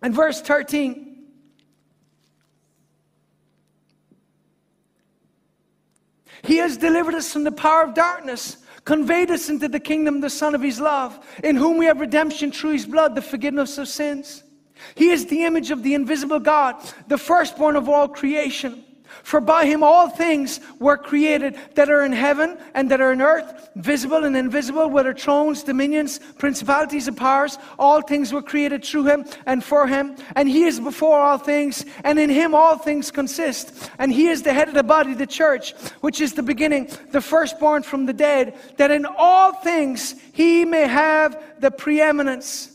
and 0.02 0.16
verse 0.16 0.42
13. 0.42 1.28
He 6.44 6.58
has 6.58 6.76
delivered 6.76 7.14
us 7.14 7.32
from 7.32 7.44
the 7.44 7.52
power 7.52 7.84
of 7.84 7.94
darkness 7.94 8.58
conveyed 8.84 9.30
us 9.30 9.50
into 9.50 9.68
the 9.68 9.80
kingdom 9.80 10.16
of 10.16 10.22
the 10.22 10.30
Son 10.32 10.56
of 10.56 10.62
His 10.64 10.80
love, 10.80 11.20
in 11.44 11.56
whom 11.56 11.78
we 11.78 11.86
have 11.86 12.00
redemption 12.00 12.52
through 12.52 12.72
His 12.72 12.88
blood, 12.88 13.14
the 13.14 13.22
forgiveness 13.22 13.78
of 13.78 13.88
sins. 13.88 14.44
He 14.96 15.10
is 15.10 15.26
the 15.26 15.44
image 15.44 15.72
of 15.72 15.84
the 15.84 15.94
invisible 15.94 16.40
God, 16.40 16.76
the 17.08 17.18
firstborn 17.18 17.76
of 17.76 17.90
all 17.90 18.08
creation. 18.08 18.84
For 19.24 19.40
by 19.40 19.66
him 19.66 19.82
all 19.82 20.10
things 20.10 20.60
were 20.80 20.98
created 20.98 21.58
that 21.76 21.90
are 21.90 22.04
in 22.04 22.12
heaven 22.12 22.58
and 22.74 22.92
that 22.92 23.02
are 23.02 23.12
in 23.12 23.22
earth, 23.22 23.70
visible 23.76 24.24
and 24.24 24.36
invisible, 24.36 24.90
whether 24.90 25.14
thrones, 25.14 25.64
dominions, 25.64 26.20
principalities, 26.38 27.08
and 27.08 27.18
powers. 27.18 27.58
All 27.80 28.02
things 28.02 28.34
were 28.34 28.42
created 28.42 28.84
through 28.84 29.06
him 29.06 29.26
and 29.46 29.64
for 29.64 29.88
him. 29.88 30.16
And 30.36 30.50
he 30.50 30.66
is 30.66 30.80
before 30.80 31.20
all 31.20 31.38
things, 31.38 31.86
and 32.04 32.20
in 32.20 32.30
him 32.30 32.54
all 32.54 32.78
things 32.78 33.10
consist. 33.10 33.90
And 33.98 34.12
he 34.12 34.28
is 34.28 34.44
the 34.44 34.54
head 34.54 34.68
of 34.68 34.74
the 34.74 34.84
body, 34.84 35.14
the 35.14 35.28
church, 35.28 35.74
which 36.02 36.22
is 36.22 36.34
the 36.34 36.44
beginning, 36.44 36.90
the 37.12 37.22
firstborn 37.22 37.84
from 37.84 38.06
the 38.06 38.14
dead, 38.14 38.56
that 38.78 38.92
in 38.92 39.06
all 39.06 39.54
things 39.54 40.16
he 40.34 40.66
may 40.66 40.88
have 40.88 41.42
the 41.60 41.72
preeminence 41.72 42.75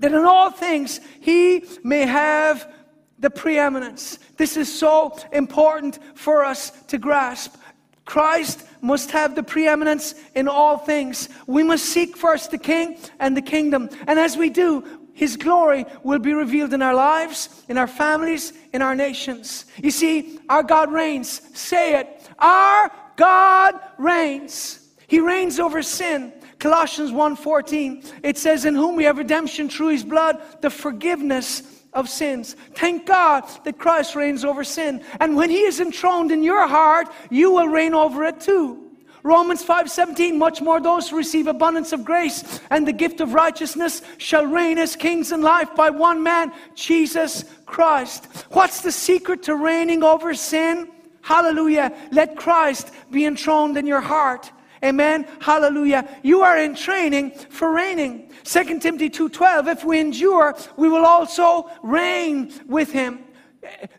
that 0.00 0.12
in 0.12 0.24
all 0.24 0.50
things 0.50 1.00
he 1.20 1.64
may 1.82 2.06
have 2.06 2.70
the 3.18 3.30
preeminence. 3.30 4.18
This 4.36 4.56
is 4.56 4.72
so 4.72 5.18
important 5.32 5.98
for 6.14 6.44
us 6.44 6.70
to 6.88 6.98
grasp. 6.98 7.56
Christ 8.04 8.64
must 8.80 9.10
have 9.10 9.34
the 9.34 9.42
preeminence 9.42 10.14
in 10.34 10.48
all 10.48 10.78
things. 10.78 11.28
We 11.46 11.62
must 11.62 11.84
seek 11.84 12.16
first 12.16 12.50
the 12.50 12.58
King 12.58 12.96
and 13.20 13.36
the 13.36 13.42
kingdom. 13.42 13.90
And 14.06 14.18
as 14.18 14.36
we 14.36 14.50
do, 14.50 14.84
his 15.12 15.36
glory 15.36 15.84
will 16.04 16.20
be 16.20 16.32
revealed 16.32 16.72
in 16.72 16.80
our 16.80 16.94
lives, 16.94 17.64
in 17.68 17.76
our 17.76 17.88
families, 17.88 18.52
in 18.72 18.82
our 18.82 18.94
nations. 18.94 19.66
You 19.82 19.90
see, 19.90 20.38
our 20.48 20.62
God 20.62 20.92
reigns. 20.92 21.42
Say 21.58 21.98
it. 21.98 22.30
Our 22.38 22.90
God 23.16 23.74
reigns. 23.98 24.78
He 25.08 25.18
reigns 25.18 25.58
over 25.58 25.82
sin. 25.82 26.32
Colossians 26.58 27.12
1:14, 27.12 28.12
it 28.22 28.36
says, 28.36 28.64
In 28.64 28.74
whom 28.74 28.96
we 28.96 29.04
have 29.04 29.18
redemption 29.18 29.68
through 29.68 29.88
his 29.88 30.04
blood, 30.04 30.40
the 30.60 30.70
forgiveness 30.70 31.62
of 31.92 32.08
sins. 32.08 32.56
Thank 32.74 33.06
God 33.06 33.44
that 33.64 33.78
Christ 33.78 34.14
reigns 34.14 34.44
over 34.44 34.64
sin. 34.64 35.02
And 35.20 35.36
when 35.36 35.50
he 35.50 35.62
is 35.62 35.80
enthroned 35.80 36.30
in 36.30 36.42
your 36.42 36.66
heart, 36.66 37.08
you 37.30 37.52
will 37.52 37.68
reign 37.68 37.94
over 37.94 38.24
it 38.24 38.40
too. 38.40 38.84
Romans 39.22 39.64
5:17 39.64 40.38
much 40.38 40.60
more 40.60 40.80
those 40.80 41.08
who 41.08 41.16
receive 41.16 41.48
abundance 41.48 41.92
of 41.92 42.04
grace 42.04 42.60
and 42.70 42.86
the 42.86 42.92
gift 42.92 43.20
of 43.20 43.34
righteousness 43.34 44.02
shall 44.16 44.46
reign 44.46 44.78
as 44.78 44.96
kings 44.96 45.32
in 45.32 45.42
life 45.42 45.74
by 45.74 45.90
one 45.90 46.22
man 46.22 46.52
Jesus 46.74 47.44
Christ. 47.66 48.26
What's 48.50 48.80
the 48.80 48.92
secret 48.92 49.42
to 49.44 49.54
reigning 49.54 50.02
over 50.02 50.34
sin? 50.34 50.88
Hallelujah. 51.20 51.92
Let 52.10 52.36
Christ 52.36 52.90
be 53.10 53.26
enthroned 53.26 53.76
in 53.76 53.86
your 53.86 54.00
heart. 54.00 54.50
Amen. 54.84 55.26
Hallelujah. 55.40 56.08
You 56.22 56.42
are 56.42 56.58
in 56.58 56.74
training 56.74 57.32
for 57.50 57.72
reigning. 57.72 58.30
2 58.44 58.80
Timothy 58.80 59.10
2:12 59.10 59.68
If 59.68 59.84
we 59.84 59.98
endure, 59.98 60.56
we 60.76 60.88
will 60.88 61.04
also 61.04 61.70
reign 61.82 62.52
with 62.66 62.92
him. 62.92 63.24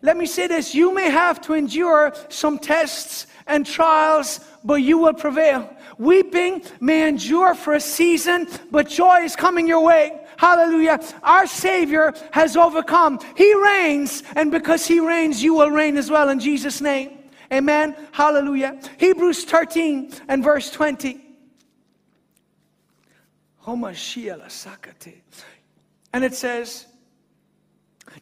Let 0.01 0.17
me 0.17 0.25
say 0.25 0.47
this, 0.47 0.73
you 0.73 0.93
may 0.93 1.09
have 1.09 1.41
to 1.41 1.53
endure 1.53 2.13
some 2.30 2.59
tests 2.59 3.27
and 3.45 3.65
trials, 3.65 4.39
but 4.63 4.75
you 4.75 4.97
will 4.97 5.13
prevail. 5.13 5.69
Weeping 5.97 6.63
may 6.80 7.07
endure 7.07 7.53
for 7.55 7.73
a 7.73 7.82
season, 7.82 8.47
but 8.71 8.88
joy 8.88 9.23
is 9.23 9.36
coming 9.36 9.67
your 9.67 9.84
way. 9.84 10.21
Hallelujah. 10.38 11.01
Our 11.21 11.45
Savior 11.45 12.13
has 12.32 12.55
overcome. 12.55 13.19
He 13.36 13.53
reigns, 13.53 14.23
and 14.38 14.49
because 14.49 14.88
He 14.88 15.01
reigns, 15.01 15.43
you 15.43 15.53
will 15.53 15.69
reign 15.69 15.97
as 15.97 16.09
well 16.09 16.30
in 16.30 16.39
Jesus' 16.39 16.80
name. 16.80 17.18
Amen. 17.52 17.95
Hallelujah. 18.12 18.80
Hebrews 18.97 19.43
13 19.45 20.14
and 20.28 20.43
verse 20.43 20.70
20. 20.72 21.22
And 26.14 26.24
it 26.24 26.34
says, 26.34 26.88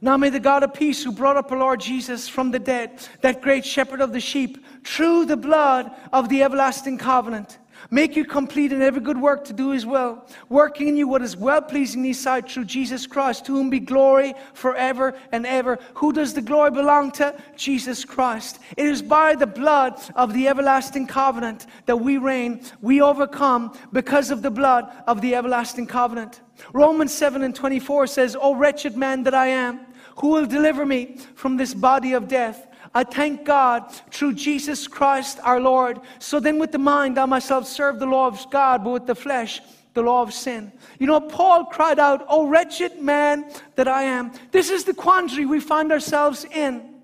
Now 0.01 0.17
may 0.17 0.29
the 0.29 0.39
God 0.39 0.63
of 0.63 0.73
peace, 0.73 1.03
who 1.03 1.11
brought 1.11 1.37
up 1.37 1.51
our 1.51 1.57
Lord 1.57 1.79
Jesus 1.79 2.27
from 2.27 2.51
the 2.51 2.59
dead, 2.59 3.01
that 3.21 3.41
great 3.41 3.65
shepherd 3.65 4.01
of 4.01 4.13
the 4.13 4.19
sheep, 4.19 4.65
through 4.85 5.25
the 5.25 5.37
blood 5.37 5.91
of 6.11 6.29
the 6.29 6.43
everlasting 6.43 6.97
covenant, 6.97 7.57
Make 7.89 8.15
you 8.15 8.25
complete 8.25 8.73
in 8.73 8.81
every 8.81 9.01
good 9.01 9.19
work 9.19 9.45
to 9.45 9.53
do 9.53 9.71
his 9.71 9.85
will, 9.85 10.25
working 10.49 10.89
in 10.89 10.97
you 10.97 11.07
what 11.07 11.21
is 11.21 11.37
well 11.37 11.61
pleasing 11.61 12.01
in 12.01 12.07
his 12.07 12.19
sight 12.19 12.49
through 12.49 12.65
Jesus 12.65 13.07
Christ, 13.07 13.45
to 13.45 13.53
whom 13.53 13.69
be 13.69 13.79
glory 13.79 14.33
forever 14.53 15.17
and 15.31 15.45
ever. 15.45 15.79
Who 15.95 16.11
does 16.11 16.33
the 16.33 16.41
glory 16.41 16.71
belong 16.71 17.11
to? 17.13 17.35
Jesus 17.55 18.03
Christ. 18.03 18.59
It 18.75 18.85
is 18.85 19.01
by 19.01 19.35
the 19.35 19.47
blood 19.47 19.99
of 20.15 20.33
the 20.33 20.47
everlasting 20.47 21.07
covenant 21.07 21.67
that 21.85 21.97
we 21.97 22.17
reign. 22.17 22.61
We 22.81 23.01
overcome 23.01 23.77
because 23.93 24.31
of 24.31 24.41
the 24.41 24.51
blood 24.51 24.91
of 25.07 25.21
the 25.21 25.35
everlasting 25.35 25.87
covenant. 25.87 26.41
Romans 26.73 27.13
7 27.13 27.43
and 27.43 27.55
24 27.55 28.07
says, 28.07 28.35
O 28.39 28.55
wretched 28.55 28.97
man 28.97 29.23
that 29.23 29.33
I 29.33 29.47
am, 29.47 29.79
who 30.17 30.29
will 30.29 30.45
deliver 30.45 30.85
me 30.85 31.17
from 31.35 31.57
this 31.57 31.73
body 31.73 32.13
of 32.13 32.27
death? 32.27 32.66
I 32.97 33.03
thank 33.03 33.45
God 33.45 33.93
through 34.09 34.33
Jesus 34.33 34.87
Christ 34.87 35.39
our 35.43 35.61
Lord. 35.61 35.99
So 36.17 36.39
then, 36.39 36.57
with 36.57 36.71
the 36.71 36.79
mind, 36.79 37.19
I 37.19 37.25
myself 37.25 37.67
serve 37.67 37.99
the 37.99 38.07
law 38.07 38.25
of 38.25 38.49
God, 38.49 38.83
but 38.83 38.89
with 38.89 39.05
the 39.05 39.13
flesh, 39.13 39.61
the 39.93 40.01
law 40.01 40.23
of 40.23 40.33
sin. 40.33 40.71
You 40.97 41.05
know, 41.05 41.21
Paul 41.21 41.65
cried 41.65 41.99
out, 41.99 42.25
Oh, 42.27 42.47
wretched 42.47 42.99
man 42.99 43.51
that 43.75 43.87
I 43.87 44.01
am. 44.01 44.31
This 44.49 44.71
is 44.71 44.83
the 44.83 44.95
quandary 44.95 45.45
we 45.45 45.59
find 45.59 45.91
ourselves 45.91 46.43
in. 46.45 46.95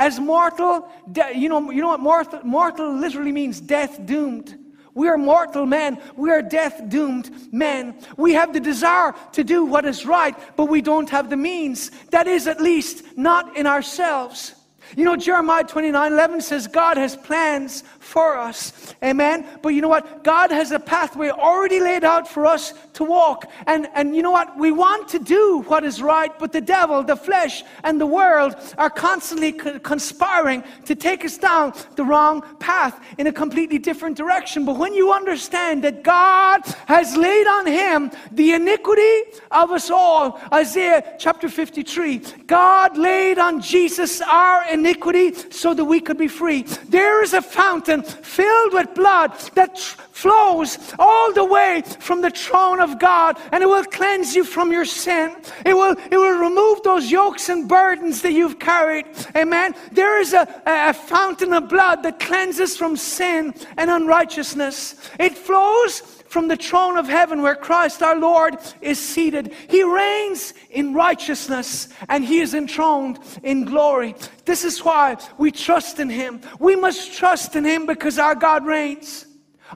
As 0.00 0.18
mortal, 0.18 0.90
you 1.32 1.48
know, 1.48 1.70
you 1.70 1.80
know 1.80 1.90
what 1.90 2.00
mortal, 2.00 2.40
mortal 2.42 2.92
literally 2.92 3.30
means 3.30 3.60
death 3.60 4.04
doomed. 4.04 4.58
We 4.94 5.06
are 5.06 5.16
mortal 5.16 5.64
men. 5.64 6.00
We 6.16 6.32
are 6.32 6.42
death 6.42 6.88
doomed 6.88 7.52
men. 7.52 8.00
We 8.16 8.32
have 8.32 8.52
the 8.52 8.58
desire 8.58 9.14
to 9.34 9.44
do 9.44 9.64
what 9.64 9.84
is 9.84 10.06
right, 10.06 10.34
but 10.56 10.64
we 10.64 10.82
don't 10.82 11.10
have 11.10 11.30
the 11.30 11.36
means. 11.36 11.92
That 12.10 12.26
is 12.26 12.48
at 12.48 12.60
least 12.60 13.16
not 13.16 13.56
in 13.56 13.68
ourselves. 13.68 14.56
You 14.96 15.04
know, 15.04 15.16
Jeremiah 15.16 15.64
29 15.64 16.12
11 16.12 16.40
says 16.40 16.66
God 16.66 16.96
has 16.96 17.16
plans 17.16 17.84
for 18.04 18.36
us. 18.36 18.94
Amen. 19.02 19.46
But 19.62 19.70
you 19.70 19.80
know 19.80 19.88
what? 19.88 20.22
God 20.22 20.50
has 20.50 20.70
a 20.70 20.78
pathway 20.78 21.30
already 21.30 21.80
laid 21.80 22.04
out 22.04 22.28
for 22.28 22.46
us 22.46 22.74
to 22.94 23.04
walk. 23.04 23.50
And, 23.66 23.88
and 23.94 24.14
you 24.14 24.22
know 24.22 24.30
what? 24.30 24.56
We 24.58 24.70
want 24.70 25.08
to 25.08 25.18
do 25.18 25.64
what 25.66 25.84
is 25.84 26.02
right, 26.02 26.36
but 26.38 26.52
the 26.52 26.60
devil, 26.60 27.02
the 27.02 27.16
flesh, 27.16 27.64
and 27.82 28.00
the 28.00 28.06
world 28.06 28.56
are 28.78 28.90
constantly 28.90 29.52
conspiring 29.52 30.62
to 30.84 30.94
take 30.94 31.24
us 31.24 31.38
down 31.38 31.72
the 31.96 32.04
wrong 32.04 32.42
path 32.58 33.00
in 33.18 33.26
a 33.26 33.32
completely 33.32 33.78
different 33.78 34.16
direction. 34.16 34.64
But 34.64 34.78
when 34.78 34.94
you 34.94 35.12
understand 35.12 35.84
that 35.84 36.02
God 36.02 36.62
has 36.86 37.16
laid 37.16 37.46
on 37.46 37.66
him 37.66 38.10
the 38.32 38.52
iniquity 38.52 39.38
of 39.50 39.70
us 39.70 39.90
all, 39.90 40.40
Isaiah 40.52 41.14
chapter 41.18 41.48
53, 41.48 42.18
God 42.46 42.96
laid 42.96 43.38
on 43.38 43.60
Jesus 43.60 44.20
our 44.20 44.68
iniquity 44.70 45.34
so 45.50 45.74
that 45.74 45.84
we 45.84 46.00
could 46.00 46.18
be 46.18 46.28
free. 46.28 46.62
There 46.88 47.22
is 47.22 47.32
a 47.32 47.42
fountain 47.42 47.93
filled 48.02 48.72
with 48.72 48.94
blood 48.94 49.32
that 49.54 49.78
flows 49.78 50.78
all 50.98 51.32
the 51.32 51.44
way 51.44 51.82
from 52.00 52.20
the 52.20 52.30
throne 52.30 52.80
of 52.80 52.98
God 52.98 53.38
and 53.52 53.62
it 53.62 53.66
will 53.66 53.84
cleanse 53.84 54.34
you 54.34 54.44
from 54.44 54.72
your 54.72 54.84
sin. 54.84 55.36
It 55.64 55.74
will, 55.74 55.96
it 56.10 56.16
will 56.16 56.38
remove 56.38 56.82
those 56.82 57.10
yokes 57.10 57.48
and 57.48 57.68
burdens 57.68 58.22
that 58.22 58.32
you've 58.32 58.58
carried. 58.58 59.06
Amen. 59.36 59.74
There 59.92 60.20
is 60.20 60.32
a, 60.32 60.62
a 60.66 60.92
fountain 60.92 61.52
of 61.52 61.68
blood 61.68 62.02
that 62.02 62.20
cleanses 62.20 62.76
from 62.76 62.96
sin 62.96 63.54
and 63.76 63.90
unrighteousness. 63.90 64.96
It 65.18 65.36
flows 65.36 66.13
from 66.34 66.48
the 66.48 66.56
throne 66.56 66.98
of 66.98 67.06
heaven 67.06 67.42
where 67.42 67.54
Christ 67.54 68.02
our 68.02 68.18
Lord 68.18 68.56
is 68.80 68.98
seated. 68.98 69.54
He 69.68 69.84
reigns 69.84 70.52
in 70.68 70.92
righteousness 70.92 71.88
and 72.08 72.24
he 72.24 72.40
is 72.40 72.54
enthroned 72.54 73.20
in 73.44 73.64
glory. 73.64 74.16
This 74.44 74.64
is 74.64 74.84
why 74.84 75.16
we 75.38 75.52
trust 75.52 76.00
in 76.00 76.10
him. 76.10 76.40
We 76.58 76.74
must 76.74 77.12
trust 77.16 77.54
in 77.54 77.64
him 77.64 77.86
because 77.86 78.18
our 78.18 78.34
God 78.34 78.66
reigns. 78.66 79.26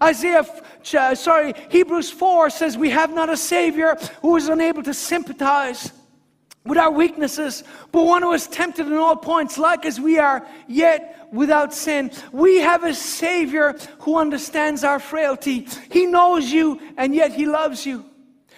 Isaiah, 0.02 0.44
uh, 0.98 1.14
sorry, 1.14 1.54
Hebrews 1.70 2.10
4 2.10 2.50
says 2.50 2.76
we 2.76 2.90
have 2.90 3.14
not 3.14 3.30
a 3.30 3.36
Savior 3.36 3.96
who 4.20 4.34
is 4.34 4.48
unable 4.48 4.82
to 4.82 4.94
sympathize 4.94 5.92
with 6.64 6.78
our 6.78 6.90
weaknesses, 6.90 7.64
but 7.92 8.04
one 8.04 8.22
who 8.22 8.32
is 8.32 8.46
tempted 8.46 8.86
in 8.86 8.94
all 8.94 9.16
points, 9.16 9.58
like 9.58 9.86
as 9.86 10.00
we 10.00 10.18
are, 10.18 10.46
yet 10.66 11.28
without 11.32 11.72
sin. 11.72 12.10
We 12.32 12.58
have 12.58 12.84
a 12.84 12.94
Savior 12.94 13.76
who 14.00 14.18
understands 14.18 14.84
our 14.84 14.98
frailty. 14.98 15.66
He 15.90 16.06
knows 16.06 16.50
you, 16.50 16.80
and 16.96 17.14
yet 17.14 17.32
He 17.32 17.46
loves 17.46 17.86
you. 17.86 18.04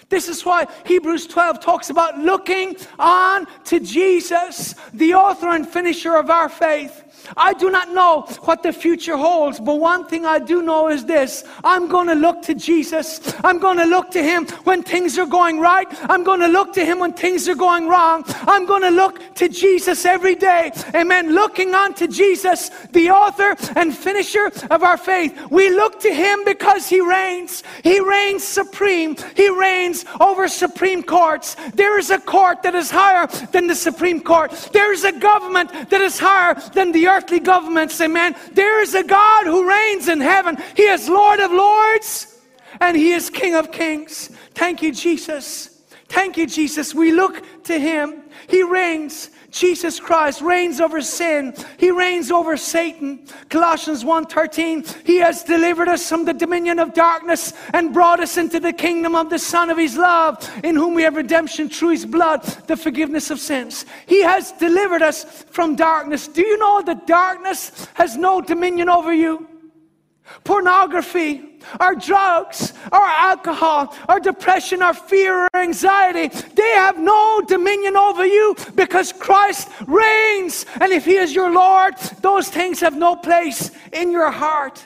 This 0.08 0.28
is 0.28 0.44
why 0.44 0.66
Hebrews 0.86 1.28
12 1.28 1.60
talks 1.60 1.88
about 1.88 2.18
looking 2.18 2.76
on 2.98 3.46
to 3.66 3.78
Jesus, 3.78 4.74
the 4.92 5.14
author 5.14 5.50
and 5.50 5.66
finisher 5.66 6.16
of 6.16 6.30
our 6.30 6.48
faith. 6.48 7.04
I 7.36 7.52
do 7.54 7.70
not 7.70 7.90
know 7.90 8.22
what 8.42 8.62
the 8.62 8.72
future 8.72 9.16
holds, 9.16 9.60
but 9.60 9.76
one 9.76 10.06
thing 10.06 10.26
I 10.26 10.38
do 10.38 10.62
know 10.62 10.88
is 10.88 11.04
this 11.04 11.44
I'm 11.64 11.88
going 11.88 12.08
to 12.08 12.14
look 12.14 12.42
to 12.42 12.54
Jesus. 12.54 13.34
I'm 13.44 13.58
going 13.58 13.78
to 13.78 13.84
look 13.84 14.10
to 14.12 14.22
Him 14.22 14.46
when 14.64 14.82
things 14.82 15.18
are 15.18 15.26
going 15.26 15.60
right. 15.60 15.86
I'm 16.10 16.24
going 16.24 16.40
to 16.40 16.48
look 16.48 16.72
to 16.74 16.84
Him 16.84 16.98
when 16.98 17.12
things 17.12 17.48
are 17.48 17.54
going 17.54 17.88
wrong. 17.88 18.24
I'm 18.26 18.66
going 18.66 18.82
to 18.82 18.90
look 18.90 19.34
to 19.36 19.48
Jesus 19.48 20.04
every 20.04 20.34
day. 20.34 20.72
Amen. 20.94 21.34
Looking 21.34 21.74
unto 21.74 22.06
Jesus, 22.06 22.70
the 22.92 23.10
author 23.10 23.56
and 23.76 23.94
finisher 23.94 24.50
of 24.70 24.82
our 24.82 24.96
faith. 24.96 25.50
We 25.50 25.70
look 25.70 26.00
to 26.00 26.12
Him 26.12 26.44
because 26.44 26.88
He 26.88 27.00
reigns. 27.00 27.62
He 27.82 28.00
reigns 28.00 28.44
supreme. 28.44 29.16
He 29.36 29.48
reigns 29.48 30.04
over 30.20 30.48
supreme 30.48 31.02
courts. 31.02 31.56
There 31.74 31.98
is 31.98 32.10
a 32.10 32.18
court 32.18 32.62
that 32.62 32.74
is 32.74 32.90
higher 32.90 33.26
than 33.52 33.66
the 33.66 33.74
Supreme 33.74 34.20
Court. 34.20 34.50
There 34.72 34.92
is 34.92 35.04
a 35.04 35.12
government 35.12 35.70
that 35.90 36.00
is 36.00 36.18
higher 36.18 36.54
than 36.74 36.92
the 36.92 37.06
earthly 37.10 37.40
governments. 37.40 38.00
Amen. 38.00 38.34
There 38.52 38.80
is 38.82 38.94
a 38.94 39.02
God 39.02 39.46
who 39.46 39.68
reigns 39.68 40.08
in 40.08 40.20
heaven. 40.20 40.56
He 40.76 40.84
is 40.84 41.08
Lord 41.08 41.40
of 41.40 41.50
lords 41.50 42.38
and 42.80 42.96
He 42.96 43.12
is 43.12 43.30
King 43.30 43.54
of 43.54 43.72
kings. 43.72 44.30
Thank 44.54 44.82
you, 44.82 44.92
Jesus. 44.92 45.82
Thank 46.08 46.36
you, 46.36 46.46
Jesus. 46.46 46.94
We 46.94 47.12
look 47.12 47.42
to 47.64 47.78
Him. 47.78 48.22
He 48.48 48.62
reigns. 48.62 49.30
Jesus 49.50 49.98
Christ 49.98 50.40
reigns 50.40 50.80
over 50.80 51.02
sin. 51.02 51.54
He 51.76 51.90
reigns 51.90 52.30
over 52.30 52.56
Satan. 52.56 53.26
Colossians 53.48 54.04
1:13. 54.04 54.84
He 55.04 55.16
has 55.16 55.42
delivered 55.42 55.88
us 55.88 56.08
from 56.08 56.24
the 56.24 56.32
dominion 56.32 56.78
of 56.78 56.94
darkness 56.94 57.52
and 57.72 57.92
brought 57.92 58.20
us 58.20 58.36
into 58.36 58.60
the 58.60 58.72
kingdom 58.72 59.14
of 59.14 59.28
the 59.28 59.38
Son 59.38 59.68
of 59.70 59.76
his 59.76 59.96
love, 59.96 60.48
in 60.62 60.76
whom 60.76 60.94
we 60.94 61.02
have 61.02 61.16
redemption 61.16 61.68
through 61.68 61.90
his 61.90 62.06
blood, 62.06 62.42
the 62.66 62.76
forgiveness 62.76 63.30
of 63.30 63.40
sins. 63.40 63.84
He 64.06 64.22
has 64.22 64.52
delivered 64.52 65.02
us 65.02 65.44
from 65.50 65.76
darkness. 65.76 66.28
Do 66.28 66.42
you 66.42 66.56
know 66.58 66.82
that 66.82 67.06
darkness 67.06 67.88
has 67.94 68.16
no 68.16 68.40
dominion 68.40 68.88
over 68.88 69.12
you? 69.12 69.49
Pornography, 70.44 71.42
our 71.78 71.94
drugs, 71.94 72.72
our 72.92 73.02
alcohol, 73.02 73.94
our 74.08 74.20
depression, 74.20 74.82
our 74.82 74.94
fear, 74.94 75.48
our 75.52 75.62
anxiety, 75.62 76.28
they 76.54 76.70
have 76.70 76.98
no 76.98 77.42
dominion 77.46 77.96
over 77.96 78.24
you 78.24 78.56
because 78.74 79.12
Christ 79.12 79.68
reigns. 79.86 80.66
And 80.80 80.92
if 80.92 81.04
He 81.04 81.16
is 81.16 81.34
your 81.34 81.50
Lord, 81.52 81.96
those 82.22 82.48
things 82.48 82.80
have 82.80 82.96
no 82.96 83.16
place 83.16 83.70
in 83.92 84.10
your 84.10 84.30
heart. 84.30 84.84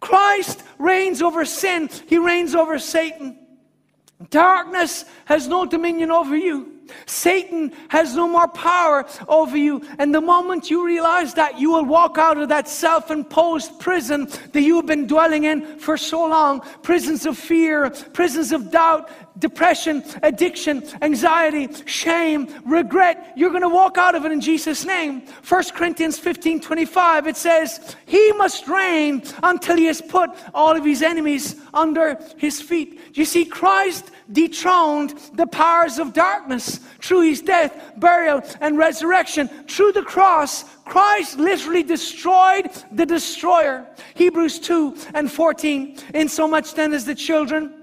Christ 0.00 0.62
reigns 0.78 1.22
over 1.22 1.44
sin, 1.44 1.88
He 2.06 2.18
reigns 2.18 2.54
over 2.54 2.78
Satan. 2.78 3.38
Darkness 4.30 5.04
has 5.24 5.48
no 5.48 5.66
dominion 5.66 6.10
over 6.10 6.36
you. 6.36 6.71
Satan 7.06 7.72
has 7.88 8.14
no 8.14 8.28
more 8.28 8.48
power 8.48 9.06
over 9.28 9.56
you. 9.56 9.82
And 9.98 10.14
the 10.14 10.20
moment 10.20 10.70
you 10.70 10.84
realize 10.84 11.34
that, 11.34 11.58
you 11.58 11.70
will 11.70 11.84
walk 11.84 12.18
out 12.18 12.38
of 12.38 12.48
that 12.48 12.68
self 12.68 13.10
imposed 13.10 13.78
prison 13.78 14.28
that 14.52 14.62
you've 14.62 14.86
been 14.86 15.06
dwelling 15.06 15.44
in 15.44 15.78
for 15.78 15.96
so 15.96 16.26
long 16.26 16.60
prisons 16.82 17.26
of 17.26 17.38
fear, 17.38 17.90
prisons 18.12 18.52
of 18.52 18.70
doubt, 18.70 19.10
depression, 19.38 20.04
addiction, 20.22 20.84
anxiety, 21.00 21.68
shame, 21.86 22.48
regret. 22.64 23.32
You're 23.36 23.50
going 23.50 23.62
to 23.62 23.68
walk 23.68 23.98
out 23.98 24.14
of 24.14 24.24
it 24.24 24.32
in 24.32 24.40
Jesus' 24.40 24.84
name. 24.84 25.22
1 25.48 25.64
Corinthians 25.74 26.18
15 26.18 26.60
25, 26.60 27.26
it 27.26 27.36
says, 27.36 27.96
He 28.06 28.32
must 28.32 28.68
reign 28.68 29.22
until 29.42 29.76
He 29.76 29.86
has 29.86 30.00
put 30.00 30.30
all 30.54 30.76
of 30.76 30.84
His 30.84 31.02
enemies 31.02 31.56
under 31.72 32.18
His 32.36 32.60
feet. 32.60 33.00
You 33.14 33.24
see, 33.24 33.44
Christ 33.44 34.10
dethroned 34.30 35.18
the 35.34 35.46
powers 35.46 35.98
of 35.98 36.12
darkness 36.12 36.80
through 37.00 37.22
His 37.22 37.40
death, 37.40 37.92
burial, 37.96 38.42
and 38.60 38.78
resurrection. 38.78 39.48
Through 39.48 39.92
the 39.92 40.02
cross, 40.02 40.64
Christ 40.84 41.38
literally 41.38 41.82
destroyed 41.82 42.70
the 42.90 43.06
destroyer. 43.06 43.86
Hebrews 44.14 44.58
2 44.58 44.96
and 45.14 45.30
14. 45.30 45.98
In 46.14 46.28
so 46.28 46.46
much 46.46 46.74
then 46.74 46.92
as 46.92 47.04
the 47.04 47.14
children, 47.14 47.81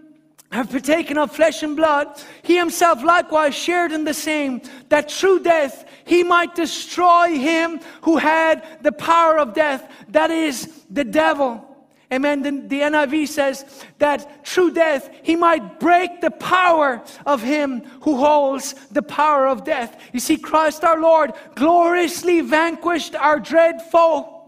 have 0.51 0.71
partaken 0.71 1.17
of 1.17 1.31
flesh 1.31 1.61
and 1.61 1.75
blood, 1.75 2.07
he 2.41 2.57
himself 2.57 3.03
likewise 3.03 3.53
shared 3.53 3.91
in 3.91 4.03
the 4.03 4.13
same, 4.13 4.61
that 4.89 5.11
through 5.11 5.41
death 5.41 5.85
he 6.05 6.23
might 6.23 6.55
destroy 6.55 7.37
him 7.37 7.79
who 8.01 8.17
had 8.17 8.65
the 8.81 8.91
power 8.91 9.37
of 9.37 9.53
death, 9.53 9.91
that 10.09 10.31
is, 10.31 10.83
the 10.89 11.03
devil. 11.03 11.65
Amen. 12.11 12.41
The, 12.41 12.49
the 12.49 12.81
NIV 12.81 13.27
says 13.27 13.85
that 13.99 14.45
through 14.45 14.71
death 14.71 15.11
he 15.21 15.35
might 15.35 15.79
break 15.79 16.21
the 16.21 16.31
power 16.31 17.03
of 17.27 17.43
him 17.43 17.83
who 18.01 18.17
holds 18.17 18.73
the 18.89 19.03
power 19.03 19.47
of 19.47 19.63
death. 19.63 20.01
You 20.11 20.19
see, 20.19 20.37
Christ 20.37 20.83
our 20.83 20.99
Lord 20.99 21.33
gloriously 21.53 22.41
vanquished 22.41 23.15
our 23.15 23.39
dread 23.39 23.83
foe. 23.91 24.38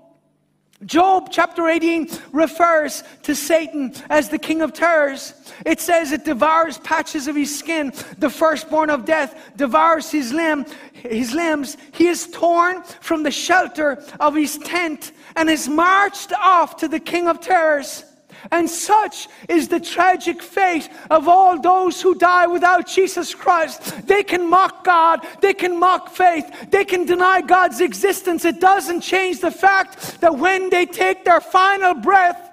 Job 0.86 1.30
chapter 1.32 1.68
18 1.68 2.10
refers 2.32 3.04
to 3.24 3.36
Satan 3.36 3.94
as 4.10 4.30
the 4.30 4.40
king 4.40 4.62
of 4.62 4.74
terrors. 4.74 5.34
It 5.66 5.80
says 5.80 6.12
it 6.12 6.26
devours 6.26 6.80
patches 6.80 7.28
of 7.28 7.36
his 7.36 7.58
skin. 7.58 7.94
The 8.18 8.30
firstborn 8.30 8.90
of 8.90 9.06
death 9.06 9.52
devours 9.56 10.10
his 10.10 10.34
limb, 10.34 10.66
his 10.94 11.34
limbs. 11.34 11.78
He 11.94 12.08
is 12.08 12.28
torn 12.32 12.82
from 13.00 13.22
the 13.24 13.32
shelter 13.32 14.04
of 14.20 14.34
his 14.36 14.58
tent 14.58 15.12
and 15.36 15.50
is 15.50 15.70
marched 15.70 16.34
off 16.34 16.78
to 16.78 16.88
the 16.88 17.00
king 17.00 17.28
of 17.28 17.40
terrors. 17.40 18.04
And 18.50 18.70
such 18.70 19.28
is 19.48 19.68
the 19.68 19.80
tragic 19.80 20.42
fate 20.42 20.90
of 21.10 21.28
all 21.28 21.60
those 21.60 22.02
who 22.02 22.16
die 22.16 22.48
without 22.48 22.88
Jesus 22.88 23.36
Christ. 23.36 24.08
They 24.08 24.24
can 24.24 24.50
mock 24.50 24.84
God, 24.84 25.26
they 25.42 25.54
can 25.54 25.80
mock 25.80 26.10
faith, 26.10 26.70
they 26.70 26.86
can 26.86 27.06
deny 27.06 27.42
God's 27.42 27.82
existence. 27.82 28.46
It 28.46 28.60
doesn't 28.60 29.02
change 29.02 29.40
the 29.42 29.52
fact 29.52 30.20
that 30.22 30.38
when 30.38 30.70
they 30.70 30.86
take 30.86 31.26
their 31.26 31.42
final 31.42 31.94
breath, 31.94 32.51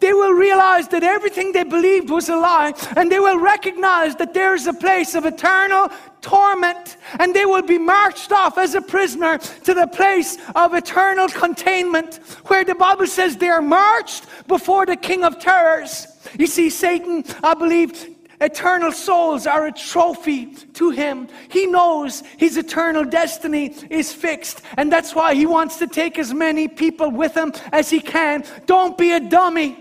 they 0.00 0.12
will 0.12 0.32
realize 0.32 0.88
that 0.88 1.02
everything 1.02 1.52
they 1.52 1.64
believed 1.64 2.10
was 2.10 2.28
a 2.28 2.36
lie, 2.36 2.72
and 2.96 3.10
they 3.10 3.20
will 3.20 3.38
recognize 3.38 4.16
that 4.16 4.34
there 4.34 4.54
is 4.54 4.66
a 4.66 4.72
place 4.72 5.14
of 5.14 5.24
eternal 5.24 5.88
torment, 6.20 6.96
and 7.18 7.34
they 7.34 7.44
will 7.44 7.62
be 7.62 7.78
marched 7.78 8.32
off 8.32 8.56
as 8.56 8.74
a 8.74 8.80
prisoner 8.80 9.38
to 9.38 9.74
the 9.74 9.86
place 9.86 10.38
of 10.54 10.74
eternal 10.74 11.28
containment, 11.28 12.16
where 12.46 12.64
the 12.64 12.74
Bible 12.74 13.06
says 13.06 13.36
they 13.36 13.48
are 13.48 13.62
marched 13.62 14.24
before 14.48 14.86
the 14.86 14.96
King 14.96 15.24
of 15.24 15.38
terrors. 15.38 16.06
You 16.38 16.46
see, 16.46 16.70
Satan, 16.70 17.24
I 17.42 17.54
believe, 17.54 18.13
eternal 18.44 18.92
souls 18.92 19.46
are 19.46 19.66
a 19.66 19.72
trophy 19.72 20.46
to 20.74 20.90
him. 20.90 21.28
He 21.48 21.66
knows 21.66 22.22
his 22.36 22.56
eternal 22.56 23.04
destiny 23.04 23.74
is 23.90 24.12
fixed, 24.12 24.62
and 24.76 24.92
that's 24.92 25.14
why 25.14 25.34
he 25.34 25.46
wants 25.46 25.78
to 25.78 25.86
take 25.86 26.18
as 26.18 26.32
many 26.32 26.68
people 26.68 27.10
with 27.10 27.34
him 27.34 27.52
as 27.72 27.90
he 27.90 28.00
can. 28.00 28.44
Don't 28.66 28.96
be 28.96 29.12
a 29.12 29.20
dummy. 29.20 29.80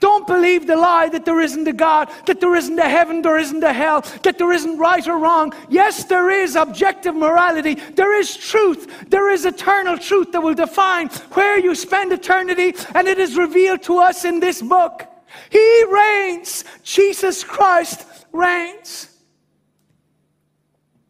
Don't 0.00 0.28
believe 0.28 0.68
the 0.68 0.76
lie 0.76 1.08
that 1.08 1.24
there 1.24 1.40
isn't 1.40 1.66
a 1.66 1.72
God, 1.72 2.08
that 2.26 2.40
there 2.40 2.54
isn't 2.54 2.78
a 2.78 2.88
heaven, 2.88 3.22
there 3.22 3.38
isn't 3.38 3.64
a 3.64 3.72
hell, 3.72 4.02
that 4.22 4.38
there 4.38 4.52
isn't 4.52 4.78
right 4.78 5.06
or 5.08 5.18
wrong. 5.18 5.52
Yes, 5.68 6.04
there 6.04 6.30
is 6.30 6.54
objective 6.54 7.16
morality. 7.16 7.74
There 7.74 8.16
is 8.16 8.36
truth. 8.36 9.08
There 9.08 9.28
is 9.30 9.44
eternal 9.44 9.98
truth 9.98 10.30
that 10.32 10.42
will 10.42 10.54
define 10.54 11.08
where 11.32 11.58
you 11.58 11.74
spend 11.74 12.12
eternity, 12.12 12.74
and 12.94 13.08
it 13.08 13.18
is 13.18 13.36
revealed 13.36 13.82
to 13.84 13.98
us 13.98 14.24
in 14.24 14.38
this 14.38 14.62
book. 14.62 15.07
He 15.50 15.84
reigns. 15.84 16.64
Jesus 16.82 17.44
Christ 17.44 18.06
reigns. 18.32 19.16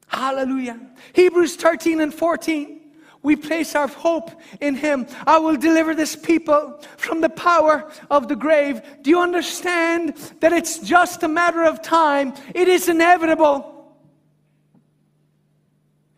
Hallelujah. 0.07 0.81
Hebrews 1.13 1.57
13 1.57 2.01
and 2.01 2.13
14. 2.13 2.81
We 3.23 3.37
place 3.37 3.75
our 3.75 3.89
hope 3.89 4.31
in 4.61 4.75
Him. 4.75 5.07
I 5.27 5.39
will 5.39 5.57
deliver 5.57 5.95
this 5.95 6.15
people 6.15 6.81
from 6.97 7.21
the 7.21 7.29
power 7.29 7.91
of 8.11 8.29
the 8.29 8.37
grave. 8.37 8.81
Do 9.03 9.11
you 9.11 9.21
understand 9.21 10.15
that 10.41 10.53
it's 10.53 10.79
just 10.79 11.23
a 11.23 11.29
matter 11.29 11.65
of 11.65 11.83
time? 11.83 12.33
It 12.55 12.69
is 12.69 12.89
inevitable. 12.89 13.75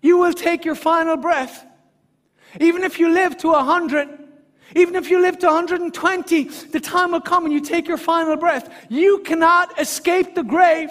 You 0.03 0.19
will 0.19 0.33
take 0.33 0.65
your 0.65 0.75
final 0.75 1.17
breath. 1.17 1.65
Even 2.61 2.85
if 2.85 2.99
you 2.99 3.11
live 3.11 3.37
to 3.39 3.53
a 3.53 3.65
hundred, 3.65 4.20
even 4.75 4.95
if 4.95 5.11
you 5.11 5.21
live 5.21 5.39
to 5.39 5.47
120, 5.47 6.45
the 6.45 6.81
time 6.81 7.13
will 7.13 7.21
come 7.21 7.43
when 7.45 7.53
you 7.53 7.61
take 7.61 7.89
your 7.89 7.97
final 7.97 8.37
breath. 8.37 8.73
You 8.89 9.21
cannot 9.21 9.81
escape 9.81 10.35
the 10.35 10.43
grave. 10.43 10.91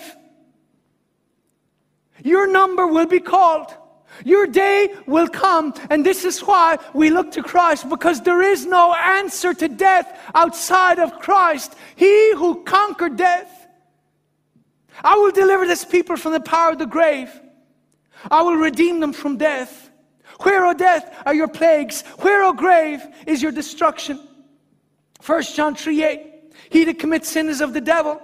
Your 2.23 2.51
number 2.51 2.88
will 2.88 3.05
be 3.05 3.19
called. 3.19 3.73
Your 4.25 4.47
day 4.47 4.93
will 5.05 5.30
come, 5.30 5.73
and 5.89 6.05
this 6.05 6.25
is 6.25 6.41
why 6.41 6.77
we 6.93 7.09
look 7.09 7.32
to 7.32 7.43
Christ 7.43 7.88
because 7.88 8.21
there 8.21 8.41
is 8.41 8.65
no 8.65 8.93
answer 8.93 9.53
to 9.53 9.67
death 9.67 10.19
outside 10.36 10.99
of 10.99 11.19
Christ. 11.19 11.75
He 11.95 12.34
who 12.34 12.63
conquered 12.63 13.15
death. 13.15 13.67
I 15.03 15.15
will 15.15 15.32
deliver 15.32 15.65
this 15.65 15.86
people 15.86 16.17
from 16.17 16.34
the 16.34 16.41
power 16.41 16.71
of 16.71 16.80
the 16.80 16.86
grave. 16.86 17.32
I 18.30 18.41
will 18.41 18.57
redeem 18.57 18.99
them 18.99 19.13
from 19.13 19.38
death. 19.38 19.88
Where, 20.41 20.65
O 20.65 20.73
death, 20.73 21.21
are 21.25 21.33
your 21.33 21.47
plagues? 21.47 22.01
Where, 22.19 22.43
O 22.43 22.53
grave, 22.53 23.05
is 23.27 23.41
your 23.41 23.51
destruction? 23.51 24.19
1 25.25 25.43
John 25.43 25.75
3 25.75 26.03
8. 26.03 26.53
He 26.69 26.83
that 26.85 26.99
commits 26.99 27.29
sin 27.29 27.49
is 27.49 27.61
of 27.61 27.73
the 27.73 27.81
devil. 27.81 28.21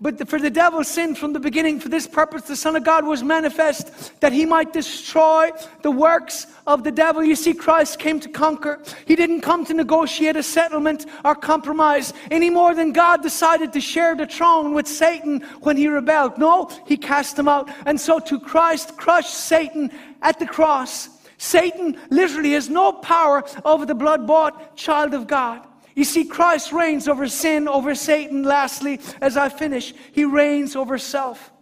But 0.00 0.28
for 0.28 0.38
the 0.38 0.50
devil 0.50 0.84
sinned 0.84 1.18
from 1.18 1.32
the 1.32 1.40
beginning. 1.40 1.80
For 1.80 1.88
this 1.88 2.06
purpose, 2.06 2.42
the 2.42 2.54
Son 2.54 2.76
of 2.76 2.84
God 2.84 3.04
was 3.04 3.24
manifest 3.24 4.20
that 4.20 4.32
he 4.32 4.46
might 4.46 4.72
destroy 4.72 5.50
the 5.82 5.90
works 5.90 6.46
of 6.68 6.84
the 6.84 6.92
devil. 6.92 7.24
You 7.24 7.34
see, 7.34 7.52
Christ 7.52 7.98
came 7.98 8.20
to 8.20 8.28
conquer. 8.28 8.80
He 9.06 9.16
didn't 9.16 9.40
come 9.40 9.64
to 9.64 9.74
negotiate 9.74 10.36
a 10.36 10.42
settlement 10.42 11.06
or 11.24 11.34
compromise 11.34 12.12
any 12.30 12.48
more 12.48 12.76
than 12.76 12.92
God 12.92 13.22
decided 13.22 13.72
to 13.72 13.80
share 13.80 14.14
the 14.14 14.26
throne 14.26 14.72
with 14.72 14.86
Satan 14.86 15.40
when 15.62 15.76
he 15.76 15.88
rebelled. 15.88 16.38
No, 16.38 16.70
he 16.86 16.96
cast 16.96 17.36
him 17.36 17.48
out. 17.48 17.68
And 17.84 18.00
so 18.00 18.20
to 18.20 18.38
Christ 18.38 18.96
crushed 18.96 19.34
Satan 19.34 19.90
at 20.22 20.38
the 20.38 20.46
cross. 20.46 21.08
Satan 21.38 21.96
literally 22.10 22.52
has 22.52 22.68
no 22.68 22.92
power 22.92 23.44
over 23.64 23.86
the 23.86 23.94
blood 23.94 24.26
bought 24.26 24.76
child 24.76 25.14
of 25.14 25.28
God. 25.28 25.64
You 25.94 26.04
see, 26.04 26.24
Christ 26.24 26.72
reigns 26.72 27.08
over 27.08 27.28
sin, 27.28 27.66
over 27.66 27.94
Satan. 27.94 28.42
Lastly, 28.42 29.00
as 29.20 29.36
I 29.36 29.48
finish, 29.48 29.94
he 30.12 30.24
reigns 30.24 30.76
over 30.76 30.98
self. 30.98 31.52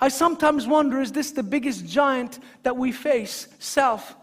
I 0.00 0.08
sometimes 0.08 0.66
wonder 0.66 1.00
is 1.00 1.12
this 1.12 1.32
the 1.32 1.42
biggest 1.42 1.86
giant 1.86 2.38
that 2.62 2.76
we 2.76 2.90
face? 2.92 3.48
Self. 3.58 4.16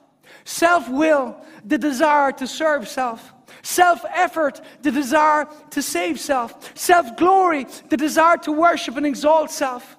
Self 0.43 0.89
will, 0.89 1.37
the 1.65 1.77
desire 1.77 2.31
to 2.33 2.47
serve 2.47 2.87
self. 2.87 3.33
Self 3.61 4.03
effort, 4.13 4.61
the 4.81 4.91
desire 4.91 5.47
to 5.71 5.81
save 5.81 6.19
self. 6.19 6.77
Self 6.77 7.17
glory, 7.17 7.67
the 7.89 7.97
desire 7.97 8.37
to 8.37 8.51
worship 8.51 8.95
and 8.95 9.05
exalt 9.05 9.51
self. 9.51 9.96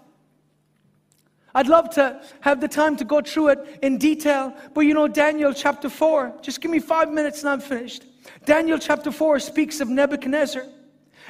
I'd 1.58 1.66
love 1.66 1.90
to 1.94 2.22
have 2.38 2.60
the 2.60 2.68
time 2.68 2.94
to 2.98 3.04
go 3.04 3.20
through 3.20 3.48
it 3.48 3.80
in 3.82 3.98
detail, 3.98 4.54
but 4.74 4.82
you 4.82 4.94
know, 4.94 5.08
Daniel 5.08 5.52
chapter 5.52 5.88
4, 5.88 6.38
just 6.40 6.60
give 6.60 6.70
me 6.70 6.78
five 6.78 7.10
minutes 7.10 7.40
and 7.40 7.48
I'm 7.48 7.58
finished. 7.58 8.04
Daniel 8.44 8.78
chapter 8.78 9.10
4 9.10 9.40
speaks 9.40 9.80
of 9.80 9.88
Nebuchadnezzar. 9.88 10.62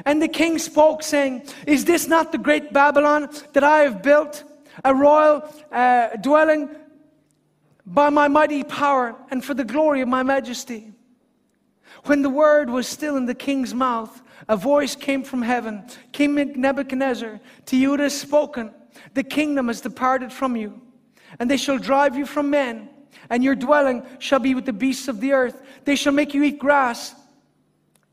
And 0.05 0.21
the 0.21 0.29
king 0.29 0.59
spoke, 0.59 1.03
saying, 1.03 1.47
Is 1.67 1.87
this 1.87 2.09
not 2.09 2.31
the 2.31 2.37
great 2.37 2.75
Babylon 2.75 3.31
that 3.55 3.65
I 3.65 3.79
have 3.79 4.03
built, 4.03 4.45
a 4.85 4.95
royal 4.95 5.51
uh, 5.73 6.09
dwelling 6.17 6.77
by 7.87 8.11
my 8.11 8.29
mighty 8.29 8.65
power 8.65 9.17
and 9.31 9.43
for 9.43 9.55
the 9.55 9.65
glory 9.65 10.03
of 10.03 10.09
my 10.09 10.23
majesty? 10.23 10.93
When 12.05 12.21
the 12.21 12.29
word 12.29 12.69
was 12.69 12.87
still 12.87 13.17
in 13.17 13.25
the 13.25 13.35
king's 13.35 13.73
mouth, 13.73 14.21
a 14.47 14.59
voice 14.59 14.95
came 14.95 15.25
from 15.25 15.41
heaven 15.41 15.87
King 16.13 16.35
Nebuchadnezzar, 16.61 17.41
to 17.65 17.77
you 17.79 17.95
it 17.95 18.01
is 18.01 18.21
spoken, 18.21 18.75
The 19.15 19.23
kingdom 19.23 19.69
has 19.69 19.81
departed 19.81 20.33
from 20.33 20.57
you, 20.57 20.81
and 21.39 21.51
they 21.51 21.57
shall 21.57 21.79
drive 21.79 22.17
you 22.17 22.27
from 22.27 22.51
men 22.51 22.89
and 23.31 23.45
your 23.45 23.55
dwelling 23.55 24.05
shall 24.19 24.39
be 24.39 24.55
with 24.55 24.67
the 24.67 24.73
beasts 24.73 25.09
of 25.09 25.21
the 25.21 25.33
earth. 25.33 25.61
They 25.85 25.97
shall 25.97 26.13
make 26.13 26.35
you 26.35 26.43
eat 26.43 26.59
grass, 26.59 27.15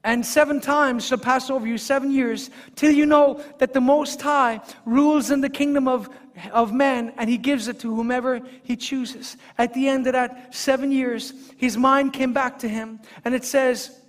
and 0.03 0.25
seven 0.25 0.61
times 0.61 1.05
shall 1.05 1.17
pass 1.17 1.49
over 1.49 1.65
you, 1.65 1.77
seven 1.77 2.11
years, 2.11 2.49
till 2.75 2.91
you 2.91 3.05
know 3.05 3.41
that 3.59 3.73
the 3.73 3.81
Most 3.81 4.21
High 4.21 4.61
rules 4.85 5.31
in 5.31 5.41
the 5.41 5.49
kingdom 5.49 5.87
of, 5.87 6.09
of 6.51 6.73
men, 6.73 7.13
and 7.17 7.29
he 7.29 7.37
gives 7.37 7.67
it 7.67 7.79
to 7.81 7.95
whomever 7.95 8.41
he 8.63 8.75
chooses. 8.75 9.37
At 9.57 9.73
the 9.73 9.87
end 9.87 10.07
of 10.07 10.13
that 10.13 10.53
seven 10.53 10.91
years, 10.91 11.33
his 11.57 11.77
mind 11.77 12.13
came 12.13 12.33
back 12.33 12.59
to 12.59 12.69
him, 12.69 12.99
and 13.23 13.33
it 13.33 13.45
says, 13.45 13.99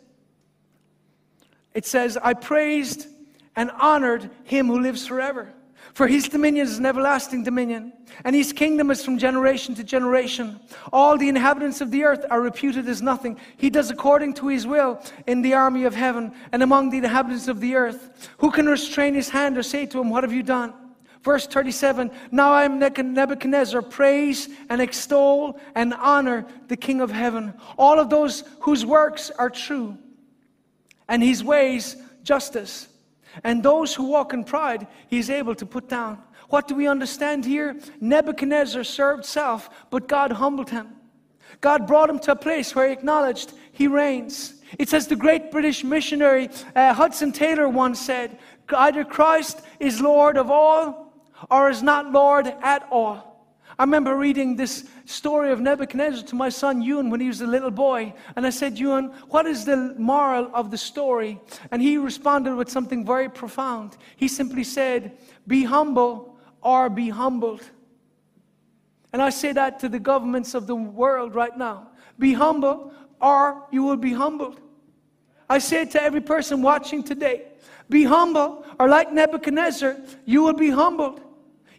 it 1.72 1.86
says, 1.86 2.16
I 2.16 2.34
praised 2.34 3.06
and 3.54 3.70
honored 3.70 4.30
him 4.44 4.66
who 4.66 4.80
lives 4.80 5.06
forever. 5.06 5.52
For 5.96 6.06
his 6.06 6.28
dominion 6.28 6.66
is 6.66 6.76
an 6.76 6.84
everlasting 6.84 7.42
dominion, 7.42 7.90
and 8.22 8.36
his 8.36 8.52
kingdom 8.52 8.90
is 8.90 9.02
from 9.02 9.16
generation 9.16 9.74
to 9.76 9.82
generation. 9.82 10.60
All 10.92 11.16
the 11.16 11.30
inhabitants 11.30 11.80
of 11.80 11.90
the 11.90 12.04
earth 12.04 12.26
are 12.30 12.42
reputed 12.42 12.86
as 12.86 13.00
nothing. 13.00 13.40
He 13.56 13.70
does 13.70 13.88
according 13.88 14.34
to 14.34 14.48
his 14.48 14.66
will 14.66 15.00
in 15.26 15.40
the 15.40 15.54
army 15.54 15.84
of 15.84 15.94
heaven 15.94 16.34
and 16.52 16.62
among 16.62 16.90
the 16.90 16.98
inhabitants 16.98 17.48
of 17.48 17.60
the 17.60 17.76
earth. 17.76 18.28
Who 18.40 18.50
can 18.50 18.66
restrain 18.66 19.14
his 19.14 19.30
hand 19.30 19.56
or 19.56 19.62
say 19.62 19.86
to 19.86 19.98
him, 19.98 20.10
What 20.10 20.22
have 20.22 20.34
you 20.34 20.42
done? 20.42 20.74
Verse 21.22 21.46
37 21.46 22.10
Now 22.30 22.52
I 22.52 22.64
am 22.64 22.78
Nebuchadnezzar, 22.78 23.80
praise 23.80 24.50
and 24.68 24.82
extol 24.82 25.58
and 25.74 25.94
honor 25.94 26.44
the 26.68 26.76
King 26.76 27.00
of 27.00 27.10
heaven, 27.10 27.54
all 27.78 27.98
of 27.98 28.10
those 28.10 28.44
whose 28.60 28.84
works 28.84 29.30
are 29.30 29.48
true, 29.48 29.96
and 31.08 31.22
his 31.22 31.42
ways 31.42 31.96
justice. 32.22 32.88
And 33.44 33.62
those 33.62 33.94
who 33.94 34.04
walk 34.04 34.32
in 34.32 34.44
pride, 34.44 34.86
he's 35.08 35.30
able 35.30 35.54
to 35.54 35.66
put 35.66 35.88
down. 35.88 36.18
What 36.48 36.68
do 36.68 36.74
we 36.74 36.86
understand 36.86 37.44
here? 37.44 37.76
Nebuchadnezzar 38.00 38.84
served 38.84 39.24
self, 39.24 39.68
but 39.90 40.08
God 40.08 40.32
humbled 40.32 40.70
him. 40.70 40.88
God 41.60 41.86
brought 41.86 42.10
him 42.10 42.18
to 42.20 42.32
a 42.32 42.36
place 42.36 42.74
where 42.74 42.86
he 42.86 42.92
acknowledged 42.92 43.52
he 43.72 43.88
reigns. 43.88 44.54
It 44.78 44.88
says 44.88 45.06
the 45.06 45.16
great 45.16 45.50
British 45.50 45.84
missionary 45.84 46.50
uh, 46.74 46.92
Hudson 46.92 47.32
Taylor 47.32 47.68
once 47.68 48.00
said, 48.00 48.38
either 48.74 49.04
Christ 49.04 49.62
is 49.80 50.00
Lord 50.00 50.36
of 50.36 50.50
all 50.50 51.12
or 51.50 51.70
is 51.70 51.82
not 51.82 52.12
Lord 52.12 52.46
at 52.62 52.86
all. 52.90 53.26
I 53.78 53.84
remember 53.84 54.16
reading 54.16 54.56
this 54.56 54.88
story 55.06 55.50
of 55.50 55.60
Nebuchadnezzar 55.60 56.24
to 56.26 56.34
my 56.34 56.48
son 56.48 56.82
Ewan 56.82 57.10
when 57.10 57.20
he 57.20 57.28
was 57.28 57.40
a 57.40 57.46
little 57.46 57.70
boy. 57.70 58.12
And 58.36 58.46
I 58.46 58.50
said, 58.50 58.78
Ewan, 58.78 59.06
what 59.28 59.46
is 59.46 59.64
the 59.64 59.94
moral 59.98 60.50
of 60.52 60.70
the 60.70 60.78
story? 60.78 61.40
And 61.70 61.80
he 61.80 61.96
responded 61.96 62.54
with 62.54 62.68
something 62.68 63.04
very 63.04 63.30
profound. 63.30 63.96
He 64.16 64.28
simply 64.28 64.64
said, 64.64 65.16
Be 65.46 65.64
humble 65.64 66.36
or 66.62 66.90
be 66.90 67.08
humbled. 67.08 67.62
And 69.12 69.22
I 69.22 69.30
say 69.30 69.52
that 69.52 69.80
to 69.80 69.88
the 69.88 70.00
governments 70.00 70.54
of 70.54 70.66
the 70.66 70.76
world 70.76 71.34
right 71.34 71.56
now. 71.56 71.88
Be 72.18 72.34
humble 72.34 72.92
or 73.20 73.66
you 73.70 73.82
will 73.82 73.96
be 73.96 74.12
humbled. 74.12 74.60
I 75.48 75.58
say 75.58 75.82
it 75.82 75.92
to 75.92 76.02
every 76.02 76.20
person 76.20 76.60
watching 76.60 77.02
today. 77.02 77.46
Be 77.88 78.02
humble, 78.02 78.64
or 78.80 78.88
like 78.88 79.12
Nebuchadnezzar, 79.12 79.96
you 80.24 80.42
will 80.42 80.54
be 80.54 80.70
humbled. 80.70 81.20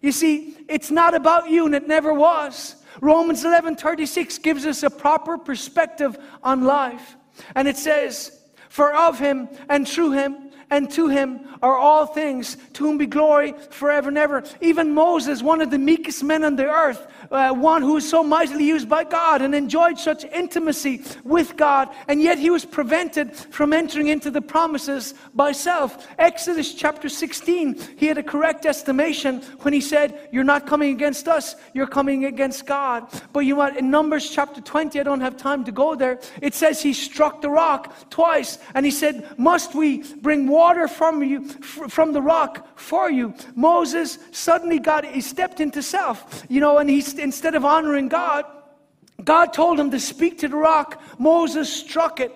You 0.02 0.14
see, 0.14 0.56
it's 0.70 0.90
not 0.90 1.14
about 1.14 1.50
you 1.50 1.66
and 1.66 1.76
it 1.76 1.88
never 1.88 2.14
was. 2.14 2.77
Romans 3.02 3.43
11:36 3.43 4.38
gives 4.39 4.66
us 4.66 4.84
a 4.84 4.89
proper 4.89 5.38
perspective 5.38 6.18
on 6.43 6.64
life. 6.64 7.16
And 7.56 7.68
it 7.68 7.78
says, 7.78 8.32
"For 8.70 8.93
of 8.93 9.20
him 9.20 9.50
and 9.70 9.88
through 9.88 10.12
him 10.12 10.36
and 10.70 10.89
to 10.91 11.08
him 11.08 11.41
are 11.62 11.78
all 11.78 12.06
things, 12.06 12.58
to 12.74 12.86
whom 12.86 12.98
be 12.98 13.06
glory 13.06 13.56
forever 13.70 14.10
and 14.10 14.18
ever." 14.18 14.43
Even 14.60 14.93
Moses, 14.93 15.41
one 15.41 15.62
of 15.62 15.70
the 15.72 15.78
meekest 15.78 16.24
men 16.24 16.43
on 16.43 16.56
the 16.56 16.70
earth, 16.70 17.08
uh, 17.32 17.54
one 17.54 17.82
who 17.82 17.94
was 17.94 18.08
so 18.08 18.24
mightily 18.24 18.66
used 18.66 18.90
by 18.90 19.04
God 19.04 19.42
and 19.42 19.54
enjoyed 19.54 19.98
such 20.00 20.24
intimacy 20.26 21.04
with 21.24 21.58
God, 21.58 21.90
and 22.08 22.22
yet 22.22 22.38
he 22.38 22.50
was 22.50 22.66
prevented 22.66 23.36
from 23.36 23.74
entering 23.74 24.08
into 24.08 24.32
the 24.32 24.42
promises 24.42 25.14
by 25.34 25.52
self. 25.52 26.08
Exodus 26.18 26.74
chapter 26.74 27.10
16, 27.10 27.98
he 27.98 28.08
had 28.08 28.18
a 28.18 28.24
correct 28.24 28.66
estimation 28.66 29.42
when 29.62 29.74
he 29.74 29.82
said, 29.82 30.30
You're 30.32 30.44
not 30.44 30.68
coming 30.68 30.92
against 30.92 31.28
us, 31.28 31.56
you're 31.74 31.88
coming 31.88 32.26
against 32.26 32.66
God. 32.66 33.08
But 33.34 33.42
you 33.42 33.54
know 33.54 33.60
what? 33.60 33.78
In 33.78 33.92
Numbers 33.92 34.30
chapter 34.30 34.62
20, 34.62 35.00
I 35.00 35.04
don't 35.04 35.22
have 35.22 35.38
time 35.38 35.64
to 35.66 35.72
go 35.72 35.96
there, 35.96 36.20
it 36.42 36.54
says 36.54 36.82
he 36.82 36.94
struck 36.94 37.42
the 37.42 37.50
rock 37.50 38.10
twice, 38.10 38.60
and 38.74 38.86
he 38.86 38.92
said, 38.92 39.28
Must 39.38 39.76
we 39.76 40.04
bring 40.16 40.48
water 40.48 40.88
from 40.88 41.24
you, 41.24 41.48
from 41.48 42.14
the 42.14 42.22
rock 42.22 42.80
for 42.80 43.10
you? 43.10 43.34
Moses 43.56 44.18
suddenly 44.32 44.80
got, 44.80 45.06
he 45.06 45.22
stepped 45.22 45.60
into 45.60 45.82
self, 45.82 46.44
you 46.50 46.60
know, 46.60 46.78
and 46.78 46.90
he, 46.90 47.02
instead 47.18 47.55
of 47.55 47.65
honoring 47.65 48.07
God, 48.07 48.45
God 49.24 49.53
told 49.53 49.80
him 49.80 49.91
to 49.91 49.99
speak 49.99 50.39
to 50.39 50.47
the 50.47 50.55
rock. 50.55 51.01
Moses 51.20 51.72
struck 51.72 52.20
it. 52.20 52.32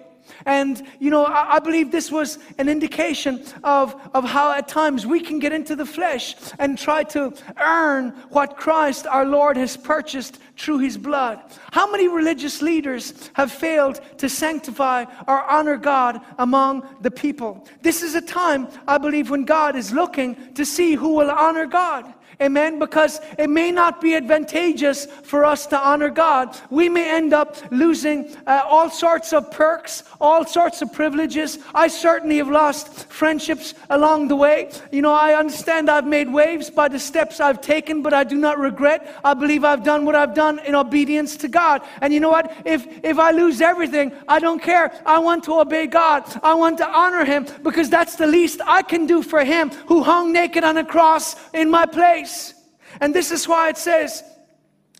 And, 0.46 0.82
you 1.00 1.10
know, 1.10 1.26
I, 1.26 1.56
I, 1.56 1.60
believe 1.60 1.92
this 1.92 2.12
was 2.12 2.40
an 2.58 2.70
indication 2.70 3.44
of, 3.64 3.96
of 4.14 4.24
how 4.24 4.52
at 4.54 4.68
times 4.68 5.06
we 5.06 5.20
can 5.20 5.40
get 5.40 5.52
into 5.52 5.76
the 5.76 5.86
flesh 5.86 6.36
and 6.58 6.78
try 6.78 7.04
to 7.04 7.34
earn 7.60 8.12
what 8.30 8.58
Christ 8.58 9.06
our 9.08 9.26
Lord 9.26 9.58
has 9.58 9.78
purchased 9.78 10.40
through 10.58 10.80
his 10.80 10.98
blood. 10.98 11.42
How 11.72 11.92
many 11.92 12.08
religious 12.08 12.62
leaders 12.62 13.30
have 13.34 13.52
failed 13.52 14.00
to 14.18 14.30
sanctify 14.30 15.06
or 15.28 15.44
honor 15.44 15.78
God 15.78 16.22
among 16.38 16.88
the 17.02 17.12
people? 17.12 17.68
This 17.82 18.02
is 18.02 18.16
a 18.16 18.22
time, 18.22 18.68
I 18.88 18.98
believe, 18.98 19.30
when 19.30 19.46
God 19.46 19.76
is 19.76 19.92
looking 19.92 20.54
to 20.54 20.66
see 20.66 20.96
who 20.96 21.16
will 21.16 21.32
honor 21.32 21.66
God. 21.66 22.14
Amen. 22.42 22.80
Because 22.80 23.22
it 23.38 23.50
may 23.50 23.72
not 23.72 24.02
be 24.02 24.16
advantageous 24.16 25.06
for 25.06 25.46
us 25.46 25.68
to 25.68 25.78
honor 25.80 26.10
God. 26.10 26.58
We 26.72 26.90
may 26.90 27.16
end 27.16 27.34
up 27.34 27.56
losing 27.70 28.36
uh, 28.48 28.64
all 28.66 28.90
sorts 28.90 29.32
of 29.32 29.52
perks, 29.52 30.04
all 30.20 30.46
sorts 30.46 30.82
of 30.82 30.92
privileges. 30.92 31.60
I 31.76 31.88
certainly 31.88 32.38
have 32.38 32.50
lost 32.50 33.06
friendships 33.12 33.76
along 33.92 34.30
the 34.30 34.36
way. 34.36 34.72
You 34.92 35.04
know, 35.04 35.14
I 35.14 35.36
understand 35.36 35.90
I've 35.90 36.08
made 36.08 36.34
waves 36.34 36.72
by 36.72 36.88
the 36.88 37.00
steps 37.00 37.40
I've 37.40 37.62
taken, 37.62 38.02
but 38.02 38.14
I 38.14 38.24
do 38.24 38.38
not 38.38 38.58
regret. 38.58 39.16
I 39.24 39.36
believe 39.36 39.64
I've 39.64 39.84
done 39.84 40.04
what 40.06 40.16
I've 40.16 40.34
done 40.34 40.58
in 40.66 40.74
obedience 40.74 41.38
to 41.38 41.48
God. 41.48 41.84
And 42.02 42.12
you 42.12 42.20
know 42.20 42.30
what? 42.30 42.52
If, 42.66 42.88
if 43.04 43.20
I 43.20 43.32
lose 43.32 43.62
everything, 43.62 44.14
I 44.28 44.40
don't 44.40 44.62
care. 44.62 44.92
I 45.06 45.20
want 45.20 45.44
to 45.44 45.60
obey 45.60 45.86
God. 45.86 46.24
I 46.42 46.56
want 46.56 46.80
to 46.80 46.88
honor 46.88 47.24
Him 47.24 47.46
because 47.62 47.90
that's 47.90 48.16
the 48.16 48.28
least 48.28 48.62
I 48.66 48.82
can 48.82 49.06
do 49.06 49.22
for 49.22 49.44
Him 49.44 49.70
who 49.86 50.02
hung 50.02 50.34
naked 50.34 50.64
on 50.64 50.78
a 50.78 50.86
cross 50.86 51.36
in 51.54 51.70
my 51.70 51.86
place. 51.86 52.31
And 53.00 53.14
this 53.14 53.32
is 53.32 53.48
why 53.48 53.70
it 53.70 53.78
says, 53.78 54.24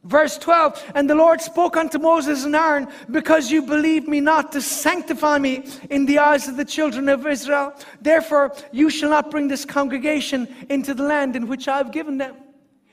Verse 0.04 0.36
12, 0.40 0.94
and 0.96 1.08
the 1.08 1.14
Lord 1.14 1.42
spoke 1.42 1.78
unto 1.78 2.00
Moses 2.00 2.44
and 2.44 2.56
Aaron, 2.56 2.88
because 3.12 3.52
you 3.52 3.62
believe 3.62 4.08
me 4.08 4.20
not 4.20 4.52
to 4.54 4.62
sanctify 4.62 5.38
me 5.38 5.64
in 5.92 6.08
the 6.08 6.18
eyes 6.18 6.48
of 6.48 6.58
the 6.58 6.66
children 6.66 7.08
of 7.08 7.28
Israel. 7.28 7.74
Therefore, 8.02 8.56
you 8.72 8.90
shall 8.90 9.12
not 9.12 9.30
bring 9.30 9.48
this 9.48 9.64
congregation 9.64 10.48
into 10.70 10.96
the 10.96 11.04
land 11.04 11.36
in 11.36 11.48
which 11.48 11.68
I 11.68 11.78
have 11.78 11.92
given 11.92 12.18
them. 12.18 12.36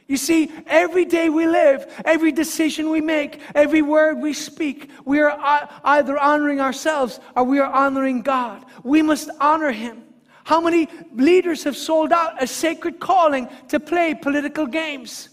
You 0.07 0.19
see, 0.19 0.53
every 0.67 1.07
day 1.07 1.31
we 1.31 1.47
live, 1.47 1.87
every 2.05 2.33
decision 2.33 2.91
we 2.91 3.01
make, 3.01 3.41
every 3.55 3.81
word 3.81 4.19
we 4.19 4.35
speak, 4.35 4.91
we 5.07 5.21
are 5.21 5.31
uh, 5.31 5.67
either 5.85 6.19
honoring 6.19 6.61
ourselves 6.61 7.21
or 7.35 7.45
we 7.45 7.59
are 7.59 7.73
honoring 7.73 8.21
God. 8.21 8.65
We 8.85 9.01
must 9.01 9.31
honor 9.41 9.71
Him. 9.71 10.03
How 10.49 10.63
many 10.63 10.89
leaders 11.13 11.65
have 11.65 11.77
sold 11.77 12.11
out 12.11 12.43
a 12.43 12.47
sacred 12.47 13.01
calling 13.01 13.51
to 13.69 13.79
play 13.79 14.15
political 14.15 14.65
games? 14.65 15.29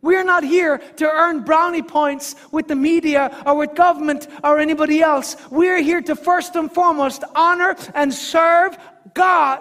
We 0.00 0.16
are 0.16 0.24
not 0.24 0.42
here 0.42 0.78
to 0.78 1.04
earn 1.04 1.44
brownie 1.44 1.82
points 1.82 2.34
with 2.50 2.66
the 2.66 2.74
media 2.74 3.42
or 3.44 3.56
with 3.56 3.74
government 3.74 4.26
or 4.42 4.58
anybody 4.58 5.02
else. 5.02 5.36
We 5.50 5.68
are 5.68 5.82
here 5.82 6.00
to 6.00 6.16
first 6.16 6.56
and 6.56 6.72
foremost 6.72 7.24
honor 7.34 7.76
and 7.94 8.14
serve 8.14 8.78
God. 9.12 9.60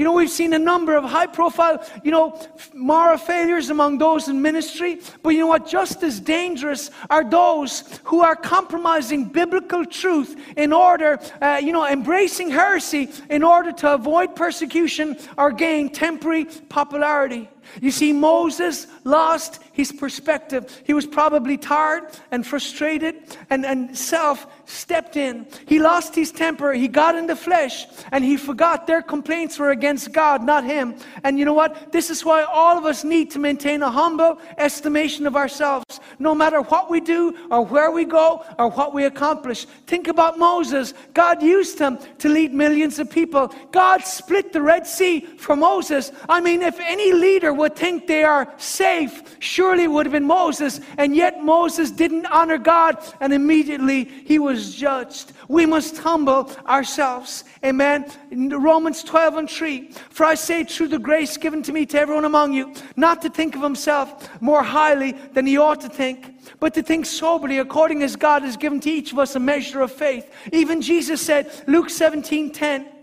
You 0.00 0.04
know, 0.04 0.12
we've 0.12 0.30
seen 0.30 0.54
a 0.54 0.58
number 0.58 0.96
of 0.96 1.04
high 1.04 1.26
profile, 1.26 1.84
you 2.02 2.10
know, 2.10 2.34
moral 2.72 3.18
failures 3.18 3.68
among 3.68 3.98
those 3.98 4.28
in 4.28 4.40
ministry. 4.40 4.98
But 5.22 5.34
you 5.34 5.40
know 5.40 5.46
what? 5.46 5.66
Just 5.66 6.02
as 6.02 6.20
dangerous 6.20 6.90
are 7.10 7.22
those 7.22 8.00
who 8.04 8.22
are 8.22 8.34
compromising 8.34 9.26
biblical 9.26 9.84
truth 9.84 10.42
in 10.56 10.72
order, 10.72 11.18
uh, 11.42 11.60
you 11.62 11.72
know, 11.72 11.86
embracing 11.86 12.48
heresy 12.48 13.10
in 13.28 13.42
order 13.42 13.72
to 13.72 13.92
avoid 13.92 14.34
persecution 14.34 15.18
or 15.36 15.52
gain 15.52 15.90
temporary 15.90 16.46
popularity. 16.46 17.50
You 17.80 17.90
see, 17.90 18.12
Moses 18.12 18.86
lost 19.04 19.62
his 19.72 19.92
perspective. 19.92 20.82
He 20.84 20.92
was 20.92 21.06
probably 21.06 21.56
tired 21.56 22.04
and 22.30 22.46
frustrated, 22.46 23.14
and, 23.48 23.64
and 23.64 23.96
self 23.96 24.46
stepped 24.66 25.16
in. 25.16 25.46
He 25.66 25.78
lost 25.78 26.14
his 26.14 26.32
temper. 26.32 26.72
He 26.72 26.88
got 26.88 27.14
in 27.16 27.26
the 27.26 27.36
flesh, 27.36 27.86
and 28.12 28.24
he 28.24 28.36
forgot 28.36 28.86
their 28.86 29.02
complaints 29.02 29.58
were 29.58 29.70
against 29.70 30.12
God, 30.12 30.44
not 30.44 30.64
him. 30.64 30.96
And 31.24 31.38
you 31.38 31.44
know 31.44 31.54
what? 31.54 31.92
This 31.92 32.10
is 32.10 32.24
why 32.24 32.42
all 32.42 32.76
of 32.76 32.84
us 32.84 33.04
need 33.04 33.30
to 33.32 33.38
maintain 33.38 33.82
a 33.82 33.90
humble 33.90 34.38
estimation 34.58 35.26
of 35.26 35.36
ourselves, 35.36 36.00
no 36.18 36.34
matter 36.34 36.60
what 36.62 36.90
we 36.90 37.00
do, 37.00 37.34
or 37.50 37.64
where 37.64 37.90
we 37.90 38.04
go, 38.04 38.44
or 38.58 38.70
what 38.70 38.92
we 38.92 39.04
accomplish. 39.04 39.64
Think 39.86 40.08
about 40.08 40.38
Moses. 40.38 40.94
God 41.14 41.42
used 41.42 41.78
him 41.78 41.98
to 42.18 42.28
lead 42.28 42.52
millions 42.52 42.98
of 42.98 43.10
people. 43.10 43.52
God 43.72 44.04
split 44.04 44.52
the 44.52 44.62
Red 44.62 44.86
Sea 44.86 45.20
for 45.20 45.56
Moses. 45.56 46.12
I 46.28 46.40
mean, 46.40 46.62
if 46.62 46.78
any 46.80 47.12
leader 47.12 47.52
would 47.60 47.76
think 47.76 48.06
they 48.06 48.24
are 48.24 48.52
safe, 48.58 49.36
surely 49.38 49.86
would 49.86 50.06
have 50.06 50.12
been 50.12 50.26
Moses. 50.26 50.80
And 50.98 51.14
yet 51.14 51.42
Moses 51.42 51.90
didn't 51.90 52.26
honor 52.26 52.58
God, 52.58 52.98
and 53.20 53.32
immediately 53.32 54.04
he 54.04 54.38
was 54.38 54.74
judged. 54.74 55.32
We 55.48 55.66
must 55.66 55.98
humble 55.98 56.50
ourselves. 56.66 57.44
Amen. 57.64 58.10
In 58.30 58.48
Romans 58.48 59.04
12 59.04 59.36
and 59.36 59.50
3. 59.50 59.90
For 60.10 60.24
I 60.24 60.34
say, 60.34 60.64
through 60.64 60.88
the 60.88 60.98
grace 60.98 61.36
given 61.36 61.62
to 61.64 61.72
me 61.72 61.86
to 61.86 61.98
everyone 61.98 62.24
among 62.24 62.52
you, 62.52 62.74
not 62.96 63.22
to 63.22 63.30
think 63.30 63.54
of 63.54 63.62
himself 63.62 64.40
more 64.40 64.62
highly 64.62 65.12
than 65.32 65.46
he 65.46 65.58
ought 65.58 65.80
to 65.82 65.88
think, 65.88 66.34
but 66.58 66.74
to 66.74 66.82
think 66.82 67.06
soberly 67.06 67.58
according 67.58 68.02
as 68.02 68.16
God 68.16 68.42
has 68.42 68.56
given 68.56 68.80
to 68.80 68.90
each 68.90 69.12
of 69.12 69.18
us 69.18 69.36
a 69.36 69.40
measure 69.40 69.82
of 69.82 69.92
faith. 69.92 70.32
Even 70.52 70.80
Jesus 70.80 71.20
said, 71.20 71.50
Luke 71.66 71.90
17 71.90 72.52
10. 72.52 72.99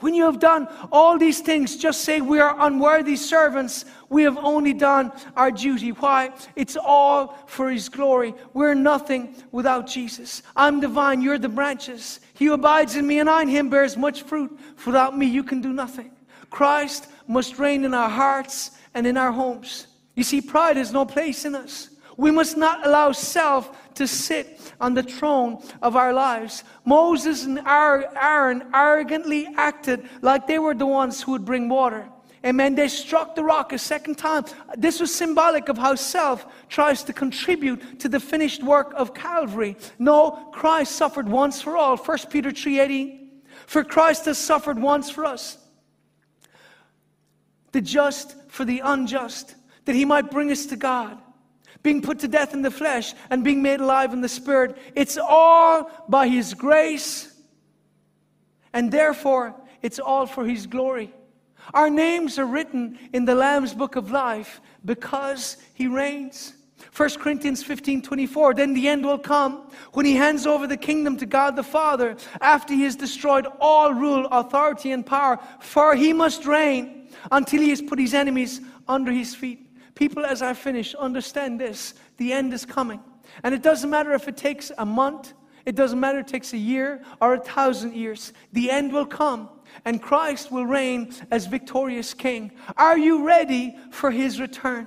When 0.00 0.14
you 0.14 0.24
have 0.24 0.38
done 0.38 0.68
all 0.92 1.18
these 1.18 1.40
things, 1.40 1.76
just 1.76 2.02
say, 2.02 2.20
We 2.20 2.38
are 2.38 2.54
unworthy 2.60 3.16
servants. 3.16 3.84
We 4.08 4.22
have 4.22 4.38
only 4.38 4.72
done 4.72 5.12
our 5.36 5.50
duty. 5.50 5.90
Why? 5.90 6.30
It's 6.56 6.76
all 6.76 7.36
for 7.46 7.70
His 7.70 7.88
glory. 7.88 8.34
We're 8.54 8.74
nothing 8.74 9.34
without 9.50 9.86
Jesus. 9.86 10.42
I'm 10.54 10.80
the 10.80 10.88
vine, 10.88 11.20
you're 11.20 11.38
the 11.38 11.48
branches. 11.48 12.20
He 12.34 12.46
who 12.46 12.52
abides 12.52 12.96
in 12.96 13.06
me 13.06 13.18
and 13.18 13.28
I 13.28 13.42
in 13.42 13.48
Him 13.48 13.70
bears 13.70 13.96
much 13.96 14.22
fruit. 14.22 14.56
Without 14.86 15.18
me, 15.18 15.26
you 15.26 15.42
can 15.42 15.60
do 15.60 15.72
nothing. 15.72 16.12
Christ 16.50 17.08
must 17.26 17.58
reign 17.58 17.84
in 17.84 17.92
our 17.92 18.08
hearts 18.08 18.72
and 18.94 19.06
in 19.06 19.16
our 19.16 19.32
homes. 19.32 19.88
You 20.14 20.24
see, 20.24 20.40
pride 20.40 20.76
has 20.76 20.92
no 20.92 21.04
place 21.04 21.44
in 21.44 21.54
us. 21.54 21.90
We 22.16 22.30
must 22.30 22.56
not 22.56 22.84
allow 22.86 23.12
self 23.12 23.87
to 23.98 24.06
sit 24.06 24.72
on 24.80 24.94
the 24.94 25.02
throne 25.02 25.60
of 25.82 25.96
our 25.96 26.12
lives. 26.12 26.64
Moses 26.84 27.44
and 27.44 27.58
Aaron 27.66 28.62
arrogantly 28.72 29.48
acted 29.56 30.08
like 30.22 30.46
they 30.46 30.58
were 30.58 30.74
the 30.74 30.86
ones 30.86 31.20
who 31.20 31.32
would 31.32 31.44
bring 31.44 31.68
water. 31.68 32.08
Amen. 32.46 32.76
They 32.76 32.86
struck 32.86 33.34
the 33.34 33.42
rock 33.42 33.72
a 33.72 33.78
second 33.78 34.14
time. 34.14 34.44
This 34.76 35.00
was 35.00 35.12
symbolic 35.12 35.68
of 35.68 35.76
how 35.76 35.96
self 35.96 36.46
tries 36.68 37.02
to 37.04 37.12
contribute 37.12 37.98
to 37.98 38.08
the 38.08 38.20
finished 38.20 38.62
work 38.62 38.94
of 38.94 39.12
Calvary. 39.12 39.76
No, 39.98 40.48
Christ 40.52 40.92
suffered 40.92 41.28
once 41.28 41.60
for 41.60 41.76
all. 41.76 41.96
1 41.96 42.30
Peter 42.30 42.52
3:18. 42.52 43.42
For 43.66 43.82
Christ 43.82 44.26
has 44.26 44.38
suffered 44.38 44.78
once 44.78 45.10
for 45.10 45.24
us. 45.24 45.58
The 47.72 47.80
just 47.80 48.36
for 48.48 48.64
the 48.64 48.80
unjust, 48.84 49.56
that 49.86 49.96
he 49.96 50.04
might 50.04 50.30
bring 50.30 50.52
us 50.52 50.66
to 50.66 50.76
God 50.76 51.18
being 51.82 52.02
put 52.02 52.18
to 52.20 52.28
death 52.28 52.54
in 52.54 52.62
the 52.62 52.70
flesh 52.70 53.14
and 53.30 53.44
being 53.44 53.62
made 53.62 53.80
alive 53.80 54.12
in 54.12 54.20
the 54.20 54.28
spirit. 54.28 54.76
It's 54.94 55.16
all 55.16 55.90
by 56.08 56.28
His 56.28 56.54
grace, 56.54 57.34
and 58.72 58.90
therefore 58.90 59.54
it's 59.82 59.98
all 59.98 60.26
for 60.26 60.44
His 60.44 60.66
glory. 60.66 61.14
Our 61.74 61.90
names 61.90 62.38
are 62.38 62.46
written 62.46 62.98
in 63.12 63.24
the 63.24 63.34
Lamb's 63.34 63.74
book 63.74 63.96
of 63.96 64.10
life 64.10 64.60
because 64.84 65.56
He 65.74 65.86
reigns. 65.86 66.54
1 66.96 67.10
Corinthians 67.18 67.62
15 67.62 68.02
24, 68.02 68.54
then 68.54 68.74
the 68.74 68.88
end 68.88 69.04
will 69.04 69.18
come 69.18 69.70
when 69.92 70.06
he 70.06 70.14
hands 70.14 70.46
over 70.46 70.66
the 70.66 70.76
kingdom 70.76 71.16
to 71.16 71.26
God 71.26 71.56
the 71.56 71.62
Father 71.62 72.16
after 72.40 72.74
he 72.74 72.84
has 72.84 72.96
destroyed 72.96 73.46
all 73.60 73.92
rule, 73.92 74.26
authority, 74.26 74.92
and 74.92 75.04
power. 75.04 75.38
For 75.60 75.94
he 75.94 76.12
must 76.12 76.46
reign 76.46 77.08
until 77.30 77.60
he 77.60 77.70
has 77.70 77.82
put 77.82 77.98
his 77.98 78.14
enemies 78.14 78.60
under 78.86 79.12
his 79.12 79.34
feet. 79.34 79.67
People, 79.98 80.24
as 80.24 80.42
I 80.42 80.54
finish, 80.54 80.94
understand 80.94 81.60
this 81.60 81.92
the 82.18 82.32
end 82.32 82.54
is 82.54 82.64
coming. 82.64 83.00
And 83.42 83.52
it 83.52 83.62
doesn't 83.62 83.90
matter 83.90 84.12
if 84.12 84.28
it 84.28 84.36
takes 84.36 84.70
a 84.78 84.86
month, 84.86 85.32
it 85.66 85.74
doesn't 85.74 85.98
matter 85.98 86.20
if 86.20 86.26
it 86.26 86.30
takes 86.30 86.52
a 86.52 86.56
year 86.56 87.02
or 87.20 87.34
a 87.34 87.40
thousand 87.40 87.96
years. 87.96 88.32
The 88.52 88.70
end 88.70 88.92
will 88.92 89.06
come 89.06 89.48
and 89.84 90.00
Christ 90.00 90.52
will 90.52 90.66
reign 90.66 91.12
as 91.32 91.46
victorious 91.46 92.14
king. 92.14 92.52
Are 92.76 92.96
you 92.96 93.26
ready 93.26 93.76
for 93.90 94.12
his 94.12 94.40
return? 94.40 94.86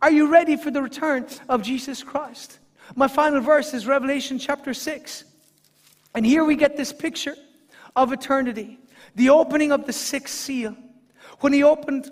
Are 0.00 0.12
you 0.12 0.30
ready 0.30 0.56
for 0.56 0.70
the 0.70 0.82
return 0.82 1.26
of 1.48 1.62
Jesus 1.62 2.04
Christ? 2.04 2.60
My 2.94 3.08
final 3.08 3.40
verse 3.40 3.74
is 3.74 3.88
Revelation 3.88 4.38
chapter 4.38 4.72
6. 4.72 5.24
And 6.14 6.24
here 6.24 6.44
we 6.44 6.54
get 6.54 6.76
this 6.76 6.92
picture 6.92 7.34
of 7.96 8.12
eternity 8.12 8.78
the 9.16 9.30
opening 9.30 9.72
of 9.72 9.84
the 9.84 9.92
sixth 9.92 10.34
seal. 10.34 10.76
When 11.40 11.52
he 11.52 11.64
opened 11.64 12.08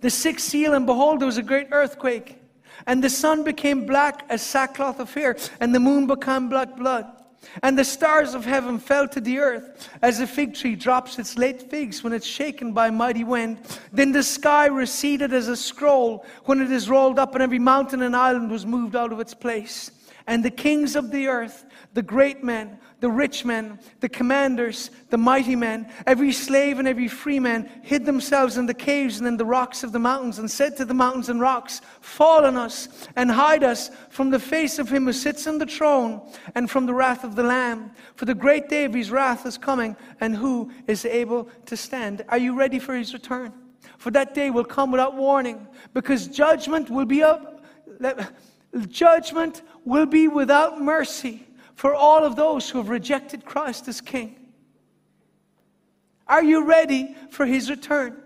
the 0.00 0.10
sixth 0.10 0.48
seal, 0.48 0.74
and 0.74 0.86
behold, 0.86 1.20
there 1.20 1.26
was 1.26 1.38
a 1.38 1.42
great 1.42 1.68
earthquake, 1.70 2.38
and 2.86 3.02
the 3.02 3.10
sun 3.10 3.44
became 3.44 3.86
black 3.86 4.24
as 4.28 4.42
sackcloth 4.42 5.00
of 5.00 5.12
hair, 5.12 5.36
and 5.60 5.74
the 5.74 5.80
moon 5.80 6.06
became 6.06 6.48
black 6.48 6.76
blood. 6.76 7.06
And 7.62 7.78
the 7.78 7.84
stars 7.84 8.34
of 8.34 8.44
heaven 8.44 8.78
fell 8.78 9.08
to 9.08 9.20
the 9.20 9.38
earth 9.38 9.88
as 10.02 10.20
a 10.20 10.26
fig 10.26 10.54
tree 10.54 10.74
drops 10.74 11.18
its 11.18 11.38
late 11.38 11.70
figs 11.70 12.02
when 12.02 12.12
it's 12.12 12.26
shaken 12.26 12.72
by 12.72 12.88
a 12.88 12.92
mighty 12.92 13.24
wind. 13.24 13.58
Then 13.92 14.12
the 14.12 14.22
sky 14.22 14.66
receded 14.66 15.32
as 15.32 15.48
a 15.48 15.56
scroll 15.56 16.26
when 16.44 16.60
it 16.60 16.70
is 16.70 16.90
rolled 16.90 17.18
up, 17.18 17.34
and 17.34 17.42
every 17.42 17.58
mountain 17.58 18.02
and 18.02 18.16
island 18.16 18.50
was 18.50 18.66
moved 18.66 18.96
out 18.96 19.12
of 19.12 19.20
its 19.20 19.34
place. 19.34 19.90
And 20.26 20.44
the 20.44 20.50
kings 20.50 20.96
of 20.96 21.10
the 21.10 21.28
earth, 21.28 21.64
the 21.94 22.02
great 22.02 22.42
men, 22.42 22.78
the 23.00 23.10
rich 23.10 23.44
men, 23.44 23.78
the 24.00 24.08
commanders, 24.08 24.90
the 25.10 25.18
mighty 25.18 25.54
men, 25.54 25.90
every 26.06 26.32
slave 26.32 26.78
and 26.78 26.88
every 26.88 27.08
free 27.08 27.38
man 27.38 27.68
hid 27.82 28.06
themselves 28.06 28.56
in 28.56 28.64
the 28.64 28.74
caves 28.74 29.18
and 29.18 29.28
in 29.28 29.36
the 29.36 29.44
rocks 29.44 29.84
of 29.84 29.92
the 29.92 29.98
mountains 29.98 30.38
and 30.38 30.50
said 30.50 30.76
to 30.76 30.84
the 30.84 30.94
mountains 30.94 31.28
and 31.28 31.40
rocks, 31.40 31.82
Fall 32.00 32.46
on 32.46 32.56
us 32.56 32.88
and 33.14 33.30
hide 33.30 33.62
us 33.62 33.90
from 34.08 34.30
the 34.30 34.38
face 34.38 34.78
of 34.78 34.88
him 34.88 35.04
who 35.04 35.12
sits 35.12 35.46
on 35.46 35.58
the 35.58 35.66
throne 35.66 36.22
and 36.54 36.70
from 36.70 36.86
the 36.86 36.94
wrath 36.94 37.22
of 37.22 37.36
the 37.36 37.42
Lamb. 37.42 37.90
For 38.14 38.24
the 38.24 38.34
great 38.34 38.70
day 38.70 38.84
of 38.84 38.94
his 38.94 39.10
wrath 39.10 39.44
is 39.44 39.58
coming, 39.58 39.94
and 40.20 40.34
who 40.34 40.72
is 40.86 41.04
able 41.04 41.50
to 41.66 41.76
stand? 41.76 42.24
Are 42.30 42.38
you 42.38 42.54
ready 42.54 42.78
for 42.78 42.94
his 42.94 43.12
return? 43.12 43.52
For 43.98 44.10
that 44.12 44.34
day 44.34 44.50
will 44.50 44.64
come 44.64 44.90
without 44.90 45.16
warning, 45.16 45.66
because 45.92 46.28
judgment 46.28 46.88
will 46.88 47.04
be 47.04 47.22
up. 47.22 47.62
Judgment 48.88 49.62
will 49.84 50.06
be 50.06 50.28
without 50.28 50.80
mercy 50.80 51.46
for 51.76 51.94
all 51.94 52.24
of 52.24 52.34
those 52.34 52.68
who 52.68 52.78
have 52.78 52.88
rejected 52.88 53.44
Christ 53.44 53.86
as 53.86 54.00
King? 54.00 54.34
Are 56.26 56.42
you 56.42 56.64
ready 56.64 57.14
for 57.30 57.46
His 57.46 57.70
return? 57.70 58.20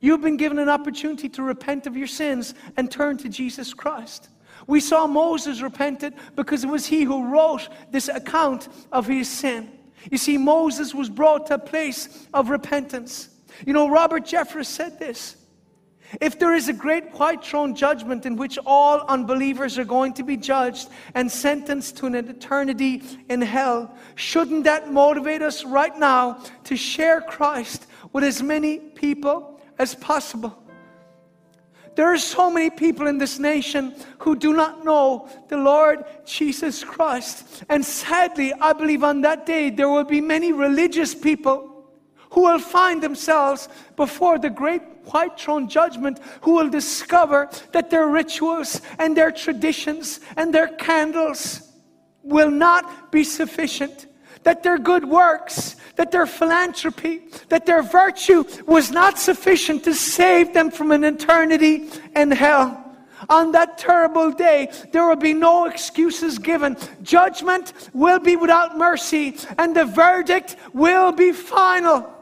You've 0.00 0.20
been 0.20 0.36
given 0.36 0.58
an 0.58 0.68
opportunity 0.68 1.28
to 1.30 1.42
repent 1.42 1.86
of 1.86 1.96
your 1.96 2.06
sins 2.06 2.54
and 2.76 2.90
turn 2.90 3.16
to 3.18 3.28
Jesus 3.28 3.74
Christ. 3.74 4.28
We 4.66 4.80
saw 4.80 5.06
Moses 5.06 5.62
repented 5.62 6.14
because 6.36 6.62
it 6.62 6.68
was 6.68 6.86
he 6.86 7.02
who 7.02 7.26
wrote 7.32 7.68
this 7.90 8.08
account 8.08 8.68
of 8.92 9.06
his 9.06 9.28
sin. 9.28 9.72
You 10.10 10.18
see, 10.18 10.36
Moses 10.36 10.94
was 10.94 11.08
brought 11.08 11.46
to 11.46 11.54
a 11.54 11.58
place 11.58 12.28
of 12.34 12.50
repentance. 12.50 13.30
You 13.66 13.72
know, 13.72 13.88
Robert 13.88 14.24
Jeffress 14.24 14.66
said 14.66 14.98
this 14.98 15.36
if 16.20 16.38
there 16.38 16.54
is 16.54 16.68
a 16.68 16.72
great 16.72 17.12
white 17.18 17.44
throne 17.44 17.74
judgment 17.74 18.24
in 18.24 18.36
which 18.36 18.58
all 18.64 19.00
unbelievers 19.08 19.78
are 19.78 19.84
going 19.84 20.14
to 20.14 20.22
be 20.22 20.36
judged 20.36 20.88
and 21.14 21.30
sentenced 21.30 21.98
to 21.98 22.06
an 22.06 22.14
eternity 22.14 23.02
in 23.28 23.42
hell, 23.42 23.94
shouldn't 24.14 24.64
that 24.64 24.90
motivate 24.90 25.42
us 25.42 25.64
right 25.64 25.96
now 25.98 26.42
to 26.64 26.76
share 26.76 27.20
Christ 27.20 27.86
with 28.12 28.24
as 28.24 28.42
many 28.42 28.78
people 28.78 29.60
as 29.78 29.94
possible? 29.94 30.62
There 31.94 32.12
are 32.12 32.18
so 32.18 32.48
many 32.48 32.70
people 32.70 33.08
in 33.08 33.18
this 33.18 33.40
nation 33.40 33.92
who 34.18 34.36
do 34.36 34.52
not 34.52 34.84
know 34.84 35.28
the 35.48 35.56
Lord 35.56 36.04
Jesus 36.24 36.84
Christ. 36.84 37.64
And 37.68 37.84
sadly, 37.84 38.52
I 38.52 38.72
believe 38.72 39.02
on 39.02 39.22
that 39.22 39.46
day 39.46 39.68
there 39.70 39.88
will 39.88 40.04
be 40.04 40.20
many 40.20 40.52
religious 40.52 41.12
people 41.12 41.90
who 42.30 42.42
will 42.42 42.60
find 42.60 43.02
themselves 43.02 43.68
before 43.96 44.38
the 44.38 44.48
great 44.48 44.97
white 45.12 45.38
throne 45.38 45.68
judgment, 45.68 46.20
who 46.42 46.54
will 46.54 46.68
discover 46.68 47.48
that 47.72 47.90
their 47.90 48.08
rituals 48.08 48.80
and 48.98 49.16
their 49.16 49.30
traditions 49.30 50.20
and 50.36 50.54
their 50.54 50.68
candles 50.68 51.62
will 52.22 52.50
not 52.50 53.10
be 53.10 53.24
sufficient, 53.24 54.06
that 54.42 54.62
their 54.62 54.78
good 54.78 55.04
works, 55.04 55.76
that 55.96 56.10
their 56.12 56.26
philanthropy, 56.26 57.22
that 57.48 57.66
their 57.66 57.82
virtue 57.82 58.44
was 58.66 58.90
not 58.90 59.18
sufficient 59.18 59.84
to 59.84 59.94
save 59.94 60.54
them 60.54 60.70
from 60.70 60.92
an 60.92 61.04
eternity 61.04 61.88
in 62.14 62.30
hell. 62.30 62.84
On 63.28 63.50
that 63.52 63.78
terrible 63.78 64.30
day, 64.30 64.70
there 64.92 65.06
will 65.06 65.16
be 65.16 65.34
no 65.34 65.66
excuses 65.66 66.38
given. 66.38 66.76
Judgment 67.02 67.72
will 67.92 68.20
be 68.20 68.36
without 68.36 68.78
mercy, 68.78 69.36
and 69.58 69.74
the 69.74 69.84
verdict 69.84 70.56
will 70.72 71.10
be 71.10 71.32
final. 71.32 72.14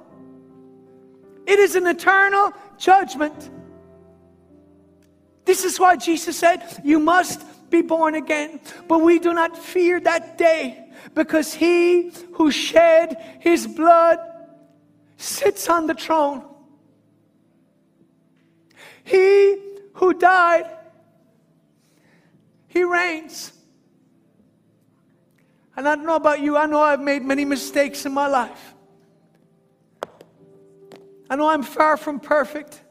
It 1.47 1.59
is 1.59 1.77
an 1.77 1.87
eternal 1.87 2.53
judgment. 2.79 3.51
This 5.45 5.65
is 5.65 5.79
why 5.79 5.97
Jesus 5.97 6.39
said, 6.39 6.81
You 6.85 6.99
must 6.99 7.43
be 7.71 7.83
born 7.83 8.15
again. 8.15 8.61
But 8.89 8.99
we 8.99 9.19
do 9.19 9.33
not 9.33 9.57
fear 9.57 10.01
that 10.01 10.39
day 10.39 10.89
because 11.15 11.55
he 11.55 12.11
who 12.35 12.51
shed 12.51 13.39
his 13.41 13.67
blood 13.67 14.19
sits 15.17 15.69
on 15.69 15.87
the 15.87 15.95
throne. 15.95 16.45
He 19.05 19.57
who 19.95 20.15
died, 20.15 20.67
he 22.67 22.83
reigns. 22.83 23.53
And 25.77 25.87
I 25.87 25.95
don't 25.95 26.07
know 26.07 26.17
about 26.17 26.41
you, 26.41 26.57
I 26.57 26.67
know 26.67 26.81
I've 26.81 27.01
made 27.01 27.23
many 27.23 27.45
mistakes 27.45 28.05
in 28.05 28.13
my 28.13 28.27
life. 28.27 28.75
I 31.29 31.37
know 31.37 31.49
I'm 31.49 31.63
far 31.63 31.97
from 31.97 32.21
perfect, 32.21 32.83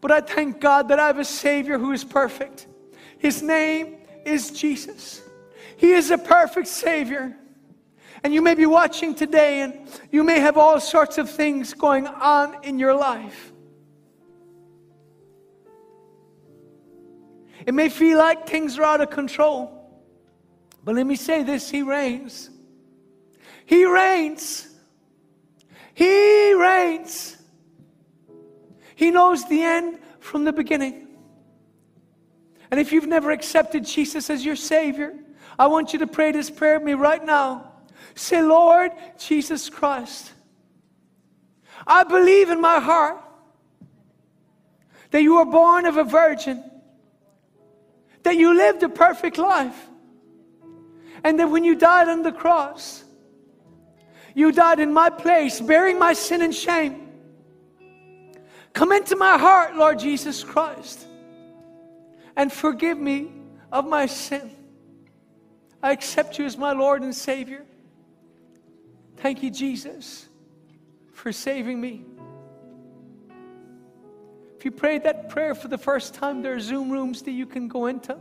but 0.00 0.10
I 0.10 0.20
thank 0.20 0.60
God 0.60 0.88
that 0.88 0.98
I 0.98 1.06
have 1.06 1.18
a 1.18 1.24
Savior 1.24 1.78
who 1.78 1.92
is 1.92 2.04
perfect. 2.04 2.66
His 3.18 3.42
name 3.42 3.98
is 4.24 4.50
Jesus. 4.50 5.22
He 5.76 5.92
is 5.92 6.10
a 6.10 6.18
perfect 6.18 6.68
Savior. 6.68 7.36
And 8.24 8.32
you 8.32 8.40
may 8.40 8.54
be 8.54 8.66
watching 8.66 9.14
today 9.14 9.62
and 9.62 9.88
you 10.10 10.22
may 10.22 10.38
have 10.38 10.56
all 10.56 10.78
sorts 10.80 11.18
of 11.18 11.28
things 11.28 11.74
going 11.74 12.06
on 12.06 12.64
in 12.64 12.78
your 12.78 12.94
life. 12.94 13.52
It 17.66 17.74
may 17.74 17.88
feel 17.88 18.18
like 18.18 18.46
things 18.46 18.78
are 18.78 18.84
out 18.84 19.00
of 19.00 19.10
control. 19.10 19.78
But 20.84 20.94
let 20.94 21.06
me 21.06 21.16
say 21.16 21.42
this 21.42 21.70
He 21.70 21.82
reigns. 21.82 22.50
He 23.66 23.84
reigns. 23.84 24.68
He 25.94 26.54
reigns. 26.54 27.36
He 28.94 29.10
knows 29.10 29.48
the 29.48 29.62
end 29.62 29.98
from 30.20 30.44
the 30.44 30.52
beginning. 30.52 31.08
And 32.70 32.80
if 32.80 32.92
you've 32.92 33.06
never 33.06 33.30
accepted 33.30 33.84
Jesus 33.84 34.30
as 34.30 34.44
your 34.44 34.56
Savior, 34.56 35.14
I 35.58 35.66
want 35.66 35.92
you 35.92 35.98
to 36.00 36.06
pray 36.06 36.32
this 36.32 36.50
prayer 36.50 36.78
with 36.78 36.86
me 36.86 36.94
right 36.94 37.24
now. 37.24 37.72
Say, 38.14 38.42
Lord 38.42 38.92
Jesus 39.18 39.68
Christ, 39.68 40.32
I 41.86 42.04
believe 42.04 42.50
in 42.50 42.60
my 42.60 42.80
heart 42.80 43.18
that 45.10 45.22
you 45.22 45.36
were 45.36 45.44
born 45.44 45.84
of 45.86 45.96
a 45.96 46.04
virgin, 46.04 46.64
that 48.22 48.36
you 48.36 48.54
lived 48.54 48.82
a 48.82 48.88
perfect 48.88 49.36
life, 49.36 49.88
and 51.24 51.38
that 51.38 51.50
when 51.50 51.64
you 51.64 51.74
died 51.74 52.08
on 52.08 52.22
the 52.22 52.32
cross, 52.32 53.04
you 54.34 54.50
died 54.50 54.80
in 54.80 54.92
my 54.92 55.10
place, 55.10 55.60
bearing 55.60 55.98
my 55.98 56.14
sin 56.14 56.40
and 56.40 56.54
shame. 56.54 57.01
Come 58.72 58.92
into 58.92 59.16
my 59.16 59.38
heart, 59.38 59.76
Lord 59.76 59.98
Jesus 59.98 60.42
Christ, 60.42 61.06
and 62.36 62.52
forgive 62.52 62.98
me 62.98 63.32
of 63.70 63.86
my 63.86 64.06
sin. 64.06 64.50
I 65.82 65.92
accept 65.92 66.38
you 66.38 66.44
as 66.44 66.56
my 66.56 66.72
Lord 66.72 67.02
and 67.02 67.14
Savior. 67.14 67.64
Thank 69.18 69.42
you, 69.42 69.50
Jesus, 69.50 70.28
for 71.12 71.32
saving 71.32 71.80
me. 71.80 72.04
If 74.56 74.64
you 74.64 74.70
prayed 74.70 75.02
that 75.04 75.28
prayer 75.28 75.54
for 75.54 75.68
the 75.68 75.78
first 75.78 76.14
time, 76.14 76.40
there 76.40 76.54
are 76.54 76.60
Zoom 76.60 76.90
rooms 76.90 77.22
that 77.22 77.32
you 77.32 77.46
can 77.46 77.66
go 77.66 77.86
into. 77.86 78.16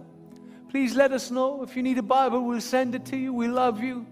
Please 0.69 0.95
let 0.95 1.11
us 1.11 1.29
know. 1.29 1.61
If 1.63 1.75
you 1.75 1.83
need 1.83 1.97
a 1.97 2.03
Bible, 2.03 2.43
we'll 2.43 2.61
send 2.61 2.95
it 2.95 3.05
to 3.07 3.17
you. 3.17 3.31
We 3.31 3.47
love 3.47 3.83
you. 3.83 4.07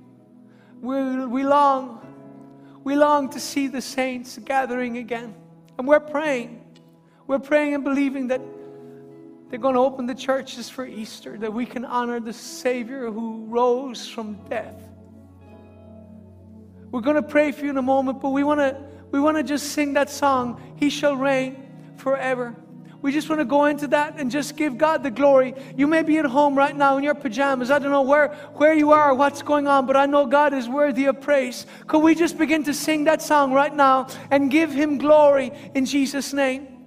we 0.81 1.25
we 1.25 1.43
long, 1.43 1.99
we 2.83 2.95
long 2.95 3.29
to 3.29 3.39
see 3.39 3.67
the 3.67 3.81
saints 3.81 4.37
gathering 4.37 4.97
again. 4.97 5.33
And 5.79 5.87
we're 5.87 6.01
praying. 6.01 6.61
We're 7.25 7.39
praying 7.39 7.73
and 7.73 7.85
believing 7.85 8.27
that 8.27 8.41
they're 9.49 9.59
going 9.59 9.75
to 9.75 9.79
open 9.79 10.07
the 10.07 10.13
churches 10.13 10.69
for 10.69 10.85
Easter, 10.85 11.37
that 11.37 11.53
we 11.53 11.65
can 11.65 11.85
honor 11.85 12.19
the 12.19 12.33
Savior 12.33 13.09
who 13.09 13.45
rose 13.45 14.05
from 14.05 14.33
death. 14.49 14.75
We're 16.91 16.99
going 16.99 17.15
to 17.15 17.23
pray 17.23 17.53
for 17.53 17.63
you 17.63 17.71
in 17.71 17.77
a 17.77 17.81
moment, 17.81 18.21
but 18.21 18.31
we 18.31 18.43
want 18.43 18.59
to 18.59 18.77
we 19.11 19.19
want 19.19 19.37
to 19.37 19.43
just 19.43 19.71
sing 19.71 19.93
that 19.93 20.09
song, 20.09 20.61
He 20.75 20.89
shall 20.89 21.15
reign 21.15 21.65
forever. 21.95 22.55
We 23.01 23.13
just 23.13 23.29
want 23.29 23.39
to 23.39 23.45
go 23.45 23.65
into 23.65 23.87
that 23.87 24.19
and 24.19 24.29
just 24.29 24.57
give 24.57 24.77
God 24.77 25.03
the 25.03 25.11
glory. 25.11 25.53
You 25.77 25.87
may 25.87 26.03
be 26.03 26.17
at 26.17 26.25
home 26.25 26.57
right 26.57 26.75
now 26.75 26.97
in 26.97 27.03
your 27.03 27.15
pajamas. 27.15 27.71
I 27.71 27.79
don't 27.79 27.91
know 27.91 28.01
where, 28.01 28.29
where 28.55 28.73
you 28.73 28.91
are, 28.91 29.13
what's 29.13 29.41
going 29.41 29.67
on, 29.67 29.85
but 29.85 29.95
I 29.95 30.05
know 30.05 30.25
God 30.25 30.53
is 30.53 30.67
worthy 30.67 31.05
of 31.05 31.21
praise. 31.21 31.65
Could 31.87 31.99
we 31.99 32.13
just 32.13 32.37
begin 32.37 32.63
to 32.65 32.73
sing 32.73 33.05
that 33.05 33.21
song 33.21 33.53
right 33.53 33.73
now 33.73 34.07
and 34.31 34.51
give 34.51 34.71
Him 34.71 34.97
glory 34.97 35.51
in 35.73 35.85
Jesus' 35.85 36.33
name? 36.33 36.78